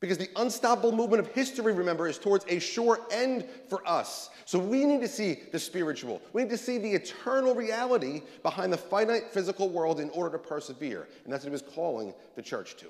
Because 0.00 0.16
the 0.16 0.30
unstoppable 0.36 0.92
movement 0.92 1.20
of 1.20 1.32
history, 1.34 1.74
remember, 1.74 2.08
is 2.08 2.18
towards 2.18 2.46
a 2.48 2.58
sure 2.58 3.00
end 3.10 3.44
for 3.68 3.86
us. 3.86 4.30
So 4.46 4.58
we 4.58 4.86
need 4.86 5.02
to 5.02 5.08
see 5.08 5.42
the 5.52 5.58
spiritual. 5.58 6.22
We 6.32 6.42
need 6.42 6.50
to 6.50 6.58
see 6.58 6.78
the 6.78 6.90
eternal 6.90 7.54
reality 7.54 8.22
behind 8.42 8.72
the 8.72 8.78
finite 8.78 9.30
physical 9.30 9.68
world 9.68 10.00
in 10.00 10.08
order 10.10 10.38
to 10.38 10.42
persevere. 10.42 11.06
And 11.24 11.32
that's 11.32 11.44
what 11.44 11.50
he 11.50 11.52
was 11.52 11.62
calling 11.74 12.14
the 12.34 12.40
church 12.40 12.78
to. 12.78 12.86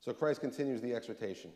So 0.00 0.12
Christ 0.12 0.40
continues 0.40 0.80
the 0.80 0.94
exhortation. 0.94 1.50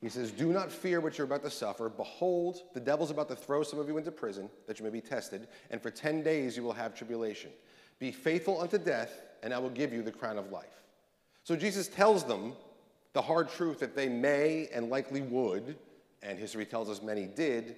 He 0.00 0.08
says, 0.08 0.32
Do 0.32 0.52
not 0.52 0.72
fear 0.72 1.00
what 1.00 1.16
you're 1.16 1.28
about 1.28 1.44
to 1.44 1.50
suffer. 1.50 1.88
Behold, 1.88 2.58
the 2.74 2.80
devil's 2.80 3.12
about 3.12 3.28
to 3.28 3.36
throw 3.36 3.62
some 3.62 3.78
of 3.78 3.86
you 3.86 3.98
into 3.98 4.10
prison 4.10 4.50
that 4.66 4.80
you 4.80 4.84
may 4.84 4.90
be 4.90 5.00
tested, 5.00 5.46
and 5.70 5.80
for 5.80 5.92
10 5.92 6.24
days 6.24 6.56
you 6.56 6.64
will 6.64 6.72
have 6.72 6.92
tribulation. 6.92 7.52
Be 8.00 8.10
faithful 8.10 8.60
unto 8.60 8.78
death 8.78 9.22
and 9.42 9.52
I 9.52 9.58
will 9.58 9.70
give 9.70 9.92
you 9.92 10.02
the 10.02 10.12
crown 10.12 10.38
of 10.38 10.50
life. 10.50 10.82
So 11.44 11.56
Jesus 11.56 11.88
tells 11.88 12.24
them 12.24 12.52
the 13.12 13.22
hard 13.22 13.50
truth 13.50 13.80
that 13.80 13.96
they 13.96 14.08
may 14.08 14.68
and 14.72 14.88
likely 14.88 15.22
would, 15.22 15.76
and 16.22 16.38
history 16.38 16.64
tells 16.64 16.88
us 16.88 17.02
many 17.02 17.26
did, 17.26 17.76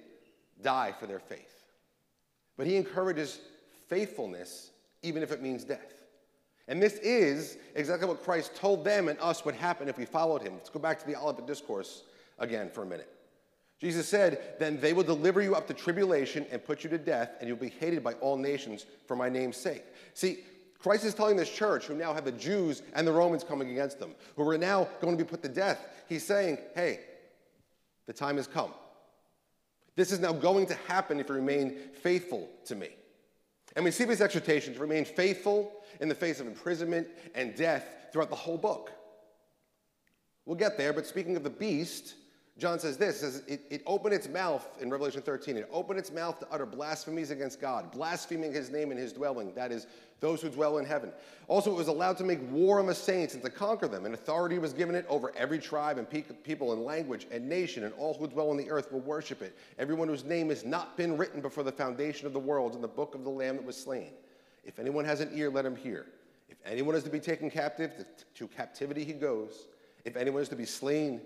die 0.61 0.93
for 0.99 1.07
their 1.07 1.19
faith. 1.19 1.63
But 2.57 2.67
he 2.67 2.75
encourages 2.75 3.39
faithfulness 3.87 4.71
even 5.01 5.23
if 5.23 5.31
it 5.31 5.41
means 5.41 5.63
death. 5.63 5.93
And 6.67 6.81
this 6.81 6.95
is 6.95 7.57
exactly 7.75 8.07
what 8.07 8.23
Christ 8.23 8.55
told 8.55 8.83
them 8.83 9.07
and 9.07 9.19
us 9.19 9.45
would 9.45 9.55
happen 9.55 9.87
if 9.87 9.97
we 9.97 10.05
followed 10.05 10.41
him. 10.41 10.53
Let's 10.53 10.69
go 10.69 10.79
back 10.79 10.99
to 10.99 11.05
the 11.05 11.15
Olivet 11.15 11.45
Discourse 11.45 12.03
again 12.39 12.69
for 12.69 12.83
a 12.83 12.85
minute. 12.85 13.09
Jesus 13.79 14.07
said, 14.07 14.55
Then 14.57 14.79
they 14.79 14.93
will 14.93 15.03
deliver 15.03 15.41
you 15.41 15.53
up 15.53 15.67
to 15.67 15.73
tribulation 15.73 16.45
and 16.51 16.63
put 16.63 16.83
you 16.83 16.89
to 16.89 16.97
death, 16.97 17.31
and 17.39 17.47
you'll 17.47 17.57
be 17.57 17.69
hated 17.69 18.03
by 18.03 18.13
all 18.13 18.37
nations 18.37 18.85
for 19.05 19.15
my 19.15 19.29
name's 19.29 19.57
sake. 19.57 19.83
See, 20.13 20.39
Christ 20.79 21.05
is 21.05 21.13
telling 21.13 21.35
this 21.35 21.49
church, 21.49 21.85
who 21.85 21.95
now 21.95 22.13
have 22.13 22.25
the 22.25 22.31
Jews 22.31 22.83
and 22.93 23.07
the 23.07 23.11
Romans 23.11 23.43
coming 23.43 23.71
against 23.71 23.99
them, 23.99 24.13
who 24.35 24.47
are 24.47 24.57
now 24.57 24.87
going 25.01 25.17
to 25.17 25.23
be 25.23 25.27
put 25.27 25.41
to 25.43 25.49
death, 25.49 25.79
he's 26.07 26.23
saying, 26.23 26.57
hey, 26.75 26.99
the 28.05 28.13
time 28.13 28.37
has 28.37 28.47
come. 28.47 28.71
This 29.95 30.11
is 30.11 30.19
now 30.19 30.33
going 30.33 30.67
to 30.67 30.75
happen 30.87 31.19
if 31.19 31.29
you 31.29 31.35
remain 31.35 31.77
faithful 32.03 32.49
to 32.65 32.75
me. 32.75 32.89
And 33.75 33.83
we 33.83 33.91
see 33.91 34.03
this 34.03 34.21
exhortation 34.21 34.73
to 34.73 34.79
remain 34.79 35.05
faithful 35.05 35.71
in 35.99 36.09
the 36.09 36.15
face 36.15 36.39
of 36.39 36.47
imprisonment 36.47 37.07
and 37.33 37.55
death 37.55 37.85
throughout 38.11 38.29
the 38.29 38.35
whole 38.35 38.57
book. 38.57 38.91
We'll 40.45 40.55
get 40.55 40.77
there, 40.77 40.93
but 40.93 41.07
speaking 41.07 41.35
of 41.35 41.43
the 41.43 41.49
beast, 41.49 42.13
John 42.57 42.79
says 42.79 42.95
this, 42.95 43.19
says 43.19 43.43
it, 43.47 43.61
it, 43.69 43.81
opened 43.85 44.13
its 44.13 44.29
mouth 44.29 44.65
in 44.79 44.89
Revelation 44.89 45.21
13. 45.21 45.57
It 45.57 45.67
opened 45.73 45.99
its 45.99 46.09
mouth 46.09 46.39
to 46.39 46.47
utter 46.49 46.65
blasphemies 46.65 47.29
against 47.29 47.59
God, 47.59 47.91
blaspheming 47.91 48.53
his 48.53 48.69
name 48.69 48.91
and 48.91 48.99
his 48.99 49.11
dwelling, 49.11 49.53
that 49.55 49.73
is, 49.73 49.87
those 50.21 50.41
who 50.41 50.49
dwell 50.49 50.77
in 50.77 50.85
heaven. 50.85 51.11
Also, 51.49 51.69
it 51.69 51.75
was 51.75 51.89
allowed 51.89 52.17
to 52.17 52.23
make 52.23 52.39
war 52.49 52.79
on 52.79 52.85
the 52.85 52.95
saints 52.95 53.33
and 53.33 53.43
to 53.43 53.49
conquer 53.49 53.89
them, 53.89 54.05
and 54.05 54.13
authority 54.13 54.57
was 54.57 54.71
given 54.71 54.95
it 54.95 55.05
over 55.09 55.33
every 55.35 55.59
tribe 55.59 55.97
and 55.97 56.09
pe- 56.09 56.21
people 56.21 56.71
and 56.71 56.83
language 56.83 57.27
and 57.29 57.47
nation, 57.47 57.83
and 57.83 57.93
all 57.95 58.13
who 58.13 58.25
dwell 58.25 58.49
on 58.49 58.55
the 58.55 58.71
earth 58.71 58.89
will 58.89 59.01
worship 59.01 59.41
it. 59.41 59.53
Everyone 59.77 60.07
whose 60.07 60.23
name 60.23 60.47
has 60.47 60.63
not 60.63 60.95
been 60.95 61.17
written 61.17 61.41
before 61.41 61.65
the 61.65 61.73
foundation 61.73 62.25
of 62.25 62.31
the 62.31 62.39
world 62.39 62.73
in 62.73 62.81
the 62.81 62.87
book 62.87 63.15
of 63.15 63.25
the 63.25 63.29
Lamb 63.29 63.57
that 63.57 63.65
was 63.65 63.75
slain. 63.75 64.11
If 64.63 64.79
anyone 64.79 65.03
has 65.03 65.19
an 65.19 65.29
ear, 65.33 65.49
let 65.49 65.65
him 65.65 65.75
hear. 65.75 66.05
If 66.47 66.57
anyone 66.65 66.95
is 66.95 67.03
to 67.03 67.09
be 67.09 67.19
taken 67.19 67.51
captive, 67.51 68.05
to 68.35 68.47
captivity 68.47 69.03
he 69.03 69.13
goes. 69.13 69.67
If 70.05 70.15
anyone 70.15 70.41
is 70.41 70.49
to 70.49 70.55
be 70.55 70.65
slain, 70.65 71.19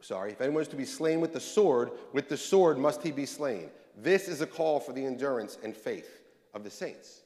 sorry, 0.00 0.32
if 0.32 0.40
anyone 0.40 0.62
is 0.62 0.68
to 0.68 0.76
be 0.76 0.84
slain 0.84 1.20
with 1.20 1.32
the 1.32 1.40
sword, 1.40 1.90
with 2.12 2.28
the 2.28 2.36
sword 2.36 2.78
must 2.78 3.02
he 3.02 3.10
be 3.10 3.26
slain. 3.26 3.70
This 3.96 4.28
is 4.28 4.40
a 4.40 4.46
call 4.46 4.78
for 4.78 4.92
the 4.92 5.04
endurance 5.04 5.58
and 5.62 5.76
faith 5.76 6.22
of 6.54 6.64
the 6.64 6.70
saints. 6.70 7.22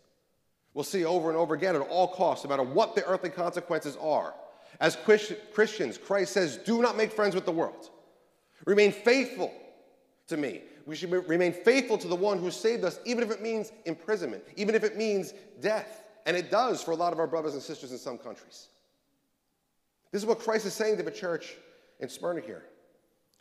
We'll 0.75 0.85
see 0.85 1.05
over 1.05 1.29
and 1.29 1.39
over 1.39 1.55
again 1.55 1.77
at 1.77 1.83
all 1.83 2.09
costs, 2.09 2.45
no 2.45 2.51
matter 2.51 2.63
what 2.63 2.95
the 2.95 3.05
earthly 3.05 3.31
consequences 3.31 3.97
are. 4.01 4.35
As 4.81 4.97
Christians, 4.97 5.99
Christ 5.99 6.33
says, 6.33 6.57
do 6.57 6.81
not 6.81 6.97
make 6.97 7.13
friends 7.13 7.35
with 7.35 7.45
the 7.45 7.53
world. 7.53 7.91
Remain 8.65 8.91
faithful 8.91 9.53
to 10.29 10.37
me. 10.37 10.63
We 10.87 10.97
should 10.97 11.13
remain 11.29 11.53
faithful 11.53 11.99
to 11.99 12.09
the 12.09 12.17
one 12.17 12.39
who 12.39 12.51
saved 12.51 12.85
us, 12.85 12.99
even 13.05 13.23
if 13.23 13.31
it 13.31 13.43
means 13.43 13.71
imprisonment, 13.85 14.43
even 14.57 14.75
if 14.75 14.83
it 14.83 14.97
means 14.97 15.35
death. 15.61 16.03
And 16.25 16.37
it 16.37 16.51
does 16.51 16.83
for 16.83 16.93
a 16.93 16.97
lot 16.97 17.13
of 17.13 17.19
our 17.19 17.27
brothers 17.27 17.53
and 17.53 17.63
sisters 17.63 17.93
in 17.93 17.99
some 17.99 18.17
countries. 18.17 18.69
This 20.11 20.23
is 20.23 20.27
what 20.27 20.39
Christ 20.39 20.67
is 20.67 20.73
saying 20.73 20.97
to 20.97 21.03
the 21.03 21.11
church 21.11 21.55
in 22.03 22.09
Smyrna 22.09 22.41
here. 22.41 22.65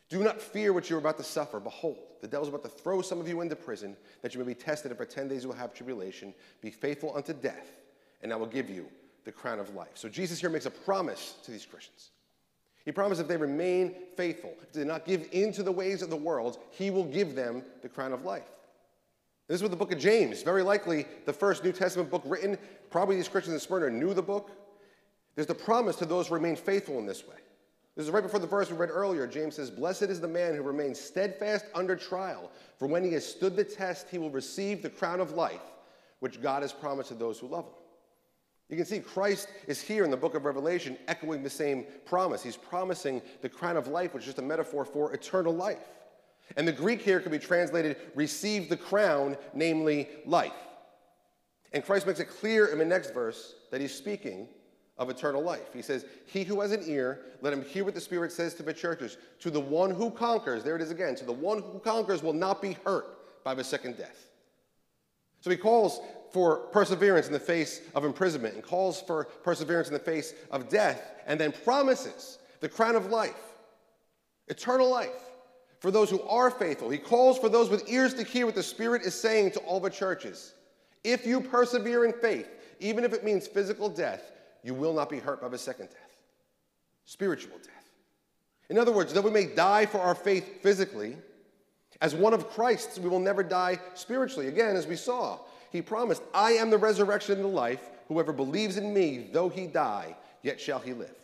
Do 0.08 0.24
not 0.24 0.42
fear 0.42 0.72
what 0.72 0.90
you're 0.90 1.00
about 1.00 1.18
to 1.18 1.24
suffer. 1.24 1.60
Behold, 1.60 1.98
the 2.22 2.28
devil's 2.28 2.50
about 2.50 2.64
to 2.64 2.70
throw 2.70 3.02
some 3.02 3.20
of 3.20 3.28
you 3.28 3.42
into 3.42 3.56
prison, 3.56 3.98
that 4.22 4.34
you 4.34 4.40
may 4.40 4.46
be 4.46 4.56
tested, 4.56 4.92
and 4.92 4.98
for 4.98 5.06
10 5.06 5.28
days 5.28 5.44
you 5.44 5.50
will 5.50 5.56
have 5.56 5.74
tribulation. 5.74 6.34
Be 6.62 6.70
faithful 6.70 7.14
unto 7.16 7.34
death, 7.34 7.72
and 8.22 8.32
I 8.32 8.36
will 8.36 8.48
give 8.48 8.70
you 8.70 8.88
the 9.24 9.32
crown 9.32 9.60
of 9.60 9.74
life. 9.74 9.92
So 9.96 10.10
Jesus 10.10 10.40
here 10.40 10.50
makes 10.50 10.66
a 10.66 10.72
promise 10.72 11.36
to 11.44 11.52
these 11.52 11.66
Christians. 11.66 12.12
He 12.84 12.92
promised 12.92 13.22
if 13.22 13.28
they 13.28 13.38
remain 13.38 13.96
faithful, 14.18 14.54
if 14.62 14.72
they 14.72 14.82
do 14.82 14.86
not 14.86 15.06
give 15.06 15.28
in 15.32 15.54
to 15.54 15.64
the 15.64 15.72
ways 15.72 16.02
of 16.02 16.10
the 16.10 16.16
world, 16.16 16.60
he 16.72 16.90
will 16.90 17.06
give 17.06 17.36
them 17.36 17.64
the 17.82 17.90
crown 17.90 18.12
of 18.12 18.26
life. 18.26 18.50
This 19.48 19.56
is 19.56 19.62
what 19.64 19.72
the 19.72 19.78
book 19.78 19.92
of 19.92 20.00
James, 20.00 20.44
very 20.44 20.64
likely 20.64 21.06
the 21.26 21.34
first 21.34 21.64
New 21.64 21.72
Testament 21.72 22.10
book 22.10 22.24
written. 22.26 22.58
Probably 22.90 23.16
these 23.16 23.28
Christians 23.28 23.54
in 23.54 23.60
Smyrna 23.60 23.90
knew 23.90 24.14
the 24.14 24.22
book. 24.22 24.52
There's 25.36 25.48
the 25.48 25.56
promise 25.56 25.96
to 25.98 26.06
those 26.06 26.28
who 26.28 26.34
remain 26.34 26.56
faithful 26.56 27.00
in 27.00 27.06
this 27.06 27.26
way. 27.28 27.36
This 28.02 28.08
is 28.08 28.14
right 28.14 28.24
before 28.24 28.40
the 28.40 28.48
verse 28.48 28.72
we 28.72 28.78
read 28.78 28.90
earlier. 28.90 29.28
James 29.28 29.58
says, 29.58 29.70
Blessed 29.70 30.02
is 30.10 30.20
the 30.20 30.28
man 30.28 30.56
who 30.56 30.64
remains 30.64 31.00
steadfast 31.00 31.66
under 31.76 31.96
trial, 31.96 32.50
for 32.80 32.88
when 32.88 33.04
he 33.04 33.14
has 33.14 33.24
stood 33.24 33.56
the 33.56 33.64
test, 33.64 34.10
he 34.10 34.18
will 34.18 34.32
receive 34.32 34.82
the 34.82 34.90
crown 34.90 35.20
of 35.20 35.34
life, 35.34 35.62
which 36.20 36.42
God 36.42 36.64
has 36.64 36.74
promised 36.74 37.10
to 37.10 37.14
those 37.14 37.38
who 37.38 37.46
love 37.46 37.66
him. 37.66 37.74
You 38.70 38.78
can 38.78 38.88
see 38.88 39.02
Christ 39.02 39.50
is 39.68 39.80
here 39.80 40.04
in 40.04 40.10
the 40.10 40.18
book 40.18 40.34
of 40.34 40.46
Revelation 40.46 40.98
echoing 41.08 41.44
the 41.44 41.50
same 41.52 41.86
promise. 42.04 42.42
He's 42.42 42.58
promising 42.58 43.22
the 43.44 43.50
crown 43.50 43.78
of 43.78 43.88
life, 43.88 44.16
which 44.16 44.22
is 44.22 44.30
just 44.30 44.40
a 44.40 44.42
metaphor 44.42 44.84
for 44.84 45.14
eternal 45.14 45.54
life. 45.54 45.88
And 46.58 46.68
the 46.68 46.72
Greek 46.72 47.04
here 47.04 47.20
can 47.20 47.32
be 47.32 47.38
translated, 47.38 47.98
receive 48.16 48.68
the 48.68 48.78
crown, 48.78 49.38
namely 49.54 50.10
life. 50.26 50.58
And 51.72 51.86
Christ 51.86 52.08
makes 52.08 52.20
it 52.20 52.30
clear 52.30 52.66
in 52.66 52.80
the 52.80 52.84
next 52.86 53.14
verse 53.14 53.54
that 53.70 53.80
he's 53.80 53.94
speaking 53.94 54.48
of 55.02 55.10
eternal 55.10 55.42
life. 55.42 55.74
He 55.74 55.82
says, 55.82 56.06
He 56.28 56.44
who 56.44 56.62
has 56.62 56.72
an 56.72 56.84
ear, 56.86 57.22
let 57.42 57.52
him 57.52 57.64
hear 57.64 57.84
what 57.84 57.96
the 57.96 58.00
Spirit 58.00 58.32
says 58.32 58.54
to 58.54 58.64
the 58.64 58.72
churches. 58.72 59.18
To 59.40 59.50
the 59.50 59.60
one 59.60 59.90
who 59.90 60.12
conquers, 60.12 60.64
there 60.64 60.76
it 60.76 60.82
is 60.82 60.92
again, 60.92 61.16
to 61.16 61.26
the 61.26 61.34
one 61.34 61.64
who 61.64 61.80
conquers 61.80 62.22
will 62.22 62.34
not 62.34 62.62
be 62.62 62.78
hurt 62.86 63.44
by 63.44 63.56
the 63.56 63.64
second 63.64 63.98
death. 63.98 64.28
So 65.42 65.50
he 65.50 65.58
calls 65.58 66.02
for 66.32 66.68
perseverance 66.68 67.26
in 67.26 67.34
the 67.34 67.40
face 67.40 67.82
of 67.96 68.06
imprisonment 68.06 68.54
and 68.54 68.64
calls 68.64 69.02
for 69.02 69.26
perseverance 69.26 69.88
in 69.88 69.96
the 69.96 70.00
face 70.00 70.36
of 70.52 70.70
death 70.70 71.02
and 71.26 71.40
then 71.40 71.52
promises 71.52 72.38
the 72.60 72.70
crown 72.70 72.96
of 72.96 73.08
life, 73.08 73.56
eternal 74.50 74.88
life 74.88 75.10
for 75.80 75.90
those 75.90 76.12
who 76.12 76.22
are 76.22 76.52
faithful. 76.52 76.92
He 76.92 77.00
calls 77.00 77.40
for 77.40 77.50
those 77.50 77.72
with 77.72 77.90
ears 77.90 78.14
to 78.14 78.24
hear 78.24 78.46
what 78.46 78.54
the 78.54 78.62
Spirit 78.62 79.02
is 79.02 79.20
saying 79.20 79.52
to 79.54 79.60
all 79.62 79.80
the 79.80 79.90
churches. 79.90 80.54
If 81.04 81.26
you 81.26 81.42
persevere 81.42 82.06
in 82.06 82.14
faith, 82.14 82.48
even 82.80 83.04
if 83.04 83.14
it 83.14 83.24
means 83.24 83.48
physical 83.48 83.90
death, 83.90 84.32
you 84.64 84.74
will 84.74 84.94
not 84.94 85.10
be 85.10 85.20
hurt 85.20 85.42
by 85.42 85.48
the 85.48 85.58
second 85.58 85.88
death, 85.88 86.16
spiritual 87.06 87.58
death. 87.58 87.90
In 88.70 88.78
other 88.78 88.92
words, 88.92 89.14
though 89.14 89.22
we 89.22 89.32
may 89.32 89.46
die 89.46 89.86
for 89.86 90.00
our 90.00 90.16
faith 90.16 90.62
physically, 90.62 91.18
as 92.02 92.16
one 92.16 92.34
of 92.34 92.50
Christ's, 92.50 93.00
we 93.00 93.10
will 93.10 93.20
never 93.20 93.44
die 93.44 93.80
spiritually. 93.94 94.48
Again, 94.48 94.76
as 94.76 94.88
we 94.88 94.96
saw, 94.96 95.40
he 95.72 95.82
promised, 95.82 96.24
I 96.34 96.52
am 96.52 96.70
the 96.70 96.78
resurrection 96.78 97.36
and 97.36 97.44
the 97.44 97.50
life. 97.50 97.90
Whoever 98.08 98.34
believes 98.34 98.78
in 98.78 98.94
me, 98.94 99.30
though 99.32 99.50
he 99.50 99.68
die, 99.68 100.16
yet 100.42 100.60
shall 100.60 100.80
he 100.80 100.94
live. 100.94 101.16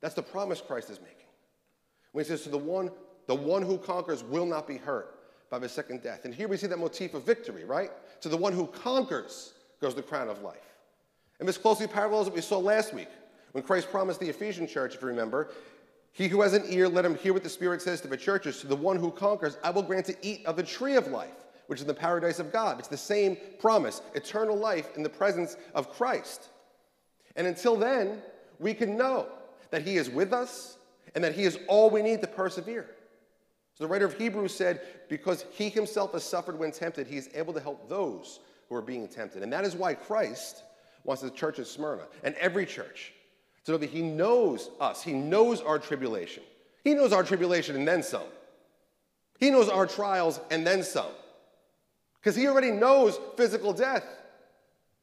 That's 0.00 0.14
the 0.14 0.22
promise 0.22 0.60
Christ 0.60 0.90
is 0.90 1.00
making. 1.00 1.16
When 2.12 2.24
he 2.24 2.28
says 2.28 2.42
to 2.42 2.48
the 2.48 2.58
one, 2.58 2.90
the 3.26 3.34
one 3.34 3.62
who 3.62 3.78
conquers 3.78 4.24
will 4.24 4.46
not 4.46 4.66
be 4.66 4.76
hurt 4.76 5.14
by 5.50 5.58
the 5.58 5.68
second 5.68 6.02
death. 6.02 6.24
And 6.24 6.34
here 6.34 6.48
we 6.48 6.56
see 6.56 6.66
that 6.66 6.78
motif 6.78 7.14
of 7.14 7.24
victory, 7.24 7.64
right? 7.64 7.90
To 8.22 8.28
the 8.28 8.36
one 8.36 8.52
who 8.52 8.66
conquers 8.66 9.52
goes 9.80 9.94
the 9.94 10.02
crown 10.02 10.28
of 10.28 10.42
life. 10.42 10.71
And 11.42 11.48
this 11.48 11.58
closely 11.58 11.88
parallels 11.88 12.26
what 12.26 12.36
we 12.36 12.40
saw 12.40 12.58
last 12.58 12.94
week 12.94 13.08
when 13.50 13.64
Christ 13.64 13.90
promised 13.90 14.20
the 14.20 14.28
Ephesian 14.28 14.64
church, 14.64 14.94
if 14.94 15.02
you 15.02 15.08
remember, 15.08 15.50
he 16.12 16.28
who 16.28 16.40
has 16.40 16.52
an 16.52 16.62
ear, 16.68 16.88
let 16.88 17.04
him 17.04 17.16
hear 17.16 17.32
what 17.32 17.42
the 17.42 17.48
Spirit 17.48 17.82
says 17.82 18.00
to 18.02 18.06
the 18.06 18.16
churches. 18.16 18.60
To 18.60 18.68
the 18.68 18.76
one 18.76 18.96
who 18.96 19.10
conquers, 19.10 19.58
I 19.64 19.70
will 19.70 19.82
grant 19.82 20.06
to 20.06 20.16
eat 20.22 20.46
of 20.46 20.54
the 20.54 20.62
tree 20.62 20.94
of 20.94 21.08
life, 21.08 21.34
which 21.66 21.80
is 21.80 21.84
the 21.84 21.94
paradise 21.94 22.38
of 22.38 22.52
God. 22.52 22.78
It's 22.78 22.86
the 22.86 22.96
same 22.96 23.36
promise 23.58 24.02
eternal 24.14 24.56
life 24.56 24.96
in 24.96 25.02
the 25.02 25.08
presence 25.08 25.56
of 25.74 25.90
Christ. 25.90 26.50
And 27.34 27.44
until 27.48 27.74
then, 27.74 28.22
we 28.60 28.72
can 28.72 28.96
know 28.96 29.26
that 29.72 29.82
He 29.82 29.96
is 29.96 30.08
with 30.08 30.32
us 30.32 30.78
and 31.16 31.24
that 31.24 31.34
He 31.34 31.42
is 31.42 31.58
all 31.66 31.90
we 31.90 32.02
need 32.02 32.20
to 32.20 32.28
persevere. 32.28 32.86
So 33.74 33.82
the 33.82 33.88
writer 33.88 34.06
of 34.06 34.16
Hebrews 34.16 34.54
said, 34.54 34.80
because 35.08 35.44
He 35.50 35.70
Himself 35.70 36.12
has 36.12 36.22
suffered 36.22 36.56
when 36.56 36.70
tempted, 36.70 37.08
He 37.08 37.16
is 37.16 37.30
able 37.34 37.52
to 37.52 37.60
help 37.60 37.88
those 37.88 38.38
who 38.68 38.76
are 38.76 38.80
being 38.80 39.08
tempted. 39.08 39.42
And 39.42 39.52
that 39.52 39.64
is 39.64 39.74
why 39.74 39.94
Christ 39.94 40.62
wants 41.04 41.22
the 41.22 41.30
church 41.30 41.58
at 41.58 41.66
Smyrna 41.66 42.04
and 42.22 42.34
every 42.36 42.66
church 42.66 43.12
to 43.64 43.72
know 43.72 43.78
that 43.78 43.90
He 43.90 44.02
knows 44.02 44.70
us, 44.80 45.02
He 45.02 45.12
knows 45.12 45.60
our 45.60 45.78
tribulation. 45.78 46.42
He 46.84 46.94
knows 46.94 47.12
our 47.12 47.22
tribulation 47.22 47.76
and 47.76 47.86
then 47.86 48.02
some. 48.02 48.22
He 49.38 49.50
knows 49.50 49.68
our 49.68 49.86
trials 49.86 50.40
and 50.50 50.66
then 50.66 50.82
some. 50.82 51.12
Because 52.20 52.34
He 52.36 52.46
already 52.48 52.70
knows 52.70 53.18
physical 53.36 53.72
death. 53.72 54.04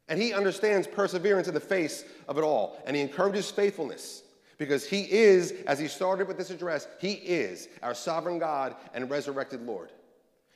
And 0.09 0.19
he 0.19 0.33
understands 0.33 0.87
perseverance 0.87 1.47
in 1.47 1.53
the 1.53 1.59
face 1.59 2.03
of 2.27 2.39
it 2.39 2.41
all. 2.41 2.81
And 2.85 2.95
he 2.95 3.01
encourages 3.03 3.51
faithfulness 3.51 4.23
because 4.57 4.85
he 4.85 5.03
is, 5.09 5.53
as 5.67 5.79
he 5.79 5.87
started 5.87 6.27
with 6.27 6.35
this 6.35 6.49
address, 6.49 6.87
he 6.99 7.13
is 7.13 7.69
our 7.83 7.93
sovereign 7.93 8.39
God 8.39 8.75
and 8.93 9.09
resurrected 9.09 9.61
Lord. 9.61 9.91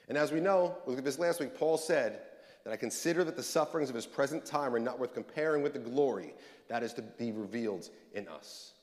And 0.10 0.18
as 0.18 0.32
we 0.32 0.42
know, 0.42 0.76
look 0.88 0.98
at 0.98 1.06
this 1.06 1.20
last 1.20 1.40
week, 1.40 1.56
Paul 1.56 1.78
said 1.78 2.20
that 2.64 2.72
I 2.72 2.78
consider 2.78 3.24
that 3.24 3.36
the 3.36 3.44
sufferings 3.44 3.90
of 3.90 3.96
his 3.96 4.06
present 4.06 4.46
time 4.46 4.74
are 4.74 4.80
not 4.80 5.00
worth 5.00 5.14
comparing 5.14 5.62
with 5.62 5.74
the 5.74 5.80
glory 5.80 6.34
that 6.70 6.84
is 6.84 6.94
to 6.94 7.02
be 7.02 7.32
revealed 7.32 7.90
in 8.14 8.28
us. 8.28 8.74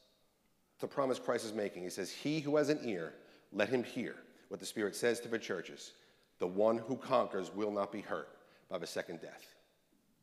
The 0.81 0.87
promise 0.87 1.19
Christ 1.19 1.45
is 1.45 1.53
making. 1.53 1.83
He 1.83 1.91
says, 1.91 2.11
He 2.11 2.41
who 2.41 2.57
has 2.57 2.69
an 2.69 2.81
ear, 2.85 3.15
let 3.53 3.69
him 3.69 3.83
hear 3.83 4.17
what 4.49 4.61
the 4.61 4.67
Spirit 4.67 4.97
says 4.97 5.21
to 5.21 5.29
the 5.29 5.39
churches. 5.39 5.93
The 6.39 6.47
one 6.47 6.79
who 6.79 6.97
conquers 6.97 7.55
will 7.55 7.71
not 7.71 7.93
be 7.93 8.01
hurt 8.01 8.29
by 8.69 8.79
the 8.79 8.87
second 8.87 9.21
death. 9.21 9.55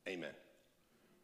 Amen. 0.07 0.31